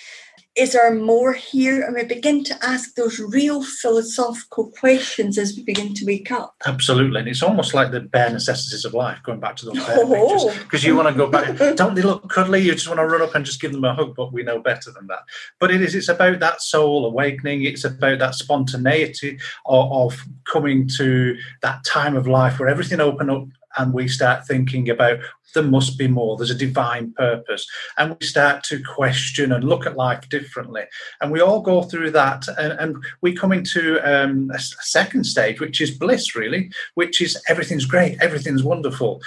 Is 0.55 0.73
there 0.73 0.93
more 0.93 1.31
here? 1.31 1.81
And 1.81 1.95
we 1.95 2.03
begin 2.03 2.43
to 2.43 2.65
ask 2.65 2.95
those 2.95 3.19
real 3.19 3.63
philosophical 3.63 4.69
questions 4.71 5.37
as 5.37 5.55
we 5.55 5.63
begin 5.63 5.93
to 5.93 6.05
wake 6.05 6.29
up. 6.29 6.55
Absolutely. 6.65 7.19
And 7.21 7.29
it's 7.29 7.41
almost 7.41 7.73
like 7.73 7.91
the 7.91 8.01
bare 8.01 8.29
necessities 8.29 8.83
of 8.83 8.93
life, 8.93 9.19
going 9.23 9.39
back 9.39 9.55
to 9.57 9.67
those 9.67 9.85
bare 9.85 9.99
oh. 9.99 10.43
pictures. 10.43 10.63
Because 10.63 10.83
you 10.83 10.95
want 10.95 11.07
to 11.07 11.13
go 11.13 11.27
back. 11.27 11.77
Don't 11.77 11.95
they 11.95 12.01
look 12.01 12.29
cuddly? 12.29 12.59
You 12.61 12.73
just 12.73 12.87
want 12.87 12.99
to 12.99 13.05
run 13.05 13.21
up 13.21 13.33
and 13.33 13.45
just 13.45 13.61
give 13.61 13.71
them 13.71 13.85
a 13.85 13.93
hug, 13.93 14.13
but 14.15 14.33
we 14.33 14.43
know 14.43 14.59
better 14.59 14.91
than 14.91 15.07
that. 15.07 15.23
But 15.59 15.71
it 15.71 15.81
is, 15.81 15.95
it's 15.95 16.09
about 16.09 16.39
that 16.41 16.61
soul 16.61 17.05
awakening. 17.05 17.63
It's 17.63 17.85
about 17.85 18.19
that 18.19 18.35
spontaneity 18.35 19.39
of, 19.65 19.91
of 19.91 20.25
coming 20.43 20.89
to 20.97 21.37
that 21.61 21.85
time 21.85 22.17
of 22.17 22.27
life 22.27 22.59
where 22.59 22.69
everything 22.69 22.99
open 22.99 23.29
up 23.29 23.47
and 23.77 23.93
we 23.93 24.07
start 24.07 24.45
thinking 24.47 24.89
about 24.89 25.19
there 25.53 25.63
must 25.63 25.97
be 25.97 26.07
more 26.07 26.37
there's 26.37 26.49
a 26.51 26.55
divine 26.55 27.13
purpose. 27.13 27.67
And 27.97 28.17
we 28.19 28.25
start 28.25 28.63
to 28.65 28.81
question 28.83 29.51
and 29.51 29.63
look 29.63 29.85
at 29.85 29.97
life 29.97 30.27
differently. 30.29 30.83
And 31.19 31.31
we 31.31 31.41
all 31.41 31.61
go 31.61 31.83
through 31.83 32.11
that 32.11 32.47
and, 32.57 32.73
and 32.79 33.03
we 33.21 33.33
come 33.33 33.51
into 33.51 33.99
um, 33.99 34.51
a 34.53 34.59
second 34.59 35.25
stage 35.25 35.59
which 35.59 35.81
is 35.81 35.91
bliss 35.91 36.35
really 36.35 36.71
which 36.95 37.21
is 37.21 37.41
everything's 37.49 37.85
great 37.85 38.17
everything's 38.21 38.63
wonderful. 38.63 39.21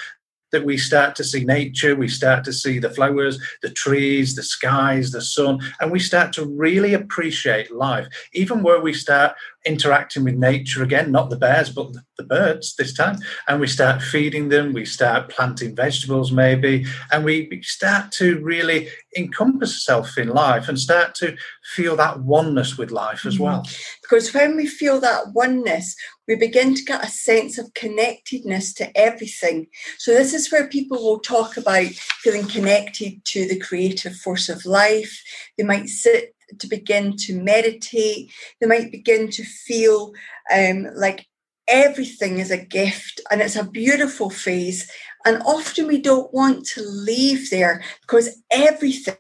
That 0.53 0.65
we 0.65 0.79
start 0.79 1.17
to 1.17 1.25
see 1.25 1.45
nature, 1.45 1.97
we 1.97 2.07
start 2.07 2.45
to 2.45 2.53
see 2.53 2.79
the 2.79 2.91
flowers, 2.91 3.43
the 3.63 3.71
trees, 3.71 4.37
the 4.37 4.45
skies, 4.45 5.11
the 5.11 5.21
sun, 5.21 5.59
and 5.81 5.91
we 5.91 5.99
start 5.99 6.33
to 6.35 6.45
really 6.45 6.95
appreciate 6.95 7.75
life, 7.75 8.07
even 8.35 8.63
where 8.63 8.81
we 8.81 8.93
start 8.93 9.35
interacting 9.65 10.25
with 10.25 10.35
nature 10.35 10.83
again, 10.83 11.11
not 11.11 11.31
the 11.31 11.37
bears, 11.37 11.71
but 11.71 11.93
the 12.17 12.25
birds 12.25 12.75
this 12.77 12.93
time. 12.93 13.19
And 13.49 13.61
we 13.61 13.67
start 13.67 14.03
feeding 14.03 14.49
them, 14.49 14.73
we 14.73 14.85
start 14.85 15.31
planting 15.31 15.75
vegetables 15.75 16.33
maybe, 16.33 16.87
and 17.11 17.25
we 17.25 17.61
start 17.63 18.13
to 18.13 18.39
really 18.41 18.89
encompass 19.17 19.75
ourselves 19.75 20.19
in 20.19 20.29
life 20.29 20.69
and 20.69 20.79
start 20.79 21.15
to 21.17 21.37
feel 21.75 21.97
that 21.97 22.21
oneness 22.21 22.77
with 22.77 22.91
life 22.91 23.27
as 23.27 23.39
well. 23.39 23.61
Mm-hmm. 23.61 23.83
Because 24.03 24.35
when 24.35 24.57
we 24.57 24.67
feel 24.67 25.01
that 25.01 25.33
oneness, 25.33 25.97
we 26.27 26.37
begin 26.37 26.75
to 26.75 26.85
get 26.85 27.05
a 27.05 27.09
sense 27.09 27.59
of 27.59 27.75
connectedness 27.75 28.73
to 28.75 28.97
everything. 28.97 29.67
So, 29.99 30.13
this 30.13 30.33
is 30.33 30.51
where 30.51 30.67
people 30.69 31.03
will 31.03 31.19
talk 31.19 31.57
about 31.57 31.87
feeling 32.23 32.47
connected 32.47 33.25
to 33.27 33.47
the 33.47 33.59
creative 33.59 34.17
force 34.17 34.49
of 34.49 34.65
life. 34.65 35.23
They 35.59 35.65
might 35.65 35.89
sit 35.89 36.34
to 36.59 36.67
begin 36.67 37.17
to 37.19 37.41
meditate, 37.41 38.33
they 38.61 38.67
might 38.67 38.91
begin 38.91 39.31
to 39.31 39.45
feel 39.45 40.13
um, 40.55 40.89
like 40.95 41.27
everything 41.69 42.39
is 42.39 42.51
a 42.51 42.65
gift 42.65 43.21
and 43.31 43.41
it's 43.41 43.57
a 43.57 43.65
beautiful 43.65 44.31
phase. 44.31 44.91
And 45.25 45.43
often 45.45 45.87
we 45.87 46.01
don't 46.01 46.33
want 46.35 46.67
to 46.69 46.83
leave 46.83 47.51
there 47.51 47.83
because 48.03 48.43
everything 48.51 49.17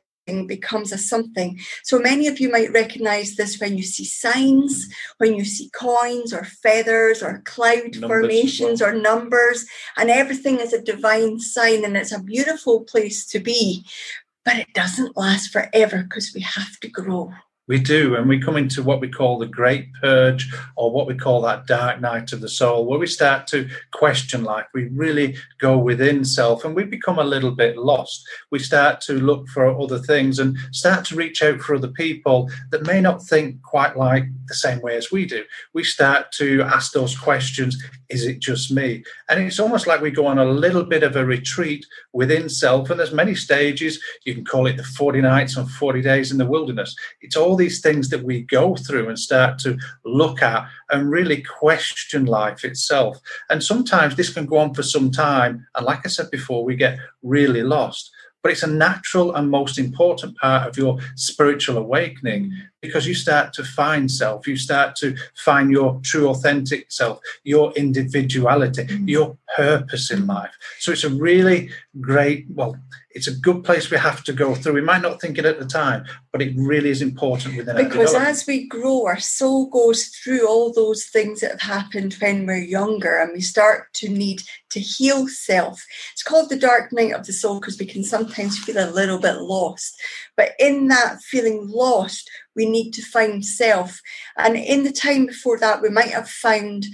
becomes 0.46 0.92
a 0.92 0.98
something. 0.98 1.60
So 1.82 1.98
many 1.98 2.28
of 2.28 2.40
you 2.40 2.50
might 2.50 2.72
recognize 2.72 3.36
this 3.36 3.60
when 3.60 3.76
you 3.76 3.82
see 3.82 4.04
signs, 4.04 4.88
when 5.18 5.34
you 5.34 5.44
see 5.44 5.70
coins 5.70 6.32
or 6.32 6.44
feathers 6.44 7.22
or 7.22 7.42
cloud 7.44 7.96
numbers 7.96 8.08
formations 8.08 8.80
or 8.80 8.94
numbers, 8.94 9.66
and 9.96 10.10
everything 10.10 10.60
is 10.60 10.72
a 10.72 10.82
divine 10.82 11.40
sign 11.40 11.84
and 11.84 11.96
it's 11.96 12.12
a 12.12 12.22
beautiful 12.22 12.84
place 12.84 13.26
to 13.26 13.38
be. 13.38 13.84
But 14.44 14.56
it 14.56 14.74
doesn't 14.74 15.16
last 15.16 15.52
forever 15.52 16.02
because 16.02 16.32
we 16.34 16.42
have 16.42 16.78
to 16.80 16.88
grow. 16.88 17.32
We 17.66 17.78
do, 17.78 18.14
and 18.16 18.28
we 18.28 18.38
come 18.38 18.56
into 18.56 18.82
what 18.82 19.00
we 19.00 19.08
call 19.08 19.38
the 19.38 19.46
great 19.46 19.92
purge, 19.94 20.52
or 20.76 20.90
what 20.90 21.06
we 21.06 21.14
call 21.14 21.40
that 21.42 21.66
dark 21.66 22.00
night 22.00 22.32
of 22.32 22.40
the 22.42 22.48
soul, 22.48 22.84
where 22.84 22.98
we 22.98 23.06
start 23.06 23.46
to 23.48 23.68
question 23.92 24.44
life. 24.44 24.66
We 24.74 24.88
really 24.88 25.36
go 25.60 25.78
within 25.78 26.24
self 26.24 26.64
and 26.64 26.76
we 26.76 26.84
become 26.84 27.18
a 27.18 27.24
little 27.24 27.52
bit 27.52 27.78
lost. 27.78 28.26
We 28.50 28.58
start 28.58 29.00
to 29.02 29.14
look 29.14 29.48
for 29.48 29.66
other 29.66 29.98
things 29.98 30.38
and 30.38 30.58
start 30.72 31.06
to 31.06 31.16
reach 31.16 31.42
out 31.42 31.60
for 31.60 31.76
other 31.76 31.88
people 31.88 32.50
that 32.70 32.86
may 32.86 33.00
not 33.00 33.22
think 33.22 33.62
quite 33.62 33.96
like 33.96 34.24
the 34.46 34.54
same 34.54 34.80
way 34.80 34.96
as 34.96 35.10
we 35.10 35.24
do. 35.24 35.44
We 35.72 35.84
start 35.84 36.32
to 36.32 36.62
ask 36.62 36.92
those 36.92 37.18
questions 37.18 37.82
is 38.10 38.26
it 38.26 38.38
just 38.38 38.70
me? 38.70 39.02
And 39.28 39.42
it's 39.42 39.58
almost 39.58 39.86
like 39.86 40.00
we 40.00 40.10
go 40.10 40.26
on 40.26 40.38
a 40.38 40.44
little 40.44 40.84
bit 40.84 41.02
of 41.02 41.16
a 41.16 41.24
retreat 41.24 41.84
within 42.12 42.48
self, 42.48 42.90
and 42.90 43.00
there's 43.00 43.12
many 43.12 43.34
stages. 43.34 43.98
You 44.24 44.34
can 44.34 44.44
call 44.44 44.66
it 44.66 44.76
the 44.76 44.84
40 44.84 45.20
nights 45.22 45.56
and 45.56 45.68
40 45.68 46.02
days 46.02 46.30
in 46.30 46.38
the 46.38 46.46
wilderness. 46.46 46.94
It's 47.22 47.36
all 47.36 47.53
these 47.56 47.80
things 47.80 48.08
that 48.10 48.24
we 48.24 48.42
go 48.42 48.76
through 48.76 49.08
and 49.08 49.18
start 49.18 49.58
to 49.60 49.78
look 50.04 50.42
at 50.42 50.66
and 50.90 51.10
really 51.10 51.42
question 51.42 52.26
life 52.26 52.64
itself. 52.64 53.18
And 53.50 53.62
sometimes 53.62 54.16
this 54.16 54.32
can 54.32 54.46
go 54.46 54.58
on 54.58 54.74
for 54.74 54.82
some 54.82 55.10
time. 55.10 55.66
And 55.74 55.86
like 55.86 56.00
I 56.04 56.08
said 56.08 56.30
before, 56.30 56.64
we 56.64 56.76
get 56.76 56.98
really 57.22 57.62
lost 57.62 58.10
but 58.44 58.52
it's 58.52 58.62
a 58.62 58.66
natural 58.66 59.34
and 59.34 59.50
most 59.50 59.78
important 59.78 60.36
part 60.36 60.68
of 60.68 60.76
your 60.76 60.98
spiritual 61.16 61.78
awakening 61.78 62.52
because 62.82 63.06
you 63.06 63.14
start 63.14 63.54
to 63.54 63.64
find 63.64 64.10
self, 64.10 64.46
you 64.46 64.54
start 64.54 64.94
to 64.96 65.16
find 65.34 65.70
your 65.70 65.98
true, 66.04 66.28
authentic 66.28 66.92
self, 66.92 67.20
your 67.44 67.72
individuality, 67.72 68.84
mm. 68.84 69.08
your 69.08 69.38
purpose 69.56 70.10
in 70.10 70.26
life. 70.26 70.52
So 70.78 70.92
it's 70.92 71.04
a 71.04 71.08
really 71.08 71.70
great, 72.02 72.44
well, 72.50 72.76
it's 73.14 73.28
a 73.28 73.34
good 73.34 73.62
place 73.62 73.90
we 73.90 73.96
have 73.96 74.24
to 74.24 74.32
go 74.32 74.54
through. 74.54 74.74
We 74.74 74.80
might 74.80 75.02
not 75.02 75.20
think 75.20 75.38
it 75.38 75.44
at 75.44 75.60
the 75.60 75.66
time, 75.66 76.04
but 76.32 76.42
it 76.42 76.52
really 76.56 76.90
is 76.90 77.00
important 77.00 77.56
within 77.56 77.76
because 77.76 78.12
as 78.12 78.46
we 78.46 78.66
grow, 78.66 79.06
our 79.06 79.20
soul 79.20 79.68
goes 79.70 80.06
through 80.06 80.46
all 80.48 80.72
those 80.72 81.06
things 81.06 81.40
that 81.40 81.52
have 81.52 81.60
happened 81.60 82.14
when 82.14 82.44
we're 82.44 82.56
younger, 82.56 83.16
and 83.16 83.32
we 83.32 83.40
start 83.40 83.92
to 83.94 84.08
need 84.08 84.42
to 84.70 84.80
heal 84.80 85.28
self. 85.28 85.84
It's 86.12 86.24
called 86.24 86.50
the 86.50 86.58
dark 86.58 86.92
night 86.92 87.12
of 87.12 87.24
the 87.26 87.32
soul 87.32 87.60
because 87.60 87.78
we 87.78 87.86
can 87.86 88.02
sometimes 88.02 88.58
feel 88.58 88.78
a 88.78 88.90
little 88.90 89.18
bit 89.18 89.36
lost. 89.36 89.94
But 90.36 90.50
in 90.58 90.88
that 90.88 91.20
feeling 91.20 91.68
lost, 91.68 92.28
we 92.56 92.66
need 92.66 92.92
to 92.92 93.02
find 93.02 93.44
self. 93.44 94.00
And 94.36 94.56
in 94.56 94.82
the 94.82 94.92
time 94.92 95.26
before 95.26 95.58
that, 95.60 95.82
we 95.82 95.88
might 95.88 96.10
have 96.10 96.28
found 96.28 96.86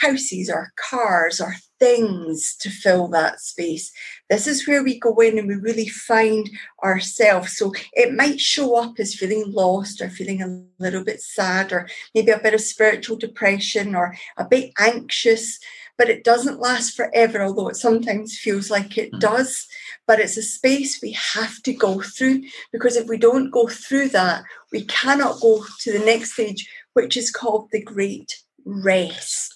houses 0.00 0.50
or 0.50 0.72
cars 0.76 1.40
or 1.40 1.54
things 1.78 2.56
to 2.60 2.70
fill 2.70 3.08
that 3.08 3.40
space. 3.40 3.92
This 4.28 4.46
is 4.46 4.66
where 4.66 4.82
we 4.82 4.98
go 4.98 5.14
in 5.20 5.38
and 5.38 5.48
we 5.48 5.54
really 5.54 5.88
find 5.88 6.48
ourselves. 6.82 7.56
So 7.56 7.72
it 7.92 8.14
might 8.14 8.40
show 8.40 8.76
up 8.76 8.94
as 8.98 9.14
feeling 9.14 9.44
lost 9.52 10.00
or 10.00 10.08
feeling 10.08 10.42
a 10.42 10.64
little 10.82 11.04
bit 11.04 11.20
sad 11.20 11.72
or 11.72 11.88
maybe 12.14 12.30
a 12.30 12.38
bit 12.38 12.54
of 12.54 12.60
spiritual 12.60 13.16
depression 13.16 13.94
or 13.94 14.16
a 14.36 14.44
bit 14.44 14.72
anxious, 14.78 15.58
but 15.98 16.08
it 16.08 16.24
doesn't 16.24 16.60
last 16.60 16.96
forever, 16.96 17.42
although 17.42 17.68
it 17.68 17.76
sometimes 17.76 18.38
feels 18.38 18.70
like 18.70 18.98
it 18.98 19.12
mm. 19.12 19.20
does. 19.20 19.66
But 20.06 20.20
it's 20.20 20.36
a 20.36 20.42
space 20.42 21.00
we 21.02 21.12
have 21.12 21.62
to 21.62 21.72
go 21.72 22.00
through 22.00 22.42
because 22.72 22.96
if 22.96 23.08
we 23.08 23.16
don't 23.16 23.50
go 23.50 23.66
through 23.66 24.10
that, 24.10 24.44
we 24.72 24.84
cannot 24.84 25.40
go 25.40 25.64
to 25.80 25.92
the 25.92 26.04
next 26.04 26.32
stage, 26.32 26.68
which 26.92 27.16
is 27.16 27.30
called 27.30 27.68
the 27.72 27.82
great 27.82 28.42
rest. 28.64 29.55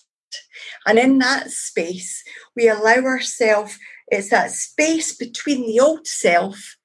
And 0.86 0.98
in 0.98 1.18
that 1.18 1.50
space, 1.50 2.22
we 2.56 2.68
allow 2.68 3.02
ourselves, 3.04 3.78
it's 4.08 4.30
that 4.30 4.50
space 4.50 5.16
between 5.16 5.66
the 5.66 5.80
old 5.80 6.06
self 6.06 6.76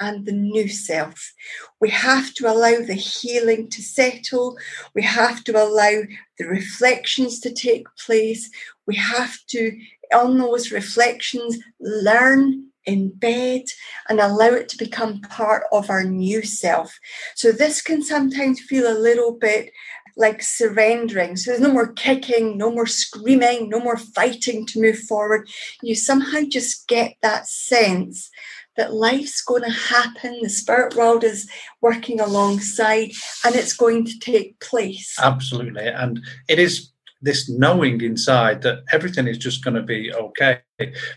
and 0.00 0.26
the 0.26 0.32
new 0.32 0.68
self. 0.68 1.32
We 1.80 1.90
have 1.90 2.34
to 2.34 2.50
allow 2.50 2.80
the 2.84 2.94
healing 2.94 3.68
to 3.70 3.82
settle. 3.82 4.56
We 4.94 5.02
have 5.02 5.44
to 5.44 5.52
allow 5.52 6.02
the 6.38 6.46
reflections 6.46 7.38
to 7.40 7.52
take 7.52 7.86
place. 8.04 8.50
We 8.86 8.96
have 8.96 9.36
to, 9.48 9.78
on 10.12 10.38
those 10.38 10.72
reflections, 10.72 11.58
learn 11.80 12.72
embed 12.88 13.70
and 14.08 14.20
allow 14.20 14.48
it 14.48 14.68
to 14.68 14.76
become 14.76 15.20
part 15.20 15.64
of 15.72 15.88
our 15.88 16.04
new 16.04 16.42
self. 16.42 16.98
So 17.36 17.52
this 17.52 17.80
can 17.80 18.02
sometimes 18.02 18.60
feel 18.60 18.90
a 18.90 18.98
little 18.98 19.32
bit 19.32 19.70
like 20.16 20.42
surrendering. 20.42 21.36
So 21.36 21.50
there's 21.50 21.62
no 21.62 21.72
more 21.72 21.92
kicking, 21.92 22.58
no 22.58 22.70
more 22.70 22.86
screaming, 22.86 23.68
no 23.68 23.80
more 23.80 23.96
fighting 23.96 24.66
to 24.66 24.80
move 24.80 24.98
forward. 25.00 25.48
You 25.82 25.94
somehow 25.94 26.42
just 26.48 26.86
get 26.88 27.16
that 27.22 27.46
sense 27.46 28.30
that 28.76 28.94
life's 28.94 29.42
going 29.42 29.62
to 29.62 29.70
happen, 29.70 30.38
the 30.42 30.48
spirit 30.48 30.94
world 30.94 31.24
is 31.24 31.50
working 31.82 32.20
alongside, 32.20 33.10
and 33.44 33.54
it's 33.54 33.74
going 33.74 34.04
to 34.06 34.18
take 34.18 34.58
place. 34.60 35.14
Absolutely. 35.20 35.86
And 35.86 36.20
it 36.48 36.58
is 36.58 36.91
this 37.22 37.48
knowing 37.48 38.00
inside 38.00 38.60
that 38.62 38.82
everything 38.92 39.26
is 39.26 39.38
just 39.38 39.64
going 39.64 39.74
to 39.74 39.82
be 39.82 40.12
okay 40.12 40.60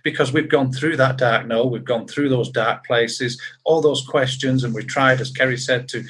because 0.03 0.32
we've 0.32 0.49
gone 0.49 0.72
through 0.72 0.95
that 0.95 1.18
dark 1.18 1.47
no 1.47 1.66
we've 1.66 1.84
gone 1.84 2.08
through 2.08 2.30
those 2.30 2.49
dark 2.49 2.86
places 2.86 3.41
all 3.64 3.82
those 3.82 4.06
questions 4.08 4.64
and 4.64 4.74
we've 4.74 4.88
tried 4.88 5.20
as 5.20 5.32
kerry 5.32 5.58
said 5.58 5.88
to 5.88 6.03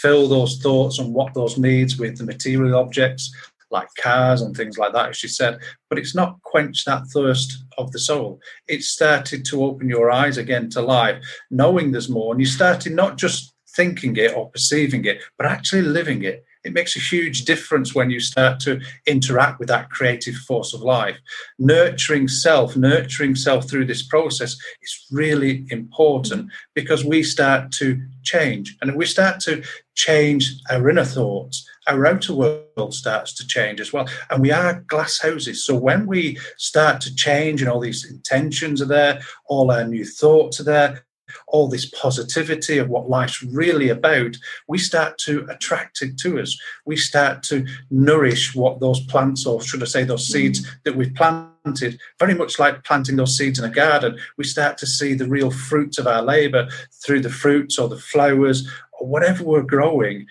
fill 0.00 0.26
those 0.26 0.58
thoughts 0.58 0.98
and 0.98 1.12
what 1.12 1.34
those 1.34 1.58
needs 1.58 1.98
with 1.98 2.16
the 2.16 2.24
material 2.24 2.74
objects 2.74 3.32
like 3.72 3.88
cars 3.98 4.42
and 4.42 4.54
things 4.54 4.78
like 4.78 4.92
that, 4.92 5.08
as 5.08 5.16
she 5.16 5.28
said, 5.28 5.58
but 5.88 5.98
it's 5.98 6.14
not 6.14 6.40
quenched 6.42 6.86
that 6.86 7.06
thirst 7.06 7.64
of 7.78 7.90
the 7.90 7.98
soul. 7.98 8.38
It 8.68 8.82
started 8.82 9.44
to 9.46 9.64
open 9.64 9.88
your 9.88 10.10
eyes 10.10 10.36
again 10.36 10.68
to 10.70 10.82
life, 10.82 11.24
knowing 11.50 11.90
there's 11.90 12.10
more, 12.10 12.32
and 12.32 12.40
you 12.40 12.46
started 12.46 12.92
not 12.92 13.16
just 13.16 13.54
thinking 13.74 14.16
it 14.16 14.36
or 14.36 14.50
perceiving 14.50 15.04
it, 15.06 15.22
but 15.38 15.46
actually 15.46 15.82
living 15.82 16.22
it 16.22 16.44
it 16.64 16.72
makes 16.72 16.96
a 16.96 17.00
huge 17.00 17.44
difference 17.44 17.94
when 17.94 18.10
you 18.10 18.20
start 18.20 18.60
to 18.60 18.80
interact 19.06 19.58
with 19.58 19.68
that 19.68 19.90
creative 19.90 20.34
force 20.34 20.72
of 20.72 20.82
life. 20.82 21.18
Nurturing 21.58 22.28
self, 22.28 22.76
nurturing 22.76 23.34
self 23.34 23.68
through 23.68 23.86
this 23.86 24.02
process 24.02 24.56
is 24.82 25.06
really 25.10 25.66
important 25.70 26.50
because 26.74 27.04
we 27.04 27.22
start 27.22 27.72
to 27.72 28.00
change. 28.22 28.76
And 28.80 28.94
we 28.96 29.06
start 29.06 29.40
to 29.40 29.62
change 29.94 30.52
our 30.70 30.88
inner 30.88 31.04
thoughts, 31.04 31.68
our 31.86 32.06
outer 32.06 32.34
world 32.34 32.94
starts 32.94 33.34
to 33.34 33.46
change 33.46 33.80
as 33.80 33.92
well. 33.92 34.08
And 34.30 34.40
we 34.40 34.52
are 34.52 34.84
glass 34.86 35.20
houses. 35.20 35.64
So 35.64 35.76
when 35.76 36.06
we 36.06 36.38
start 36.56 37.00
to 37.02 37.14
change 37.14 37.60
and 37.60 37.70
all 37.70 37.80
these 37.80 38.08
intentions 38.10 38.80
are 38.80 38.86
there, 38.86 39.20
all 39.46 39.70
our 39.70 39.84
new 39.84 40.04
thoughts 40.04 40.60
are 40.60 40.64
there, 40.64 41.04
all 41.48 41.68
this 41.68 41.86
positivity 41.86 42.78
of 42.78 42.88
what 42.88 43.08
life's 43.08 43.42
really 43.42 43.88
about, 43.88 44.36
we 44.68 44.78
start 44.78 45.18
to 45.18 45.46
attract 45.48 46.02
it 46.02 46.18
to 46.18 46.40
us. 46.40 46.58
We 46.84 46.96
start 46.96 47.42
to 47.44 47.66
nourish 47.90 48.54
what 48.54 48.80
those 48.80 49.00
plants, 49.06 49.46
or 49.46 49.60
should 49.60 49.82
I 49.82 49.86
say, 49.86 50.04
those 50.04 50.26
seeds 50.26 50.60
mm. 50.60 50.70
that 50.84 50.96
we've 50.96 51.14
planted, 51.14 51.98
very 52.18 52.34
much 52.34 52.58
like 52.58 52.84
planting 52.84 53.16
those 53.16 53.36
seeds 53.36 53.58
in 53.58 53.64
a 53.64 53.70
garden. 53.70 54.18
We 54.36 54.44
start 54.44 54.78
to 54.78 54.86
see 54.86 55.14
the 55.14 55.28
real 55.28 55.50
fruits 55.50 55.98
of 55.98 56.06
our 56.06 56.22
labor 56.22 56.68
through 57.04 57.20
the 57.20 57.30
fruits 57.30 57.78
or 57.78 57.88
the 57.88 57.98
flowers 57.98 58.68
or 58.98 59.06
whatever 59.06 59.44
we're 59.44 59.62
growing. 59.62 60.26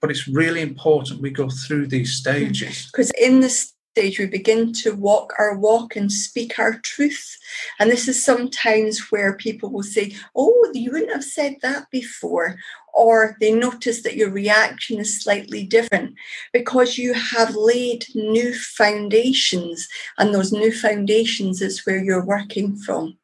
But 0.00 0.10
it's 0.10 0.26
really 0.26 0.62
important 0.62 1.20
we 1.20 1.30
go 1.30 1.48
through 1.48 1.86
these 1.86 2.12
stages. 2.14 2.86
Because 2.86 3.12
in 3.12 3.40
the 3.40 3.72
stage, 3.92 4.18
we 4.18 4.24
begin 4.24 4.72
to 4.72 4.94
walk 4.94 5.34
our 5.38 5.54
walk 5.54 5.96
and 5.96 6.10
speak 6.10 6.58
our 6.58 6.78
truth. 6.78 7.36
And 7.78 7.90
this 7.90 8.08
is 8.08 8.24
sometimes 8.24 9.12
where 9.12 9.36
people 9.36 9.70
will 9.70 9.82
say, 9.82 10.16
Oh, 10.34 10.70
you 10.72 10.92
wouldn't 10.92 11.12
have 11.12 11.24
said 11.24 11.56
that 11.60 11.90
before. 11.90 12.56
Or 12.94 13.36
they 13.38 13.52
notice 13.52 14.02
that 14.02 14.16
your 14.16 14.30
reaction 14.30 14.98
is 14.98 15.22
slightly 15.22 15.64
different 15.64 16.14
because 16.54 16.96
you 16.96 17.12
have 17.12 17.54
laid 17.54 18.06
new 18.14 18.54
foundations. 18.54 19.86
And 20.16 20.34
those 20.34 20.52
new 20.52 20.72
foundations 20.72 21.60
is 21.60 21.84
where 21.84 22.02
you're 22.02 22.24
working 22.24 22.76
from. 22.76 23.18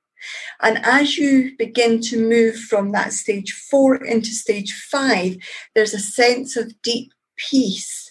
And 0.60 0.84
as 0.84 1.16
you 1.16 1.52
begin 1.56 2.02
to 2.02 2.28
move 2.28 2.56
from 2.56 2.92
that 2.92 3.14
stage 3.14 3.52
four 3.52 4.04
into 4.04 4.30
stage 4.30 4.72
five, 4.90 5.38
there's 5.74 5.94
a 5.94 5.98
sense 5.98 6.56
of 6.56 6.74
deep 6.82 7.12
peace 7.36 8.07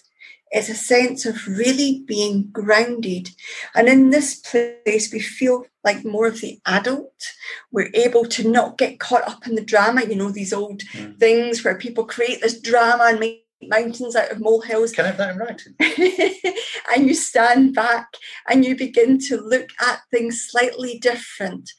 it's 0.50 0.68
a 0.68 0.74
sense 0.74 1.26
of 1.26 1.46
really 1.46 2.02
being 2.06 2.48
grounded. 2.50 3.30
And 3.74 3.88
in 3.88 4.10
this 4.10 4.36
place, 4.36 5.12
we 5.12 5.20
feel 5.20 5.66
like 5.84 6.04
more 6.04 6.26
of 6.26 6.40
the 6.40 6.60
adult. 6.66 7.12
We're 7.70 7.90
able 7.94 8.24
to 8.26 8.48
not 8.48 8.78
get 8.78 9.00
caught 9.00 9.28
up 9.28 9.46
in 9.46 9.54
the 9.54 9.64
drama, 9.64 10.04
you 10.04 10.16
know, 10.16 10.30
these 10.30 10.52
old 10.52 10.82
mm. 10.92 11.18
things 11.18 11.64
where 11.64 11.78
people 11.78 12.04
create 12.04 12.40
this 12.40 12.60
drama 12.60 13.04
and 13.08 13.20
make 13.20 13.44
mountains 13.62 14.16
out 14.16 14.30
of 14.30 14.40
molehills. 14.40 14.92
Can 14.92 15.04
I 15.04 15.08
have 15.08 15.18
that 15.18 15.32
in 15.32 15.38
writing? 15.38 15.74
and 16.94 17.06
you 17.06 17.14
stand 17.14 17.74
back 17.74 18.08
and 18.48 18.64
you 18.64 18.76
begin 18.76 19.18
to 19.28 19.40
look 19.40 19.68
at 19.80 20.00
things 20.10 20.46
slightly 20.48 20.98
different 20.98 21.70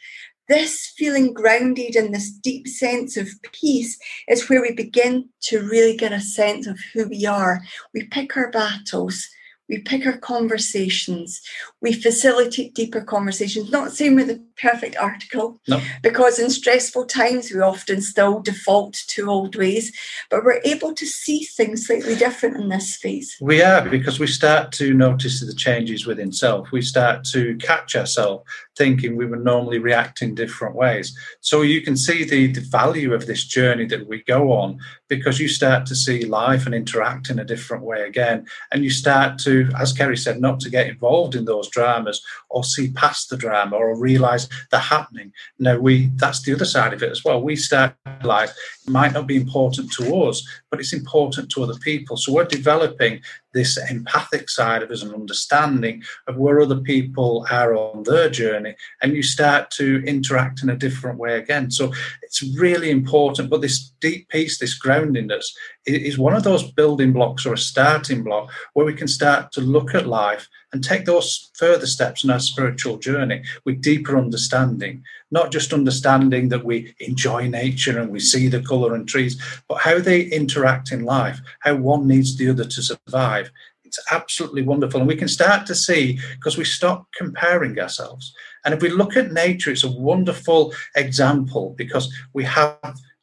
this 0.49 0.93
feeling 0.97 1.31
grounded 1.31 1.95
in 1.95 2.11
this 2.11 2.31
deep 2.31 2.67
sense 2.67 3.15
of 3.15 3.29
peace 3.53 3.97
is 4.27 4.49
where 4.49 4.61
we 4.61 4.73
begin 4.73 5.29
to 5.41 5.59
really 5.59 5.95
get 5.95 6.11
a 6.11 6.19
sense 6.19 6.67
of 6.67 6.77
who 6.93 7.07
we 7.07 7.25
are. 7.25 7.61
We 7.93 8.07
pick 8.07 8.35
our 8.35 8.51
battles, 8.51 9.25
we 9.69 9.79
pick 9.79 10.05
our 10.05 10.17
conversations, 10.17 11.41
we 11.79 11.93
facilitate 11.93 12.73
deeper 12.73 13.01
conversations. 13.01 13.71
Not 13.71 13.91
saying 13.91 14.15
we're 14.15 14.25
the 14.25 14.43
perfect 14.59 14.97
article, 14.97 15.61
no. 15.67 15.79
because 16.01 16.39
in 16.39 16.49
stressful 16.49 17.05
times 17.05 17.51
we 17.51 17.61
often 17.61 18.01
still 18.01 18.41
default 18.41 18.93
to 19.09 19.29
old 19.29 19.55
ways, 19.55 19.95
but 20.29 20.43
we're 20.43 20.61
able 20.65 20.93
to 20.95 21.05
see 21.05 21.43
things 21.43 21.85
slightly 21.85 22.15
different 22.15 22.57
in 22.57 22.69
this 22.69 22.95
phase. 22.95 23.37
We 23.39 23.61
are 23.61 23.87
because 23.87 24.19
we 24.19 24.27
start 24.27 24.71
to 24.73 24.93
notice 24.93 25.39
the 25.39 25.53
changes 25.53 26.05
within 26.05 26.31
self. 26.31 26.71
We 26.71 26.81
start 26.81 27.23
to 27.25 27.55
catch 27.57 27.95
ourselves 27.95 28.43
thinking 28.79 29.17
we 29.17 29.25
would 29.25 29.43
normally 29.43 29.77
react 29.77 30.21
in 30.21 30.33
different 30.33 30.73
ways. 30.73 31.15
So 31.41 31.61
you 31.61 31.81
can 31.81 31.97
see 31.97 32.23
the, 32.23 32.47
the 32.47 32.61
value 32.61 33.13
of 33.13 33.27
this 33.27 33.43
journey 33.43 33.85
that 33.87 34.07
we 34.07 34.23
go 34.23 34.53
on 34.53 34.79
because 35.09 35.37
you 35.37 35.49
start 35.49 35.85
to 35.87 35.95
see 35.95 36.23
life 36.23 36.65
and 36.65 36.73
interact 36.73 37.29
in 37.29 37.39
a 37.39 37.43
different 37.43 37.83
way 37.83 38.03
again. 38.07 38.47
And 38.71 38.83
you 38.85 38.89
start 38.89 39.37
to, 39.39 39.58
as 39.79 39.93
Kerry 39.93 40.17
said, 40.17 40.39
not 40.39 40.59
to 40.61 40.69
get 40.69 40.87
involved 40.87 41.35
in 41.35 41.45
those 41.45 41.69
dramas 41.69 42.21
or 42.49 42.63
see 42.63 42.91
past 42.91 43.29
the 43.29 43.37
drama 43.37 43.75
or 43.75 43.97
realize 43.97 44.47
they're 44.71 44.79
happening. 44.79 45.31
No, 45.57 45.79
we 45.79 46.07
that's 46.15 46.41
the 46.41 46.53
other 46.53 46.65
side 46.65 46.93
of 46.93 47.03
it 47.03 47.11
as 47.11 47.23
well. 47.23 47.41
We 47.41 47.55
start 47.55 47.95
life 48.23 48.53
might 48.89 49.13
not 49.13 49.27
be 49.27 49.37
important 49.37 49.91
to 49.93 50.15
us, 50.23 50.45
but 50.69 50.79
it's 50.79 50.93
important 50.93 51.49
to 51.51 51.63
other 51.63 51.77
people. 51.79 52.17
So 52.17 52.33
we're 52.33 52.45
developing 52.45 53.21
this 53.53 53.77
empathic 53.89 54.49
side 54.49 54.83
of 54.83 54.91
us 54.91 55.01
and 55.01 55.13
understanding 55.13 56.03
of 56.27 56.37
where 56.37 56.61
other 56.61 56.79
people 56.79 57.47
are 57.49 57.75
on 57.75 58.03
their 58.03 58.29
journey, 58.29 58.75
and 59.01 59.15
you 59.15 59.23
start 59.23 59.71
to 59.71 60.03
interact 60.05 60.61
in 60.61 60.69
a 60.69 60.75
different 60.75 61.17
way 61.17 61.37
again. 61.37 61.71
So 61.71 61.91
it's 62.21 62.43
really 62.57 62.91
important. 62.91 63.49
But 63.49 63.61
this 63.61 63.91
deep 64.01 64.29
peace, 64.29 64.59
this 64.59 64.79
groundedness, 64.79 65.45
is 65.85 66.17
one 66.17 66.35
of 66.35 66.43
those 66.43 66.71
building 66.71 67.13
blocks 67.13 67.45
or 67.45 67.53
a 67.53 67.57
starting 67.57 68.23
block 68.23 68.51
where 68.73 68.85
we 68.85 68.93
can 68.93 69.07
start 69.07 69.51
to 69.53 69.61
look 69.61 69.95
at 69.95 70.07
life 70.07 70.47
and 70.71 70.83
take 70.83 71.05
those 71.05 71.49
further 71.55 71.85
steps 71.85 72.23
in 72.23 72.29
our 72.29 72.39
spiritual 72.39 72.97
journey 72.97 73.43
with 73.65 73.81
deeper 73.81 74.17
understanding. 74.17 75.03
Not 75.31 75.51
just 75.51 75.73
understanding 75.73 76.49
that 76.49 76.65
we 76.65 76.93
enjoy 76.99 77.47
nature 77.47 77.99
and 77.99 78.11
we 78.11 78.19
see 78.19 78.47
the 78.47 78.61
colour 78.61 78.93
and 78.93 79.07
trees, 79.07 79.41
but 79.67 79.79
how 79.79 79.99
they 79.99 80.21
interact 80.21 80.91
in 80.91 81.05
life, 81.05 81.39
how 81.61 81.75
one 81.75 82.07
needs 82.07 82.37
the 82.37 82.49
other 82.49 82.65
to 82.65 82.81
survive. 82.81 83.51
It's 83.83 83.99
absolutely 84.11 84.61
wonderful. 84.61 84.99
And 84.99 85.07
we 85.07 85.15
can 85.15 85.27
start 85.27 85.65
to 85.67 85.75
see 85.75 86.19
because 86.33 86.57
we 86.57 86.65
stop 86.65 87.07
comparing 87.17 87.79
ourselves. 87.79 88.33
And 88.65 88.73
if 88.73 88.81
we 88.81 88.89
look 88.89 89.17
at 89.17 89.31
nature, 89.31 89.71
it's 89.71 89.83
a 89.83 89.91
wonderful 89.91 90.73
example 90.95 91.73
because 91.77 92.13
we 92.33 92.43
have 92.43 92.77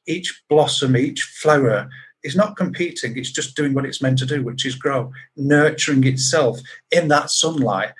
each 0.06 0.42
blossom, 0.48 0.96
each 0.96 1.22
flower 1.22 1.88
is 2.26 2.36
not 2.36 2.56
competing, 2.56 3.16
it's 3.16 3.30
just 3.30 3.56
doing 3.56 3.72
what 3.72 3.86
it's 3.86 4.02
meant 4.02 4.18
to 4.18 4.26
do, 4.26 4.42
which 4.42 4.66
is 4.66 4.74
grow, 4.74 5.12
nurturing 5.36 6.04
itself 6.04 6.58
in 6.90 7.08
that 7.08 7.30
sunlight. 7.30 7.92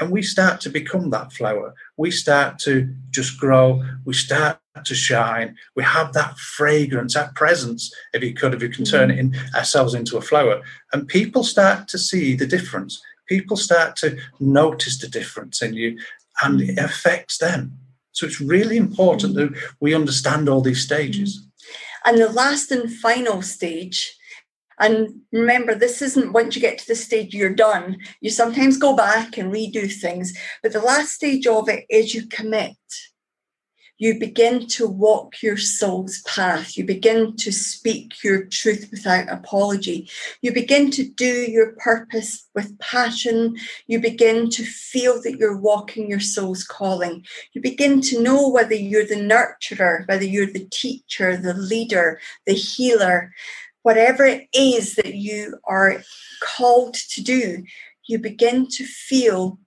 And 0.00 0.10
we 0.10 0.22
start 0.22 0.60
to 0.62 0.70
become 0.70 1.10
that 1.10 1.32
flower. 1.32 1.74
We 1.96 2.10
start 2.10 2.58
to 2.60 2.94
just 3.10 3.40
grow. 3.40 3.82
We 4.04 4.14
start 4.14 4.60
to 4.84 4.94
shine. 4.94 5.56
We 5.74 5.82
have 5.82 6.12
that 6.12 6.38
fragrance, 6.38 7.14
that 7.14 7.34
presence, 7.34 7.92
if 8.14 8.22
you 8.22 8.34
could, 8.34 8.54
if 8.54 8.62
you 8.62 8.68
can 8.68 8.84
turn 8.84 9.10
mm. 9.10 9.14
it 9.14 9.18
in 9.18 9.36
ourselves 9.54 9.94
into 9.94 10.16
a 10.16 10.22
flower. 10.22 10.62
And 10.92 11.08
people 11.08 11.42
start 11.42 11.88
to 11.88 11.98
see 11.98 12.36
the 12.36 12.46
difference. 12.46 13.00
People 13.28 13.56
start 13.56 13.96
to 13.96 14.18
notice 14.38 14.98
the 14.98 15.08
difference 15.08 15.62
in 15.62 15.74
you 15.74 15.98
and 16.42 16.60
mm. 16.60 16.68
it 16.68 16.78
affects 16.78 17.38
them. 17.38 17.78
So 18.12 18.26
it's 18.26 18.40
really 18.40 18.76
important 18.76 19.34
that 19.34 19.50
we 19.80 19.94
understand 19.94 20.48
all 20.48 20.60
these 20.60 20.82
stages. 20.82 21.46
And 22.04 22.18
the 22.18 22.28
last 22.28 22.70
and 22.70 22.92
final 22.92 23.42
stage, 23.42 24.16
and 24.78 25.20
remember, 25.30 25.74
this 25.74 26.00
isn't 26.00 26.32
once 26.32 26.56
you 26.56 26.62
get 26.62 26.78
to 26.78 26.86
the 26.86 26.94
stage, 26.94 27.34
you're 27.34 27.54
done. 27.54 27.98
You 28.20 28.30
sometimes 28.30 28.78
go 28.78 28.96
back 28.96 29.36
and 29.36 29.52
redo 29.52 29.92
things, 29.92 30.36
but 30.62 30.72
the 30.72 30.80
last 30.80 31.12
stage 31.12 31.46
of 31.46 31.68
it 31.68 31.84
is 31.90 32.14
you 32.14 32.26
commit 32.26 32.76
you 34.00 34.18
begin 34.18 34.66
to 34.66 34.88
walk 34.88 35.42
your 35.42 35.58
soul's 35.58 36.22
path. 36.22 36.74
You 36.74 36.86
begin 36.86 37.36
to 37.36 37.52
speak 37.52 38.24
your 38.24 38.46
truth 38.46 38.88
without 38.90 39.28
apology. 39.28 40.08
You 40.40 40.54
begin 40.54 40.90
to 40.92 41.04
do 41.06 41.26
your 41.26 41.72
purpose 41.72 42.48
with 42.54 42.78
passion. 42.78 43.58
You 43.88 44.00
begin 44.00 44.48
to 44.50 44.64
feel 44.64 45.20
that 45.20 45.36
you're 45.36 45.58
walking 45.58 46.08
your 46.08 46.18
soul's 46.18 46.64
calling. 46.64 47.26
You 47.52 47.60
begin 47.60 48.00
to 48.00 48.22
know 48.22 48.48
whether 48.48 48.74
you're 48.74 49.04
the 49.04 49.16
nurturer, 49.16 50.08
whether 50.08 50.24
you're 50.24 50.50
the 50.50 50.66
teacher, 50.70 51.36
the 51.36 51.52
leader, 51.52 52.22
the 52.46 52.54
healer, 52.54 53.34
whatever 53.82 54.24
it 54.24 54.48
is 54.54 54.94
that 54.94 55.14
you 55.14 55.58
are 55.64 56.02
called 56.42 56.94
to 56.94 57.22
do. 57.22 57.64
You 58.06 58.18
begin 58.18 58.66
to 58.68 58.86
feel, 58.86 59.58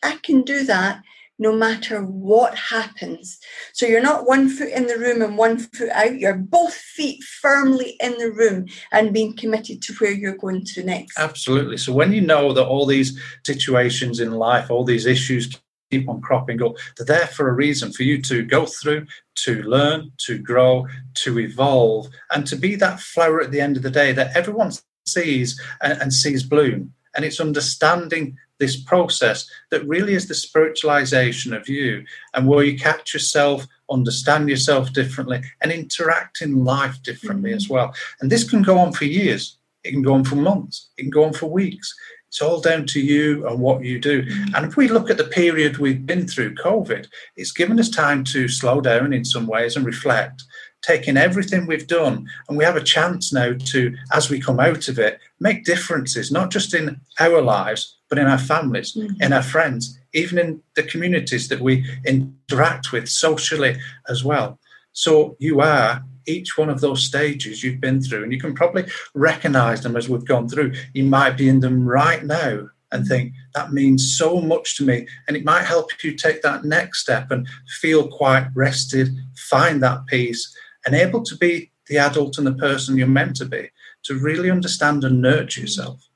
I 0.00 0.20
can 0.22 0.42
do 0.42 0.62
that 0.66 1.02
no 1.40 1.52
matter 1.52 2.02
what 2.02 2.54
happens. 2.54 3.38
So 3.72 3.86
you're 3.86 4.02
not 4.02 4.26
one 4.26 4.50
foot 4.50 4.68
in 4.68 4.86
the 4.86 4.98
room 4.98 5.22
and 5.22 5.38
one 5.38 5.58
foot 5.58 5.88
out. 5.88 6.20
You're 6.20 6.34
both 6.34 6.74
feet 6.74 7.24
firmly 7.24 7.96
in 7.98 8.18
the 8.18 8.30
room 8.30 8.66
and 8.92 9.14
being 9.14 9.34
committed 9.34 9.80
to 9.82 9.94
where 9.94 10.12
you're 10.12 10.36
going 10.36 10.64
to 10.66 10.84
next. 10.84 11.18
Absolutely. 11.18 11.78
So 11.78 11.94
when 11.94 12.12
you 12.12 12.20
know 12.20 12.52
that 12.52 12.66
all 12.66 12.84
these 12.84 13.18
situations 13.44 14.20
in 14.20 14.32
life, 14.32 14.70
all 14.70 14.84
these 14.84 15.06
issues 15.06 15.58
keep 15.90 16.10
on 16.10 16.20
cropping 16.20 16.62
up, 16.62 16.74
they're 16.98 17.06
there 17.06 17.26
for 17.26 17.48
a 17.48 17.54
reason 17.54 17.90
for 17.90 18.02
you 18.02 18.20
to 18.20 18.44
go 18.44 18.66
through, 18.66 19.06
to 19.36 19.62
learn, 19.62 20.12
to 20.26 20.38
grow, 20.38 20.86
to 21.14 21.38
evolve, 21.38 22.08
and 22.30 22.46
to 22.46 22.54
be 22.54 22.76
that 22.76 23.00
flower 23.00 23.40
at 23.40 23.50
the 23.50 23.62
end 23.62 23.78
of 23.78 23.82
the 23.82 23.90
day 23.90 24.12
that 24.12 24.36
everyone 24.36 24.72
sees 25.06 25.58
and, 25.80 26.12
sees 26.12 26.42
bloom. 26.42 26.92
And 27.16 27.24
it's 27.24 27.40
understanding 27.40 28.36
this 28.60 28.80
process 28.80 29.50
that 29.70 29.86
really 29.88 30.14
is 30.14 30.28
the 30.28 30.34
spiritualization 30.34 31.56
of 31.56 31.68
you 31.68 32.04
and 32.34 32.46
where 32.46 32.62
you 32.62 32.78
catch 32.78 33.12
yourself, 33.12 33.66
understand 33.90 34.48
yourself 34.48 34.92
differently, 34.92 35.42
and 35.60 35.72
interact 35.72 36.42
in 36.42 36.64
life 36.64 37.02
differently 37.02 37.50
mm-hmm. 37.50 37.56
as 37.56 37.68
well. 37.68 37.92
And 38.20 38.30
this 38.30 38.48
can 38.48 38.62
go 38.62 38.78
on 38.78 38.92
for 38.92 39.06
years, 39.06 39.58
it 39.82 39.90
can 39.90 40.02
go 40.02 40.14
on 40.14 40.24
for 40.24 40.36
months, 40.36 40.90
it 40.96 41.02
can 41.02 41.10
go 41.10 41.24
on 41.24 41.32
for 41.32 41.50
weeks. 41.50 41.92
It's 42.28 42.40
all 42.40 42.60
down 42.60 42.86
to 42.86 43.00
you 43.00 43.44
and 43.48 43.58
what 43.58 43.82
you 43.82 43.98
do. 43.98 44.22
Mm-hmm. 44.22 44.54
And 44.54 44.66
if 44.66 44.76
we 44.76 44.86
look 44.86 45.10
at 45.10 45.16
the 45.16 45.24
period 45.24 45.78
we've 45.78 46.06
been 46.06 46.28
through, 46.28 46.54
COVID, 46.54 47.08
it's 47.36 47.50
given 47.50 47.80
us 47.80 47.88
time 47.88 48.22
to 48.24 48.46
slow 48.46 48.80
down 48.80 49.12
in 49.12 49.24
some 49.24 49.48
ways 49.48 49.74
and 49.74 49.84
reflect 49.84 50.44
taking 50.82 51.16
everything 51.16 51.66
we've 51.66 51.86
done 51.86 52.26
and 52.48 52.56
we 52.56 52.64
have 52.64 52.76
a 52.76 52.82
chance 52.82 53.32
now 53.32 53.52
to 53.64 53.94
as 54.12 54.30
we 54.30 54.40
come 54.40 54.58
out 54.58 54.88
of 54.88 54.98
it 54.98 55.20
make 55.40 55.64
differences 55.64 56.30
not 56.30 56.50
just 56.50 56.74
in 56.74 57.00
our 57.18 57.40
lives 57.40 57.96
but 58.10 58.18
in 58.18 58.26
our 58.26 58.38
families, 58.38 58.94
mm-hmm. 58.94 59.22
in 59.22 59.32
our 59.32 59.42
friends, 59.42 59.98
even 60.12 60.38
in 60.38 60.62
the 60.74 60.82
communities 60.82 61.48
that 61.48 61.60
we 61.60 61.86
interact 62.04 62.92
with 62.92 63.08
socially 63.08 63.78
as 64.08 64.22
well. 64.22 64.58
So 64.92 65.36
you 65.38 65.60
are 65.60 66.02
each 66.26 66.58
one 66.58 66.68
of 66.68 66.80
those 66.80 67.02
stages 67.02 67.62
you've 67.62 67.80
been 67.80 68.02
through, 68.02 68.24
and 68.24 68.32
you 68.32 68.40
can 68.40 68.54
probably 68.54 68.84
recognize 69.14 69.82
them 69.82 69.96
as 69.96 70.08
we've 70.08 70.24
gone 70.24 70.48
through. 70.48 70.74
You 70.92 71.04
might 71.04 71.38
be 71.38 71.48
in 71.48 71.60
them 71.60 71.88
right 71.88 72.24
now 72.24 72.68
and 72.92 73.06
think 73.06 73.32
that 73.54 73.72
means 73.72 74.18
so 74.18 74.40
much 74.40 74.76
to 74.76 74.84
me, 74.84 75.06
and 75.28 75.36
it 75.36 75.44
might 75.44 75.64
help 75.64 75.90
you 76.02 76.12
take 76.16 76.42
that 76.42 76.64
next 76.64 77.00
step 77.00 77.30
and 77.30 77.48
feel 77.80 78.08
quite 78.08 78.48
rested, 78.54 79.08
find 79.48 79.80
that 79.82 80.06
peace, 80.06 80.52
and 80.84 80.96
able 80.96 81.22
to 81.22 81.36
be 81.36 81.70
the 81.86 81.98
adult 81.98 82.36
and 82.36 82.46
the 82.46 82.54
person 82.54 82.98
you're 82.98 83.06
meant 83.06 83.36
to 83.36 83.44
be, 83.44 83.70
to 84.04 84.18
really 84.18 84.50
understand 84.50 85.04
and 85.04 85.20
nurture 85.20 85.62
yourself. 85.62 86.06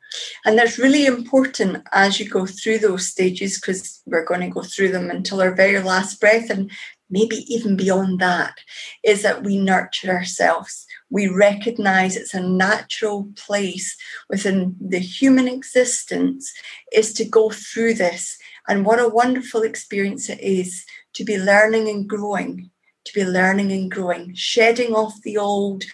And 0.44 0.58
that's 0.58 0.78
really 0.78 1.06
important 1.06 1.82
as 1.92 2.20
you 2.20 2.28
go 2.28 2.46
through 2.46 2.78
those 2.78 3.08
stages 3.08 3.58
because 3.58 4.00
we're 4.06 4.24
going 4.24 4.42
to 4.42 4.48
go 4.48 4.62
through 4.62 4.92
them 4.92 5.10
until 5.10 5.40
our 5.40 5.54
very 5.54 5.82
last 5.82 6.20
breath 6.20 6.50
and 6.50 6.70
maybe 7.10 7.36
even 7.52 7.76
beyond 7.76 8.18
that 8.20 8.58
is 9.02 9.22
that 9.22 9.44
we 9.44 9.58
nurture 9.58 10.10
ourselves. 10.10 10.86
We 11.10 11.28
recognize 11.28 12.16
it's 12.16 12.34
a 12.34 12.40
natural 12.40 13.28
place 13.36 13.96
within 14.28 14.76
the 14.80 14.98
human 14.98 15.48
existence 15.48 16.52
is 16.92 17.12
to 17.14 17.24
go 17.24 17.50
through 17.50 17.94
this. 17.94 18.36
And 18.66 18.84
what 18.84 18.98
a 18.98 19.08
wonderful 19.08 19.62
experience 19.62 20.28
it 20.28 20.40
is 20.40 20.84
to 21.14 21.24
be 21.24 21.38
learning 21.38 21.88
and 21.88 22.08
growing, 22.08 22.70
to 23.04 23.14
be 23.14 23.24
learning 23.24 23.70
and 23.70 23.90
growing, 23.90 24.34
shedding 24.34 24.94
off 24.94 25.14
the 25.22 25.36
old, 25.36 25.84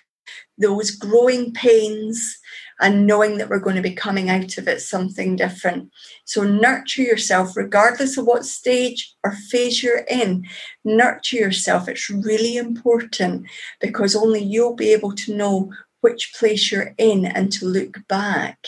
those 0.60 0.90
growing 0.90 1.52
pains, 1.52 2.38
and 2.80 3.06
knowing 3.06 3.38
that 3.38 3.48
we're 3.48 3.58
going 3.58 3.76
to 3.76 3.82
be 3.82 3.92
coming 3.92 4.30
out 4.30 4.56
of 4.56 4.66
it 4.66 4.80
something 4.80 5.36
different. 5.36 5.90
So 6.24 6.42
nurture 6.42 7.02
yourself, 7.02 7.56
regardless 7.56 8.16
of 8.16 8.26
what 8.26 8.44
stage 8.44 9.14
or 9.22 9.32
phase 9.32 9.82
you're 9.82 10.04
in. 10.08 10.46
Nurture 10.84 11.36
yourself. 11.36 11.88
It's 11.88 12.08
really 12.08 12.56
important 12.56 13.46
because 13.80 14.16
only 14.16 14.42
you'll 14.42 14.76
be 14.76 14.92
able 14.92 15.14
to 15.16 15.34
know 15.34 15.72
which 16.00 16.32
place 16.38 16.72
you're 16.72 16.94
in 16.96 17.26
and 17.26 17.52
to 17.52 17.66
look 17.66 17.98
back 18.08 18.66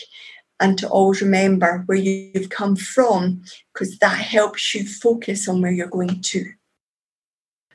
and 0.60 0.78
to 0.78 0.88
always 0.88 1.22
remember 1.22 1.82
where 1.86 1.98
you've 1.98 2.50
come 2.50 2.76
from 2.76 3.42
because 3.72 3.98
that 3.98 4.18
helps 4.18 4.74
you 4.74 4.86
focus 4.86 5.48
on 5.48 5.62
where 5.62 5.72
you're 5.72 5.88
going 5.88 6.20
to. 6.20 6.52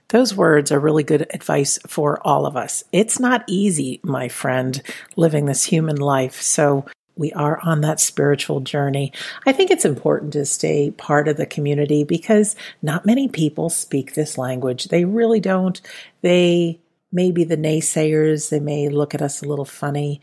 Those 0.10 0.34
words 0.34 0.72
are 0.72 0.80
really 0.80 1.04
good 1.04 1.28
advice 1.34 1.78
for 1.86 2.26
all 2.26 2.46
of 2.46 2.56
us. 2.56 2.84
It's 2.94 3.20
not 3.20 3.44
easy, 3.48 4.00
my 4.04 4.30
friend, 4.30 4.82
living 5.18 5.46
this 5.46 5.66
human 5.66 5.98
life. 5.98 6.42
So 6.42 6.86
we 7.18 7.34
are 7.34 7.60
on 7.62 7.82
that 7.82 8.00
spiritual 8.00 8.62
journey. 8.62 9.12
I 9.46 9.52
think 9.52 9.70
it's 9.70 9.84
important 9.86 10.34
to 10.34 10.46
stay 10.46 10.92
part 10.92 11.28
of 11.28 11.36
the 11.36 11.46
community 11.46 12.06
because 12.06 12.56
not 12.82 13.06
many 13.06 13.28
people 13.28 13.70
speak 13.70 14.14
this 14.14 14.38
language. 14.38 14.86
They 14.86 15.04
really 15.04 15.42
don't. 15.42 15.82
They 16.22 16.80
may 17.12 17.32
be 17.32 17.44
the 17.44 17.58
naysayers. 17.58 18.50
They 18.50 18.60
may 18.60 18.88
look 18.88 19.14
at 19.14 19.22
us 19.22 19.42
a 19.42 19.48
little 19.48 19.66
funny. 19.66 20.22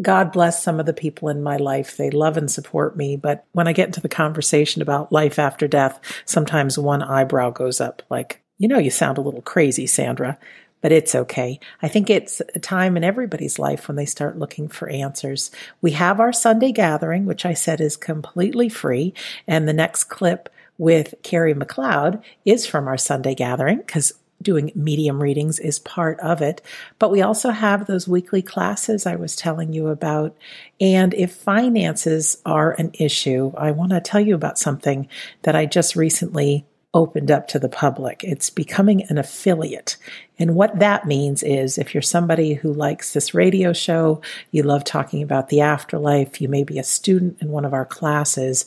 God 0.00 0.32
bless 0.32 0.62
some 0.62 0.80
of 0.80 0.86
the 0.86 0.92
people 0.92 1.28
in 1.28 1.42
my 1.42 1.56
life. 1.56 1.96
They 1.96 2.10
love 2.10 2.36
and 2.36 2.50
support 2.50 2.96
me. 2.96 3.16
But 3.16 3.46
when 3.52 3.68
I 3.68 3.72
get 3.72 3.86
into 3.86 4.00
the 4.00 4.08
conversation 4.08 4.82
about 4.82 5.12
life 5.12 5.38
after 5.38 5.68
death, 5.68 6.00
sometimes 6.26 6.78
one 6.78 7.02
eyebrow 7.02 7.50
goes 7.50 7.80
up 7.80 8.02
like, 8.10 8.41
you 8.62 8.68
know, 8.68 8.78
you 8.78 8.90
sound 8.92 9.18
a 9.18 9.22
little 9.22 9.42
crazy, 9.42 9.88
Sandra, 9.88 10.38
but 10.82 10.92
it's 10.92 11.16
okay. 11.16 11.58
I 11.82 11.88
think 11.88 12.08
it's 12.08 12.40
a 12.54 12.60
time 12.60 12.96
in 12.96 13.02
everybody's 13.02 13.58
life 13.58 13.88
when 13.88 13.96
they 13.96 14.06
start 14.06 14.38
looking 14.38 14.68
for 14.68 14.88
answers. 14.88 15.50
We 15.80 15.90
have 15.92 16.20
our 16.20 16.32
Sunday 16.32 16.70
gathering, 16.70 17.26
which 17.26 17.44
I 17.44 17.54
said 17.54 17.80
is 17.80 17.96
completely 17.96 18.68
free. 18.68 19.14
And 19.48 19.66
the 19.66 19.72
next 19.72 20.04
clip 20.04 20.48
with 20.78 21.12
Carrie 21.24 21.54
McLeod 21.54 22.22
is 22.44 22.64
from 22.64 22.86
our 22.86 22.96
Sunday 22.96 23.34
gathering 23.34 23.78
because 23.78 24.12
doing 24.40 24.70
medium 24.76 25.20
readings 25.20 25.58
is 25.58 25.80
part 25.80 26.20
of 26.20 26.40
it. 26.40 26.62
But 27.00 27.10
we 27.10 27.20
also 27.20 27.50
have 27.50 27.86
those 27.86 28.06
weekly 28.06 28.42
classes 28.42 29.06
I 29.06 29.16
was 29.16 29.34
telling 29.34 29.72
you 29.72 29.88
about. 29.88 30.36
And 30.80 31.14
if 31.14 31.34
finances 31.34 32.40
are 32.46 32.72
an 32.78 32.92
issue, 32.94 33.52
I 33.56 33.72
want 33.72 33.90
to 33.90 34.00
tell 34.00 34.20
you 34.20 34.36
about 34.36 34.56
something 34.56 35.08
that 35.42 35.56
I 35.56 35.66
just 35.66 35.96
recently 35.96 36.64
opened 36.94 37.30
up 37.30 37.48
to 37.48 37.58
the 37.58 37.68
public. 37.68 38.22
It's 38.22 38.50
becoming 38.50 39.02
an 39.04 39.16
affiliate. 39.16 39.96
And 40.38 40.54
what 40.54 40.78
that 40.78 41.06
means 41.06 41.42
is 41.42 41.78
if 41.78 41.94
you're 41.94 42.02
somebody 42.02 42.54
who 42.54 42.72
likes 42.72 43.12
this 43.12 43.32
radio 43.32 43.72
show, 43.72 44.20
you 44.50 44.62
love 44.62 44.84
talking 44.84 45.22
about 45.22 45.48
the 45.48 45.62
afterlife, 45.62 46.40
you 46.40 46.48
may 46.48 46.64
be 46.64 46.78
a 46.78 46.84
student 46.84 47.40
in 47.40 47.48
one 47.48 47.64
of 47.64 47.72
our 47.72 47.86
classes. 47.86 48.66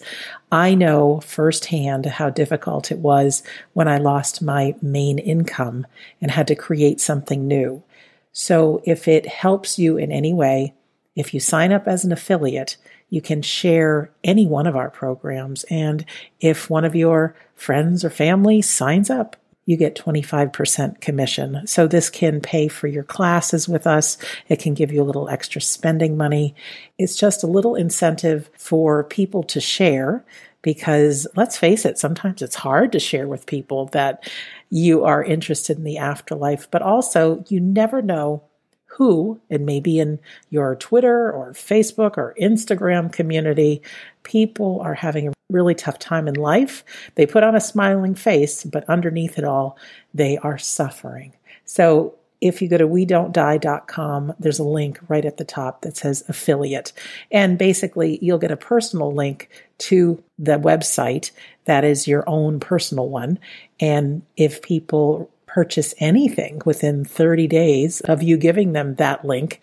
I 0.51 0.73
know 0.73 1.19
firsthand 1.19 2.05
how 2.07 2.31
difficult 2.31 2.91
it 2.91 2.99
was 2.99 3.43
when 3.73 3.87
I 3.87 3.97
lost 3.97 4.41
my 4.41 4.75
main 4.81 5.19
income 5.19 5.85
and 6.19 6.31
had 6.31 6.47
to 6.47 6.55
create 6.55 6.99
something 6.99 7.47
new. 7.47 7.83
So 8.31 8.81
if 8.85 9.07
it 9.07 9.27
helps 9.27 9.77
you 9.77 9.97
in 9.97 10.11
any 10.11 10.33
way, 10.33 10.73
if 11.15 11.33
you 11.33 11.39
sign 11.39 11.71
up 11.71 11.87
as 11.87 12.03
an 12.03 12.11
affiliate, 12.11 12.77
you 13.09 13.21
can 13.21 13.41
share 13.41 14.11
any 14.23 14.47
one 14.47 14.67
of 14.67 14.75
our 14.75 14.89
programs. 14.89 15.63
And 15.65 16.05
if 16.41 16.69
one 16.69 16.83
of 16.83 16.95
your 16.95 17.35
friends 17.55 18.05
or 18.05 18.09
family 18.09 18.61
signs 18.61 19.09
up, 19.09 19.35
you 19.65 19.77
get 19.77 19.95
25% 19.95 21.01
commission. 21.01 21.65
So 21.65 21.87
this 21.87 22.09
can 22.09 22.39
pay 22.39 22.67
for 22.67 22.87
your 22.87 23.03
classes 23.03 23.67
with 23.67 23.87
us. 23.87 24.17
It 24.47 24.59
can 24.59 24.75
give 24.75 24.91
you 24.91 25.01
a 25.01 25.03
little 25.05 25.27
extra 25.27 25.59
spending 25.59 26.15
money. 26.15 26.53
It's 26.99 27.15
just 27.15 27.43
a 27.43 27.47
little 27.47 27.75
incentive 27.75 28.49
for 28.57 29.03
people 29.03 29.43
to 29.43 29.59
share 29.59 30.23
because 30.61 31.27
let's 31.35 31.57
face 31.57 31.85
it, 31.85 31.97
sometimes 31.97 32.41
it's 32.41 32.55
hard 32.55 32.91
to 32.91 32.99
share 32.99 33.27
with 33.27 33.45
people 33.45 33.85
that 33.87 34.27
you 34.69 35.03
are 35.03 35.23
interested 35.23 35.77
in 35.77 35.83
the 35.83 35.97
afterlife, 35.97 36.69
but 36.71 36.81
also 36.81 37.43
you 37.47 37.59
never 37.59 38.01
know 38.01 38.43
who, 38.85 39.39
and 39.49 39.65
maybe 39.65 39.99
in 39.99 40.19
your 40.49 40.75
Twitter 40.75 41.31
or 41.31 41.51
Facebook 41.51 42.17
or 42.17 42.35
Instagram 42.41 43.11
community, 43.11 43.81
people 44.23 44.79
are 44.81 44.93
having 44.93 45.27
a 45.27 45.34
really 45.49 45.75
tough 45.75 45.99
time 45.99 46.27
in 46.27 46.35
life. 46.35 46.83
They 47.15 47.25
put 47.25 47.43
on 47.43 47.55
a 47.55 47.61
smiling 47.61 48.15
face, 48.15 48.63
but 48.63 48.89
underneath 48.89 49.37
it 49.37 49.43
all, 49.43 49.77
they 50.13 50.37
are 50.37 50.57
suffering. 50.57 51.33
So 51.65 52.15
if 52.41 52.61
you 52.61 52.67
go 52.67 52.77
to 52.77 52.87
we 52.87 53.05
don't 53.05 53.31
die.com, 53.31 54.33
there's 54.39 54.59
a 54.59 54.63
link 54.63 54.99
right 55.07 55.25
at 55.25 55.37
the 55.37 55.45
top 55.45 55.81
that 55.81 55.97
says 55.97 56.23
affiliate. 56.27 56.93
And 57.31 57.57
basically, 57.57 58.19
you'll 58.21 58.37
get 58.37 58.51
a 58.51 58.57
personal 58.57 59.13
link 59.13 59.49
to 59.77 60.21
the 60.37 60.59
website 60.59 61.31
that 61.65 61.83
is 61.83 62.07
your 62.07 62.23
own 62.27 62.59
personal 62.59 63.09
one. 63.09 63.39
And 63.79 64.21
if 64.37 64.61
people 64.61 65.29
purchase 65.47 65.95
anything 65.99 66.61
within 66.65 67.05
30 67.05 67.47
days 67.47 68.01
of 68.01 68.21
you 68.21 68.37
giving 68.37 68.73
them 68.73 68.95
that 68.95 69.23
link, 69.23 69.61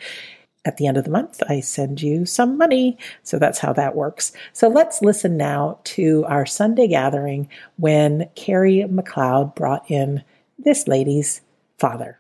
at 0.65 0.77
the 0.77 0.87
end 0.87 0.97
of 0.97 1.05
the 1.05 1.11
month, 1.11 1.43
I 1.49 1.61
send 1.61 2.03
you 2.03 2.25
some 2.25 2.57
money. 2.57 2.97
So 3.23 3.39
that's 3.39 3.59
how 3.59 3.73
that 3.73 3.97
works. 3.97 4.33
So 4.53 4.69
let's 4.69 5.03
listen 5.03 5.37
now 5.37 5.81
to 5.85 6.25
our 6.27 6.47
Sunday 6.47 6.87
gathering 6.87 7.49
when 7.77 8.29
Carrie 8.37 8.87
McLeod 8.89 9.55
brought 9.55 9.91
in 9.91 10.23
this 10.59 10.87
lady's 10.87 11.41
father. 11.79 12.19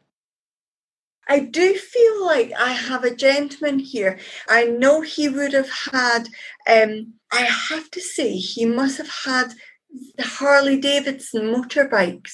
I 1.28 1.38
do 1.38 1.74
feel 1.74 2.26
like 2.26 2.52
I 2.58 2.72
have 2.72 3.04
a 3.04 3.14
gentleman 3.14 3.78
here. 3.78 4.18
I 4.48 4.64
know 4.64 5.02
he 5.02 5.28
would 5.28 5.52
have 5.52 5.70
had, 5.70 6.28
um, 6.68 7.14
I 7.32 7.42
have 7.42 7.90
to 7.92 8.00
say, 8.00 8.36
he 8.36 8.64
must 8.64 8.98
have 8.98 9.08
had 9.24 9.54
the 10.16 10.24
Harley 10.24 10.80
Davidson 10.80 11.42
motorbikes. 11.42 12.32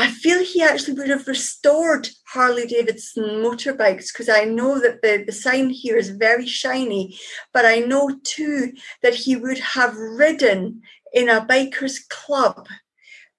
I 0.00 0.10
feel 0.10 0.42
he 0.42 0.62
actually 0.62 0.94
would 0.94 1.10
have 1.10 1.28
restored 1.28 2.08
Harley 2.28 2.66
Davidson 2.66 3.22
motorbikes 3.44 4.10
because 4.10 4.30
I 4.30 4.44
know 4.44 4.80
that 4.80 5.02
the, 5.02 5.24
the 5.26 5.32
sign 5.32 5.68
here 5.68 5.98
is 5.98 6.08
very 6.08 6.46
shiny, 6.46 7.18
but 7.52 7.66
I 7.66 7.80
know 7.80 8.18
too 8.24 8.72
that 9.02 9.14
he 9.14 9.36
would 9.36 9.58
have 9.58 9.94
ridden 9.94 10.80
in 11.12 11.28
a 11.28 11.44
bikers 11.44 11.98
club. 12.08 12.66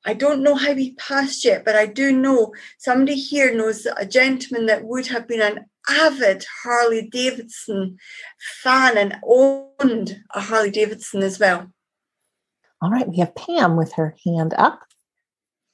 I 0.05 0.13
don't 0.13 0.43
know 0.43 0.53
how 0.53 0.75
he 0.75 0.93
passed 0.93 1.43
yet, 1.43 1.65
but 1.65 1.75
I 1.75 1.87
do 1.87 2.11
know 2.11 2.53
somebody 2.77 3.15
here 3.15 3.57
knows 3.57 3.87
a 3.97 4.05
gentleman 4.05 4.67
that 4.67 4.83
would 4.83 5.07
have 5.07 5.27
been 5.27 5.41
an 5.41 5.65
avid 5.89 6.45
Harley 6.63 7.09
Davidson 7.09 7.97
fan 8.61 8.99
and 8.99 9.15
owned 9.27 10.21
a 10.35 10.41
Harley 10.41 10.69
Davidson 10.69 11.23
as 11.23 11.39
well. 11.39 11.71
All 12.83 12.91
right, 12.91 13.09
we 13.09 13.17
have 13.17 13.33
Pam 13.33 13.77
with 13.77 13.93
her 13.93 14.13
hand 14.23 14.53
up. 14.59 14.81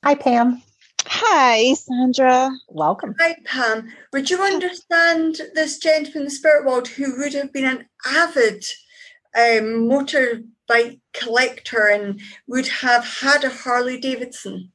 Hi, 0.05 0.15
Pam. 0.15 0.61
Hi, 1.09 1.73
Sandra. 1.73 2.51
Welcome. 2.67 3.15
Hi, 3.19 3.37
Pam. 3.45 3.93
Would 4.11 4.29
you 4.29 4.41
understand 4.41 5.41
this 5.53 5.77
gentleman 5.77 6.17
in 6.19 6.23
the 6.25 6.29
spirit 6.29 6.65
world 6.65 6.89
who 6.89 7.17
would 7.17 7.33
have 7.33 7.53
been 7.53 7.65
an 7.65 7.85
avid 8.05 8.65
um, 9.35 9.87
motorbike 9.89 10.99
collector 11.13 11.87
and 11.87 12.19
would 12.47 12.67
have 12.67 13.05
had 13.05 13.43
a 13.43 13.49
Harley 13.49 13.99
Davidson? 13.99 14.71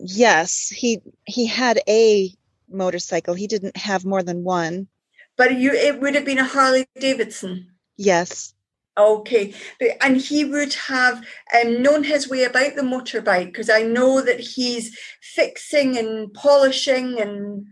Yes, 0.00 0.68
he 0.68 1.00
he 1.26 1.46
had 1.46 1.80
a 1.86 2.30
motorcycle. 2.70 3.34
He 3.34 3.46
didn't 3.46 3.76
have 3.76 4.04
more 4.06 4.22
than 4.22 4.44
one. 4.44 4.88
But 5.36 5.56
you, 5.56 5.72
it 5.72 6.00
would 6.00 6.14
have 6.14 6.24
been 6.24 6.38
a 6.38 6.44
Harley 6.44 6.86
Davidson. 6.98 7.68
Yes. 7.96 8.54
Okay, 8.98 9.54
and 10.02 10.18
he 10.18 10.44
would 10.44 10.74
have 10.74 11.24
um, 11.58 11.82
known 11.82 12.04
his 12.04 12.28
way 12.28 12.44
about 12.44 12.76
the 12.76 12.82
motorbike 12.82 13.46
because 13.46 13.70
I 13.70 13.82
know 13.82 14.20
that 14.20 14.38
he's 14.38 14.94
fixing 15.22 15.96
and 15.96 16.32
polishing 16.34 17.18
and 17.18 17.66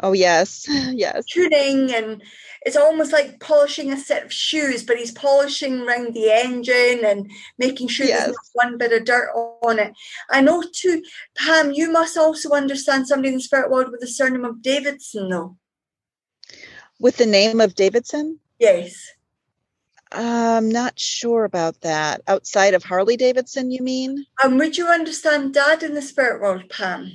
oh 0.00 0.12
yes, 0.12 0.66
yes, 0.94 1.26
tuning 1.26 1.94
and 1.94 2.22
it's 2.64 2.76
almost 2.76 3.12
like 3.12 3.40
polishing 3.40 3.92
a 3.92 3.98
set 3.98 4.24
of 4.24 4.32
shoes, 4.32 4.82
but 4.82 4.96
he's 4.96 5.10
polishing 5.10 5.82
around 5.82 6.14
the 6.14 6.30
engine 6.30 7.04
and 7.04 7.30
making 7.58 7.88
sure 7.88 8.06
yes. 8.06 8.24
there's 8.24 8.36
not 8.54 8.66
one 8.66 8.78
bit 8.78 8.92
of 8.92 9.04
dirt 9.04 9.30
on 9.62 9.78
it. 9.78 9.92
I 10.30 10.40
know 10.40 10.62
too, 10.72 11.02
Pam. 11.36 11.72
You 11.72 11.90
must 11.90 12.16
also 12.16 12.50
understand 12.50 13.08
somebody 13.08 13.28
in 13.28 13.34
the 13.34 13.40
spirit 13.40 13.70
world 13.70 13.90
with 13.90 14.00
the 14.00 14.06
surname 14.06 14.44
of 14.44 14.62
Davidson, 14.62 15.28
though. 15.28 15.56
With 17.00 17.16
the 17.16 17.26
name 17.26 17.60
of 17.60 17.74
Davidson? 17.74 18.38
Yes. 18.60 19.12
I'm 20.12 20.68
not 20.68 20.98
sure 20.98 21.44
about 21.44 21.80
that. 21.80 22.22
Outside 22.28 22.74
of 22.74 22.84
Harley 22.84 23.16
Davidson, 23.16 23.70
you 23.70 23.82
mean? 23.82 24.26
Um, 24.44 24.58
would 24.58 24.76
you 24.76 24.86
understand 24.86 25.54
Dad 25.54 25.82
in 25.82 25.94
the 25.94 26.02
spirit 26.02 26.40
world, 26.40 26.68
Pam? 26.68 27.10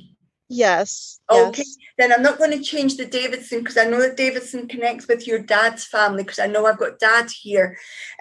Yes. 0.48 1.20
Okay, 1.30 1.62
yes. 1.66 1.76
then 1.98 2.12
I'm 2.12 2.22
not 2.22 2.38
going 2.38 2.52
to 2.52 2.62
change 2.62 2.96
the 2.96 3.04
Davidson 3.04 3.58
because 3.58 3.76
I 3.76 3.84
know 3.84 4.00
that 4.00 4.16
Davidson 4.16 4.66
connects 4.66 5.06
with 5.06 5.26
your 5.26 5.38
dad's 5.38 5.84
family 5.84 6.22
because 6.22 6.38
I 6.38 6.46
know 6.46 6.66
I've 6.66 6.78
got 6.78 6.98
dad 6.98 7.30
here. 7.30 7.76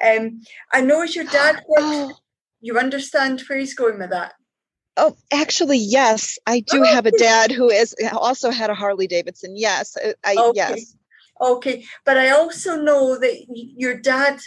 Um, 0.06 0.42
I 0.74 0.82
know 0.82 1.02
as 1.02 1.16
your 1.16 1.26
dad 1.26 1.56
works, 1.68 1.84
oh. 1.84 2.14
you 2.60 2.78
understand 2.78 3.42
where 3.48 3.58
he's 3.58 3.74
going 3.74 4.00
with 4.00 4.10
that. 4.10 4.34
Oh, 4.98 5.16
actually, 5.32 5.78
yes, 5.78 6.38
I 6.46 6.60
do 6.60 6.82
have 6.82 7.06
a 7.06 7.12
dad 7.12 7.52
who 7.52 7.70
is 7.70 7.96
also 8.14 8.50
had 8.50 8.72
a 8.72 8.76
Harley 8.76 9.08
Davidson. 9.08 9.56
Yes, 9.56 9.96
I 10.26 10.36
okay. 10.38 10.52
yes. 10.56 10.96
Okay, 11.40 11.86
but 12.04 12.18
I 12.18 12.32
also 12.32 12.82
know 12.82 13.18
that 13.20 13.46
your 13.48 14.00
dad 14.00 14.40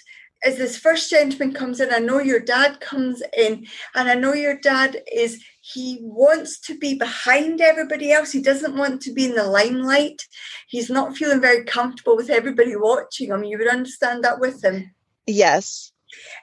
as 0.43 0.57
this 0.57 0.79
first 0.79 1.11
gentleman 1.11 1.53
comes 1.53 1.81
in, 1.81 1.93
I 1.93 1.99
know 1.99 2.19
your 2.19 2.41
dad 2.41 2.81
comes 2.81 3.23
in, 3.37 3.67
and 3.95 4.09
I 4.09 4.15
know 4.15 4.33
your 4.33 4.57
dad 4.59 5.03
is 5.13 5.43
he 5.61 5.99
wants 6.01 6.59
to 6.61 6.79
be 6.79 6.95
behind 6.95 7.61
everybody 7.61 8.11
else. 8.11 8.33
He 8.33 8.43
doesn't 8.43 8.77
want 8.77 9.03
to 9.03 9.13
be 9.13 9.27
in 9.27 9.35
the 9.35 9.45
limelight. 9.45 10.23
He's 10.69 10.91
not 10.91 11.17
feeling 11.17 11.41
very 11.41 11.65
comfortable 11.65 12.17
with 12.17 12.31
everybody 12.31 12.75
watching 12.75 13.29
him. 13.29 13.45
You 13.45 13.59
would 13.59 13.69
understand 13.69 14.25
that 14.25 14.41
with 14.41 14.65
him. 14.65 14.95
Yes. 15.27 15.93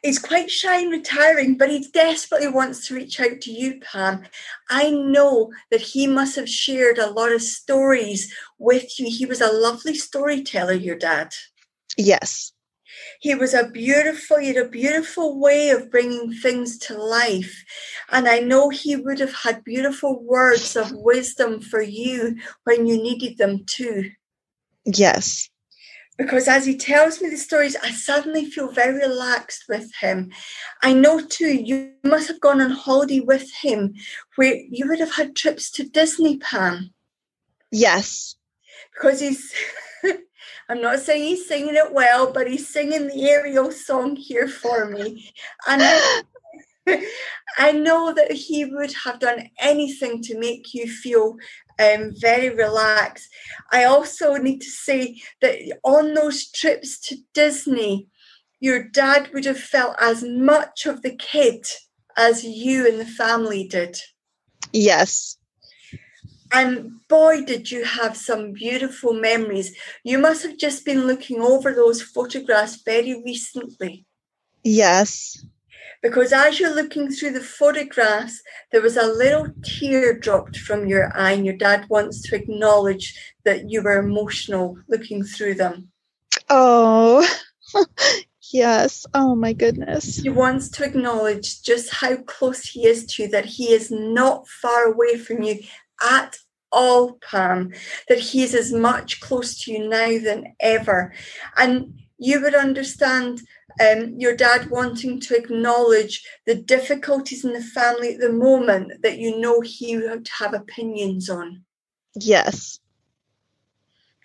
He's 0.01 0.19
quite 0.19 0.49
shy 0.49 0.79
and 0.79 0.91
retiring, 0.91 1.57
but 1.57 1.69
he 1.69 1.85
desperately 1.91 2.47
wants 2.47 2.87
to 2.87 2.95
reach 2.95 3.19
out 3.19 3.41
to 3.41 3.51
you, 3.51 3.81
Pam. 3.81 4.23
I 4.69 4.91
know 4.91 5.51
that 5.71 5.81
he 5.81 6.07
must 6.07 6.37
have 6.37 6.47
shared 6.47 6.99
a 6.99 7.09
lot 7.09 7.33
of 7.33 7.41
stories 7.41 8.33
with 8.59 8.97
you. 8.97 9.09
He 9.09 9.25
was 9.25 9.41
a 9.41 9.51
lovely 9.51 9.95
storyteller, 9.95 10.73
your 10.73 10.97
dad. 10.97 11.33
Yes 11.97 12.53
He 13.19 13.35
was 13.35 13.53
a 13.53 13.67
beautiful, 13.67 14.37
he 14.37 14.47
had 14.47 14.57
a 14.57 14.69
beautiful 14.69 15.39
way 15.39 15.69
of 15.69 15.91
bringing 15.91 16.33
things 16.33 16.77
to 16.79 16.97
life. 16.97 17.63
And 18.11 18.27
I 18.27 18.39
know 18.39 18.69
he 18.69 18.95
would 18.95 19.19
have 19.19 19.33
had 19.33 19.63
beautiful 19.63 20.23
words 20.23 20.75
of 20.75 20.91
wisdom 20.91 21.61
for 21.61 21.81
you 21.81 22.37
when 22.63 22.85
you 22.85 23.01
needed 23.01 23.37
them 23.37 23.63
too. 23.65 24.11
Yes. 24.85 25.49
Because 26.17 26.47
as 26.47 26.65
he 26.65 26.75
tells 26.75 27.21
me 27.21 27.29
the 27.29 27.37
stories, 27.37 27.75
I 27.75 27.91
suddenly 27.91 28.45
feel 28.45 28.71
very 28.71 28.95
relaxed 28.95 29.65
with 29.69 29.91
him. 30.01 30.31
I 30.81 30.93
know 30.93 31.19
too, 31.19 31.53
you 31.53 31.93
must 32.03 32.27
have 32.27 32.41
gone 32.41 32.59
on 32.59 32.71
holiday 32.71 33.19
with 33.19 33.51
him 33.61 33.93
where 34.35 34.55
you 34.55 34.87
would 34.87 34.99
have 34.99 35.13
had 35.13 35.35
trips 35.35 35.69
to 35.71 35.83
Disney, 35.83 36.37
Pam. 36.39 36.93
Yes. 37.71 38.35
Because 38.93 39.19
he's 39.19 39.53
I'm 40.69 40.81
not 40.81 40.99
saying 40.99 41.23
he's 41.23 41.47
singing 41.47 41.75
it 41.75 41.93
well, 41.93 42.31
but 42.31 42.49
he's 42.49 42.67
singing 42.67 43.07
the 43.07 43.29
Ariel 43.29 43.71
song 43.71 44.15
here 44.15 44.47
for 44.47 44.85
me. 44.85 45.31
And 45.65 45.81
I, 45.83 46.23
I 47.57 47.71
know 47.71 48.13
that 48.13 48.31
he 48.31 48.65
would 48.65 48.93
have 49.05 49.19
done 49.19 49.49
anything 49.59 50.21
to 50.23 50.37
make 50.37 50.73
you 50.73 50.87
feel 50.87 51.37
um, 51.79 52.13
very 52.19 52.49
relaxed. 52.49 53.29
I 53.71 53.85
also 53.85 54.35
need 54.35 54.59
to 54.61 54.69
say 54.69 55.21
that 55.41 55.55
on 55.83 56.13
those 56.13 56.51
trips 56.51 56.99
to 57.07 57.17
Disney, 57.33 58.07
your 58.59 58.83
dad 58.83 59.29
would 59.33 59.45
have 59.45 59.59
felt 59.59 59.95
as 60.01 60.23
much 60.23 60.85
of 60.85 61.01
the 61.01 61.15
kid 61.15 61.65
as 62.17 62.43
you 62.43 62.87
and 62.87 62.99
the 62.99 63.05
family 63.05 63.67
did. 63.67 63.99
Yes. 64.73 65.36
And 66.51 67.07
boy, 67.07 67.43
did 67.43 67.71
you 67.71 67.83
have 67.83 68.15
some 68.15 68.53
beautiful 68.53 69.13
memories. 69.13 69.75
You 70.03 70.17
must 70.17 70.43
have 70.43 70.57
just 70.57 70.85
been 70.85 71.05
looking 71.05 71.41
over 71.41 71.73
those 71.73 72.01
photographs 72.01 72.81
very 72.83 73.21
recently. 73.23 74.05
Yes. 74.63 75.43
Because 76.01 76.31
as 76.31 76.59
you're 76.59 76.75
looking 76.75 77.09
through 77.11 77.31
the 77.31 77.41
photographs, 77.41 78.41
there 78.71 78.81
was 78.81 78.97
a 78.97 79.07
little 79.07 79.47
tear 79.63 80.17
dropped 80.17 80.57
from 80.57 80.87
your 80.87 81.11
eye, 81.17 81.31
and 81.31 81.45
your 81.45 81.57
dad 81.57 81.85
wants 81.89 82.21
to 82.23 82.35
acknowledge 82.35 83.17
that 83.45 83.69
you 83.69 83.81
were 83.81 83.97
emotional 83.97 84.77
looking 84.87 85.23
through 85.23 85.55
them. 85.55 85.89
Oh, 86.49 87.27
yes. 88.53 89.05
Oh, 89.13 89.35
my 89.35 89.53
goodness. 89.53 90.17
He 90.17 90.29
wants 90.29 90.69
to 90.69 90.85
acknowledge 90.85 91.63
just 91.63 91.91
how 91.91 92.17
close 92.17 92.63
he 92.63 92.85
is 92.85 93.05
to 93.07 93.23
you, 93.23 93.29
that 93.29 93.45
he 93.45 93.73
is 93.73 93.89
not 93.89 94.47
far 94.47 94.85
away 94.85 95.17
from 95.17 95.41
you 95.41 95.63
at 96.01 96.37
all, 96.71 97.13
Pam, 97.13 97.73
that 98.09 98.19
he 98.19 98.43
is 98.43 98.53
as 98.53 98.73
much 98.73 99.19
close 99.19 99.59
to 99.63 99.71
you 99.71 99.87
now 99.87 100.17
than 100.19 100.55
ever. 100.59 101.13
And 101.57 101.99
you 102.17 102.41
would 102.41 102.55
understand 102.55 103.41
um, 103.79 104.15
your 104.17 104.35
dad 104.35 104.69
wanting 104.69 105.19
to 105.21 105.35
acknowledge 105.35 106.25
the 106.45 106.55
difficulties 106.55 107.45
in 107.45 107.53
the 107.53 107.61
family 107.61 108.15
at 108.15 108.19
the 108.19 108.31
moment 108.31 109.01
that 109.03 109.17
you 109.19 109.39
know 109.39 109.61
he 109.61 109.97
would 109.97 110.27
have 110.39 110.53
opinions 110.53 111.29
on. 111.29 111.63
Yes. 112.15 112.79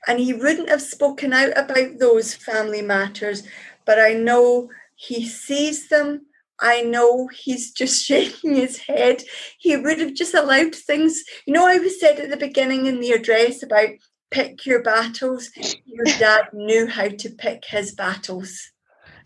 And 0.09 0.19
he 0.19 0.33
wouldn't 0.33 0.69
have 0.69 0.83
spoken 0.83 1.33
out 1.33 1.57
about 1.57 1.99
those 1.99 2.35
family 2.35 2.83
matters, 2.83 3.45
but 3.85 4.01
I 4.01 4.15
know 4.15 4.71
he 4.97 5.27
sees 5.29 5.89
them 5.89 6.27
I 6.63 6.83
know 6.83 7.29
he's 7.29 7.73
just 7.73 8.03
shaking 8.07 8.55
his 8.55 8.79
head. 8.79 9.23
He 9.59 9.77
would 9.77 9.99
have 9.99 10.15
just 10.15 10.35
allowed 10.35 10.75
things. 10.75 11.23
You 11.47 11.53
know, 11.53 11.67
I 11.67 11.79
was 11.79 12.01
said 12.01 12.19
at 12.21 12.31
the 12.31 12.37
beginning 12.37 12.87
in 12.87 13.01
the 13.01 13.13
address 13.13 13.63
about 13.63 13.91
pick 14.31 14.65
your 14.65 14.83
battles. 14.83 15.51
Your 15.85 16.05
dad 16.19 16.49
knew 16.53 16.87
how 16.87 17.09
to 17.09 17.31
pick 17.31 17.65
his 17.67 17.93
battles. 17.95 18.71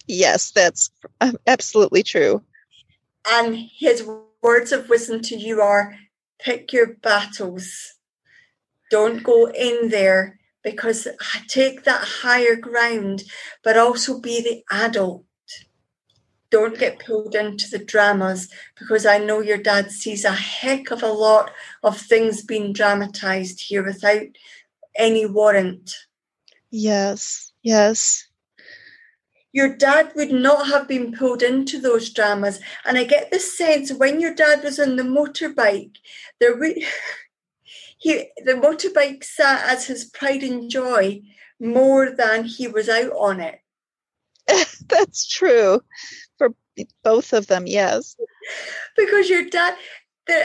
Yes, 0.09 0.51
that's 0.51 0.91
um, 1.20 1.37
absolutely 1.47 2.03
true. 2.03 2.43
And 3.28 3.57
his 3.78 4.09
words 4.43 4.72
of 4.72 4.89
wisdom 4.89 5.20
to 5.22 5.37
you 5.37 5.61
are 5.61 5.97
pick 6.39 6.72
your 6.72 6.95
battles. 6.95 7.95
Don't 8.91 9.22
go 9.22 9.51
in 9.51 9.89
there 9.89 10.39
because 10.62 11.09
take 11.49 11.84
that 11.84 12.03
higher 12.22 12.57
ground, 12.57 13.24
but 13.62 13.76
also 13.76 14.20
be 14.20 14.41
the 14.41 14.62
adult 14.70 15.25
don't 16.57 16.78
get 16.78 17.04
pulled 17.04 17.34
into 17.34 17.68
the 17.68 17.78
dramas 17.78 18.48
because 18.78 19.04
I 19.04 19.18
know 19.18 19.40
your 19.40 19.59
dad 19.59 19.90
sees 19.90 20.24
a 20.24 20.32
heck 20.32 20.90
of 20.90 21.02
a 21.02 21.12
lot 21.12 21.50
of 21.82 22.00
things 22.00 22.42
being 22.42 22.72
dramatized 22.72 23.61
here 23.61 23.84
without 23.84 24.28
any 24.96 25.26
warrant. 25.26 25.94
Yes, 26.70 27.52
yes. 27.62 28.26
Your 29.52 29.76
dad 29.76 30.12
would 30.16 30.32
not 30.32 30.68
have 30.68 30.88
been 30.88 31.12
pulled 31.12 31.42
into 31.42 31.78
those 31.78 32.09
dramas. 32.09 32.59
And 32.86 32.96
I 32.96 33.04
get 33.04 33.30
the 33.30 33.38
sense 33.38 33.92
when 33.92 34.18
your 34.18 34.32
dad 34.34 34.64
was 34.64 34.80
on 34.80 34.96
the 34.96 35.02
motorbike, 35.02 35.96
there 36.40 36.57
would 36.57 36.78
he 37.98 38.30
the 38.46 38.54
motorbike 38.54 39.24
sat 39.24 39.70
as 39.70 39.88
his 39.88 40.07
pride 40.07 40.42
and 40.42 40.70
joy 40.70 41.20
more 41.61 42.11
than 42.11 42.44
he 42.44 42.66
was 42.66 42.88
out 42.88 43.12
on 43.12 43.40
it. 43.40 43.59
That's 44.88 45.26
true 45.26 45.82
both 47.02 47.32
of 47.32 47.46
them, 47.46 47.66
yes. 47.66 48.16
Because 48.96 49.28
your 49.28 49.44
dad, 49.44 49.74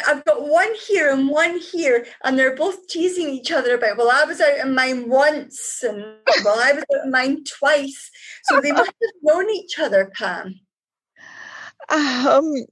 I've 0.07 0.23
got 0.25 0.47
one 0.47 0.73
here 0.87 1.11
and 1.11 1.27
one 1.27 1.59
here, 1.59 2.05
and 2.23 2.37
they're 2.37 2.55
both 2.55 2.87
teasing 2.87 3.29
each 3.29 3.51
other 3.51 3.75
about, 3.75 3.97
well, 3.97 4.11
I 4.11 4.25
was 4.25 4.39
out 4.39 4.59
in 4.59 4.75
mine 4.75 5.09
once, 5.09 5.83
and 5.83 6.03
well, 6.43 6.59
I 6.59 6.73
was 6.73 6.83
out 6.95 7.05
in 7.05 7.11
mine 7.11 7.43
twice. 7.43 8.11
So 8.43 8.61
they 8.61 8.71
must 8.71 8.91
have 8.91 9.21
known 9.23 9.49
each 9.49 9.79
other, 9.79 10.11
Pam. 10.13 10.59
Um, 11.89 12.65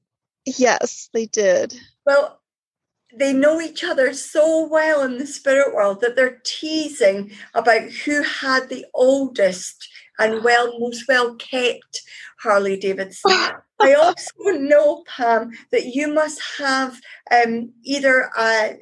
yes, 0.46 1.10
they 1.14 1.26
did. 1.26 1.76
Well, 2.06 2.40
they 3.12 3.34
know 3.34 3.60
each 3.60 3.84
other 3.84 4.14
so 4.14 4.68
well 4.68 5.02
in 5.02 5.18
the 5.18 5.26
spirit 5.26 5.74
world 5.74 6.02
that 6.02 6.16
they're 6.16 6.40
teasing 6.46 7.32
about 7.56 7.90
who 7.90 8.22
had 8.22 8.70
the 8.70 8.86
oldest 8.94 9.90
and 10.20 10.44
well 10.44 10.78
most 10.80 11.06
well 11.08 11.36
kept 11.36 12.02
Harley 12.42 12.78
Davidson. 12.78 13.32
I 13.82 13.94
also 13.94 14.34
know, 14.60 15.04
Pam, 15.08 15.52
that 15.72 15.86
you 15.86 16.14
must 16.14 16.42
have 16.58 17.00
um, 17.32 17.72
either 17.84 18.30
a 18.38 18.78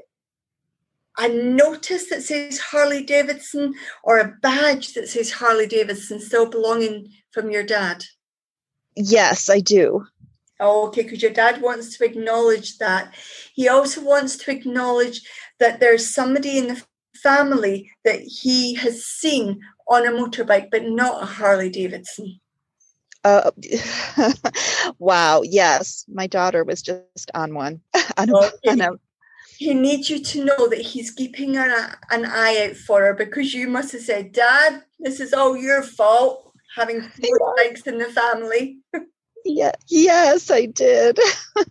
a 1.20 1.28
notice 1.30 2.10
that 2.10 2.22
says 2.22 2.60
Harley 2.60 3.04
Davidson 3.04 3.74
or 4.04 4.20
a 4.20 4.36
badge 4.42 4.94
that 4.94 5.10
says 5.10 5.32
Harley 5.32 5.66
Davidson 5.66 6.20
still 6.20 6.48
belonging 6.48 7.12
from 7.32 7.50
your 7.50 7.64
dad? 7.64 8.04
Yes, 8.96 9.50
I 9.50 9.60
do. 9.60 10.06
Oh, 10.60 10.88
okay, 10.88 11.04
because 11.04 11.22
your 11.22 11.32
dad 11.32 11.62
wants 11.62 11.98
to 11.98 12.06
acknowledge 12.06 12.78
that. 12.78 13.14
He 13.54 13.68
also 13.68 14.04
wants 14.04 14.38
to 14.38 14.52
acknowledge 14.52 15.22
that 15.60 15.80
there's 15.80 16.14
somebody 16.14 16.58
in 16.58 16.68
the 16.68 16.84
family 17.16 17.92
that 18.06 18.20
he 18.22 18.76
has 18.76 19.06
seen 19.06 19.60
on 19.90 20.06
a 20.06 20.12
motorbike, 20.12 20.70
but 20.72 20.84
not 20.84 21.24
a 21.24 21.26
Harley 21.26 21.70
Davidson. 21.70 22.40
Uh, 23.24 23.52
wow. 25.00 25.42
Yes, 25.42 26.06
my 26.08 26.28
daughter 26.28 26.64
was 26.64 26.82
just 26.82 27.32
on 27.34 27.54
one. 27.54 27.82
on 28.18 28.30
a, 28.30 28.34
on 28.70 28.82
a, 28.82 28.90
he 29.58 29.74
needs 29.74 30.10
you 30.10 30.24
to 30.24 30.46
know 30.46 30.68
that 30.68 30.82
he's 30.82 31.12
keeping 31.12 31.58
an, 31.58 31.72
an 32.12 32.26
eye 32.26 32.70
out 32.70 32.78
for 32.78 33.02
her 33.02 33.14
because 33.14 33.54
you 33.54 33.68
must 33.68 33.92
have 33.92 34.02
said, 34.02 34.32
Dad, 34.32 34.84
this 35.00 35.20
is 35.20 35.34
all 35.34 35.58
your 35.58 35.82
fault 35.82 36.54
having 36.76 37.02
four 37.02 37.56
bikes 37.58 37.88
in 37.88 37.98
the 37.98 38.06
family. 38.06 38.78
Yeah, 39.46 39.72
yes, 39.88 40.52
I 40.52 40.66
did. 40.66 41.18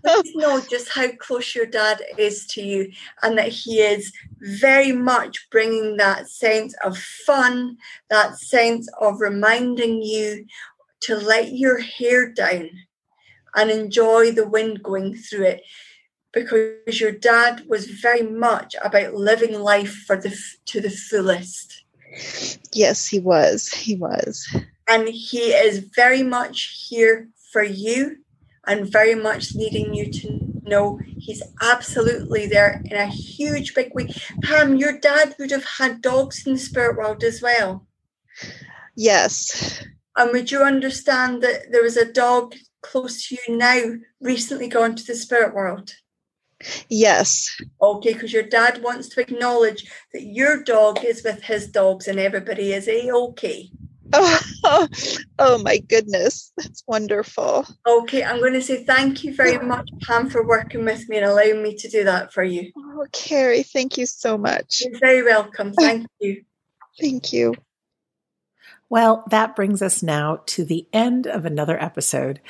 Please 0.04 0.32
know 0.34 0.60
just 0.60 0.88
how 0.88 1.08
close 1.12 1.54
your 1.54 1.66
dad 1.66 2.02
is 2.16 2.46
to 2.48 2.62
you 2.62 2.90
and 3.22 3.36
that 3.38 3.48
he 3.48 3.80
is 3.80 4.12
very 4.40 4.92
much 4.92 5.48
bringing 5.50 5.96
that 5.98 6.28
sense 6.28 6.74
of 6.84 6.96
fun, 6.96 7.76
that 8.08 8.38
sense 8.38 8.88
of 9.00 9.20
reminding 9.20 10.02
you 10.02 10.46
to 11.00 11.16
let 11.16 11.52
your 11.52 11.78
hair 11.78 12.32
down 12.32 12.70
and 13.54 13.70
enjoy 13.70 14.30
the 14.30 14.46
wind 14.46 14.82
going 14.82 15.14
through 15.14 15.44
it 15.44 15.62
because 16.32 17.00
your 17.00 17.12
dad 17.12 17.62
was 17.66 17.86
very 17.86 18.22
much 18.22 18.76
about 18.84 19.14
living 19.14 19.58
life 19.58 20.04
for 20.06 20.16
the 20.16 20.36
to 20.66 20.80
the 20.80 20.90
fullest 20.90 21.84
yes 22.72 23.06
he 23.06 23.18
was 23.18 23.72
he 23.72 23.96
was 23.96 24.46
and 24.88 25.08
he 25.08 25.52
is 25.52 25.78
very 25.78 26.22
much 26.22 26.86
here 26.88 27.28
for 27.52 27.62
you 27.62 28.18
and 28.66 28.90
very 28.90 29.14
much 29.14 29.54
needing 29.54 29.94
you 29.94 30.12
to 30.12 30.40
know 30.62 30.98
he's 31.16 31.42
absolutely 31.62 32.46
there 32.46 32.82
in 32.84 32.96
a 32.96 33.06
huge 33.06 33.74
big 33.74 33.94
way 33.94 34.08
pam 34.42 34.76
your 34.76 34.98
dad 34.98 35.34
would 35.38 35.50
have 35.50 35.64
had 35.78 36.02
dogs 36.02 36.46
in 36.46 36.54
the 36.54 36.58
spirit 36.58 36.96
world 36.96 37.22
as 37.22 37.40
well 37.40 37.86
yes 38.96 39.84
and 40.16 40.32
would 40.32 40.50
you 40.50 40.62
understand 40.62 41.42
that 41.42 41.70
there 41.70 41.82
was 41.82 41.96
a 41.96 42.10
dog 42.10 42.54
close 42.80 43.28
to 43.28 43.36
you 43.46 43.56
now 43.56 43.96
recently 44.20 44.68
gone 44.68 44.94
to 44.96 45.04
the 45.04 45.14
spirit 45.14 45.54
world? 45.54 45.92
Yes. 46.88 47.54
Okay, 47.82 48.14
because 48.14 48.32
your 48.32 48.42
dad 48.42 48.82
wants 48.82 49.10
to 49.10 49.20
acknowledge 49.20 49.90
that 50.14 50.22
your 50.22 50.62
dog 50.62 51.04
is 51.04 51.22
with 51.22 51.42
his 51.42 51.68
dogs 51.68 52.08
and 52.08 52.18
everybody 52.18 52.72
is 52.72 52.88
a 52.88 53.10
okay. 53.10 53.70
Oh, 54.12 54.88
oh 55.38 55.62
my 55.62 55.78
goodness, 55.78 56.52
that's 56.56 56.82
wonderful. 56.86 57.66
Okay, 57.86 58.24
I'm 58.24 58.38
going 58.38 58.52
to 58.54 58.62
say 58.62 58.84
thank 58.84 59.24
you 59.24 59.34
very 59.34 59.58
much, 59.58 59.88
Pam, 60.02 60.30
for 60.30 60.46
working 60.46 60.84
with 60.84 61.08
me 61.08 61.16
and 61.18 61.26
allowing 61.26 61.62
me 61.62 61.76
to 61.76 61.88
do 61.88 62.04
that 62.04 62.32
for 62.32 62.44
you. 62.44 62.72
Oh, 62.76 63.06
Carrie, 63.12 63.62
thank 63.62 63.98
you 63.98 64.06
so 64.06 64.38
much. 64.38 64.82
You're 64.84 64.98
very 64.98 65.22
welcome. 65.22 65.72
Thank 65.78 66.06
you. 66.20 66.44
Thank 67.00 67.32
you. 67.32 67.54
Well, 68.88 69.24
that 69.30 69.56
brings 69.56 69.82
us 69.82 70.02
now 70.02 70.40
to 70.46 70.64
the 70.64 70.86
end 70.92 71.26
of 71.26 71.44
another 71.44 71.82
episode. 71.82 72.40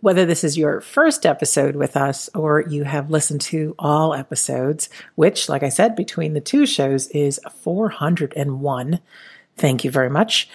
Whether 0.00 0.26
this 0.26 0.44
is 0.44 0.58
your 0.58 0.80
first 0.82 1.24
episode 1.24 1.74
with 1.74 1.96
us 1.96 2.28
or 2.34 2.60
you 2.60 2.84
have 2.84 3.10
listened 3.10 3.40
to 3.42 3.74
all 3.78 4.14
episodes, 4.14 4.90
which, 5.14 5.48
like 5.48 5.62
I 5.62 5.70
said, 5.70 5.96
between 5.96 6.34
the 6.34 6.40
two 6.40 6.66
shows 6.66 7.08
is 7.08 7.40
401. 7.62 9.00
Thank 9.56 9.84
you 9.84 9.90
very 9.90 10.10
much. 10.10 10.48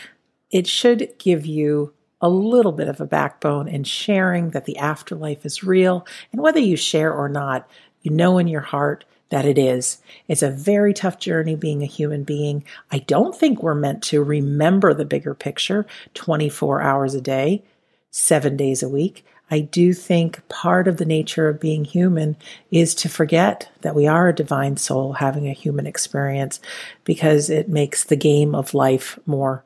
It 0.52 0.68
should 0.68 1.14
give 1.18 1.46
you 1.46 1.94
a 2.22 2.30
little 2.30 2.72
bit 2.72 2.88
of 2.88 3.02
a 3.02 3.06
backbone 3.06 3.68
in 3.68 3.84
sharing 3.84 4.50
that 4.50 4.66
the 4.66 4.78
afterlife 4.78 5.46
is 5.46 5.64
real. 5.64 6.06
And 6.32 6.42
whether 6.42 6.60
you 6.60 6.78
share 6.78 7.14
or 7.14 7.28
not, 7.28 7.68
you 8.02 8.12
know 8.12 8.38
in 8.38 8.48
your 8.48 8.62
heart 8.62 9.06
that 9.30 9.46
it 9.46 9.58
is. 9.58 10.00
It's 10.28 10.44
a 10.44 10.52
very 10.52 10.94
tough 10.94 11.18
journey 11.18 11.56
being 11.56 11.82
a 11.82 11.88
human 11.88 12.24
being. 12.24 12.64
I 12.92 13.00
don't 13.00 13.36
think 13.36 13.64
we're 13.64 13.74
meant 13.74 14.04
to 14.04 14.22
remember 14.22 14.94
the 14.94 15.06
bigger 15.06 15.34
picture 15.34 15.88
24 16.14 16.82
hours 16.82 17.16
a 17.16 17.22
day, 17.22 17.64
seven 18.12 18.58
days 18.58 18.84
a 18.84 18.90
week. 18.90 19.26
I 19.50 19.62
do 19.62 19.94
think 19.94 20.48
part 20.48 20.88
of 20.88 20.98
the 20.98 21.06
nature 21.06 21.50
of 21.50 21.60
being 21.60 21.86
human 21.86 22.38
is 22.72 22.94
to 22.96 23.10
forget 23.10 23.70
that 23.82 23.96
we 23.96 24.06
are 24.06 24.30
a 24.30 24.36
divine 24.36 24.78
soul 24.78 25.14
having 25.14 25.48
a 25.48 25.54
human 25.54 25.88
experience 25.88 26.60
because 27.04 27.50
it 27.50 27.68
makes 27.68 28.04
the 28.04 28.16
game 28.16 28.54
of 28.54 28.74
life 28.74 29.18
more 29.26 29.64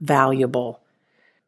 valuable. 0.00 0.80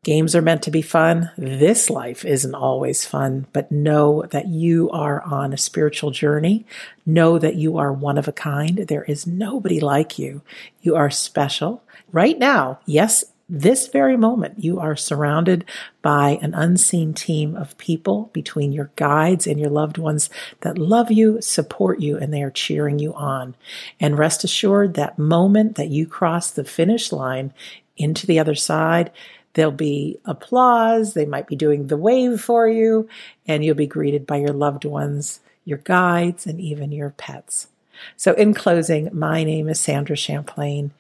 Games 0.05 0.35
are 0.37 0.43
meant 0.43 0.63
to 0.63 0.71
be 0.71 0.81
fun. 0.81 1.31
This 1.37 1.91
life 1.91 2.25
isn't 2.25 2.55
always 2.55 3.05
fun, 3.05 3.47
but 3.53 3.73
know 3.73 4.23
that 4.31 4.47
you 4.47 4.89
are 4.91 5.21
on 5.23 5.53
a 5.53 5.59
spiritual 5.59 6.13
journey. 6.13 6.65
Know 7.05 7.39
that 7.39 7.57
you 7.57 7.77
are 7.79 7.93
one 7.93 8.17
of 8.17 8.29
a 8.29 8.33
kind. 8.33 8.79
There 8.79 9.05
is 9.05 9.27
nobody 9.27 9.81
like 9.81 10.19
you. 10.19 10.43
You 10.81 10.95
are 10.95 11.11
special. 11.11 11.83
Right 12.13 12.39
now, 12.39 12.79
yes, 12.87 13.25
this 13.51 13.89
very 13.89 14.17
moment, 14.17 14.63
you 14.63 14.79
are 14.79 14.95
surrounded 14.95 15.65
by 16.03 16.39
an 16.43 16.53
unseen 16.53 17.15
team 17.15 17.57
of 17.57 17.79
people 17.79 18.29
between 18.35 18.73
your 18.73 18.91
guides 18.95 19.47
and 19.47 19.59
your 19.59 19.71
loved 19.71 19.97
ones 19.97 20.29
that 20.61 20.77
love 20.77 21.11
you, 21.11 21.41
support 21.41 21.99
you, 22.01 22.19
and 22.19 22.33
they 22.33 22.43
are 22.43 22.51
cheering 22.51 22.99
you 22.99 23.15
on. 23.15 23.57
And 23.99 24.19
rest 24.19 24.45
assured 24.45 24.95
that 24.95 25.19
moment 25.19 25.77
that 25.77 25.89
you 25.89 26.07
cross 26.07 26.51
the 26.51 26.65
finish 26.65 27.11
line 27.11 27.55
into 27.99 28.27
the 28.27 28.39
other 28.39 28.55
side, 28.55 29.11
there'll 29.55 29.73
be 29.73 30.19
applause. 30.25 31.15
They 31.15 31.27
might 31.27 31.47
be 31.47 31.57
doing 31.57 31.87
the 31.87 31.97
wave 31.97 32.41
for 32.41 32.69
you, 32.69 33.09
and 33.47 33.65
you'll 33.65 33.75
be 33.75 33.87
greeted 33.87 34.27
by 34.27 34.37
your 34.37 34.53
loved 34.53 34.85
ones, 34.85 35.41
your 35.65 35.79
guides, 35.79 36.47
and 36.47 36.61
even 36.61 36.93
your 36.93 37.11
pets. 37.11 37.69
So, 38.17 38.33
in 38.35 38.55
closing, 38.55 39.11
my 39.13 39.45
name 39.45 39.69
is 39.69 39.81
Sandra 39.81 40.17
Champlain. 40.17 40.93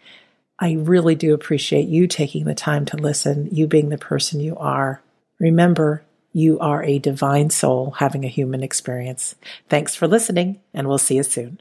I 0.58 0.72
really 0.72 1.14
do 1.14 1.34
appreciate 1.34 1.88
you 1.88 2.08
taking 2.08 2.44
the 2.44 2.54
time 2.54 2.84
to 2.86 2.96
listen, 2.96 3.48
you 3.52 3.68
being 3.68 3.90
the 3.90 3.98
person 3.98 4.40
you 4.40 4.56
are. 4.56 5.00
Remember, 5.38 6.02
you 6.32 6.58
are 6.58 6.82
a 6.82 6.98
divine 6.98 7.50
soul 7.50 7.92
having 7.98 8.24
a 8.24 8.28
human 8.28 8.62
experience. 8.62 9.36
Thanks 9.68 9.94
for 9.94 10.08
listening, 10.08 10.60
and 10.74 10.88
we'll 10.88 10.98
see 10.98 11.16
you 11.16 11.22
soon. 11.22 11.60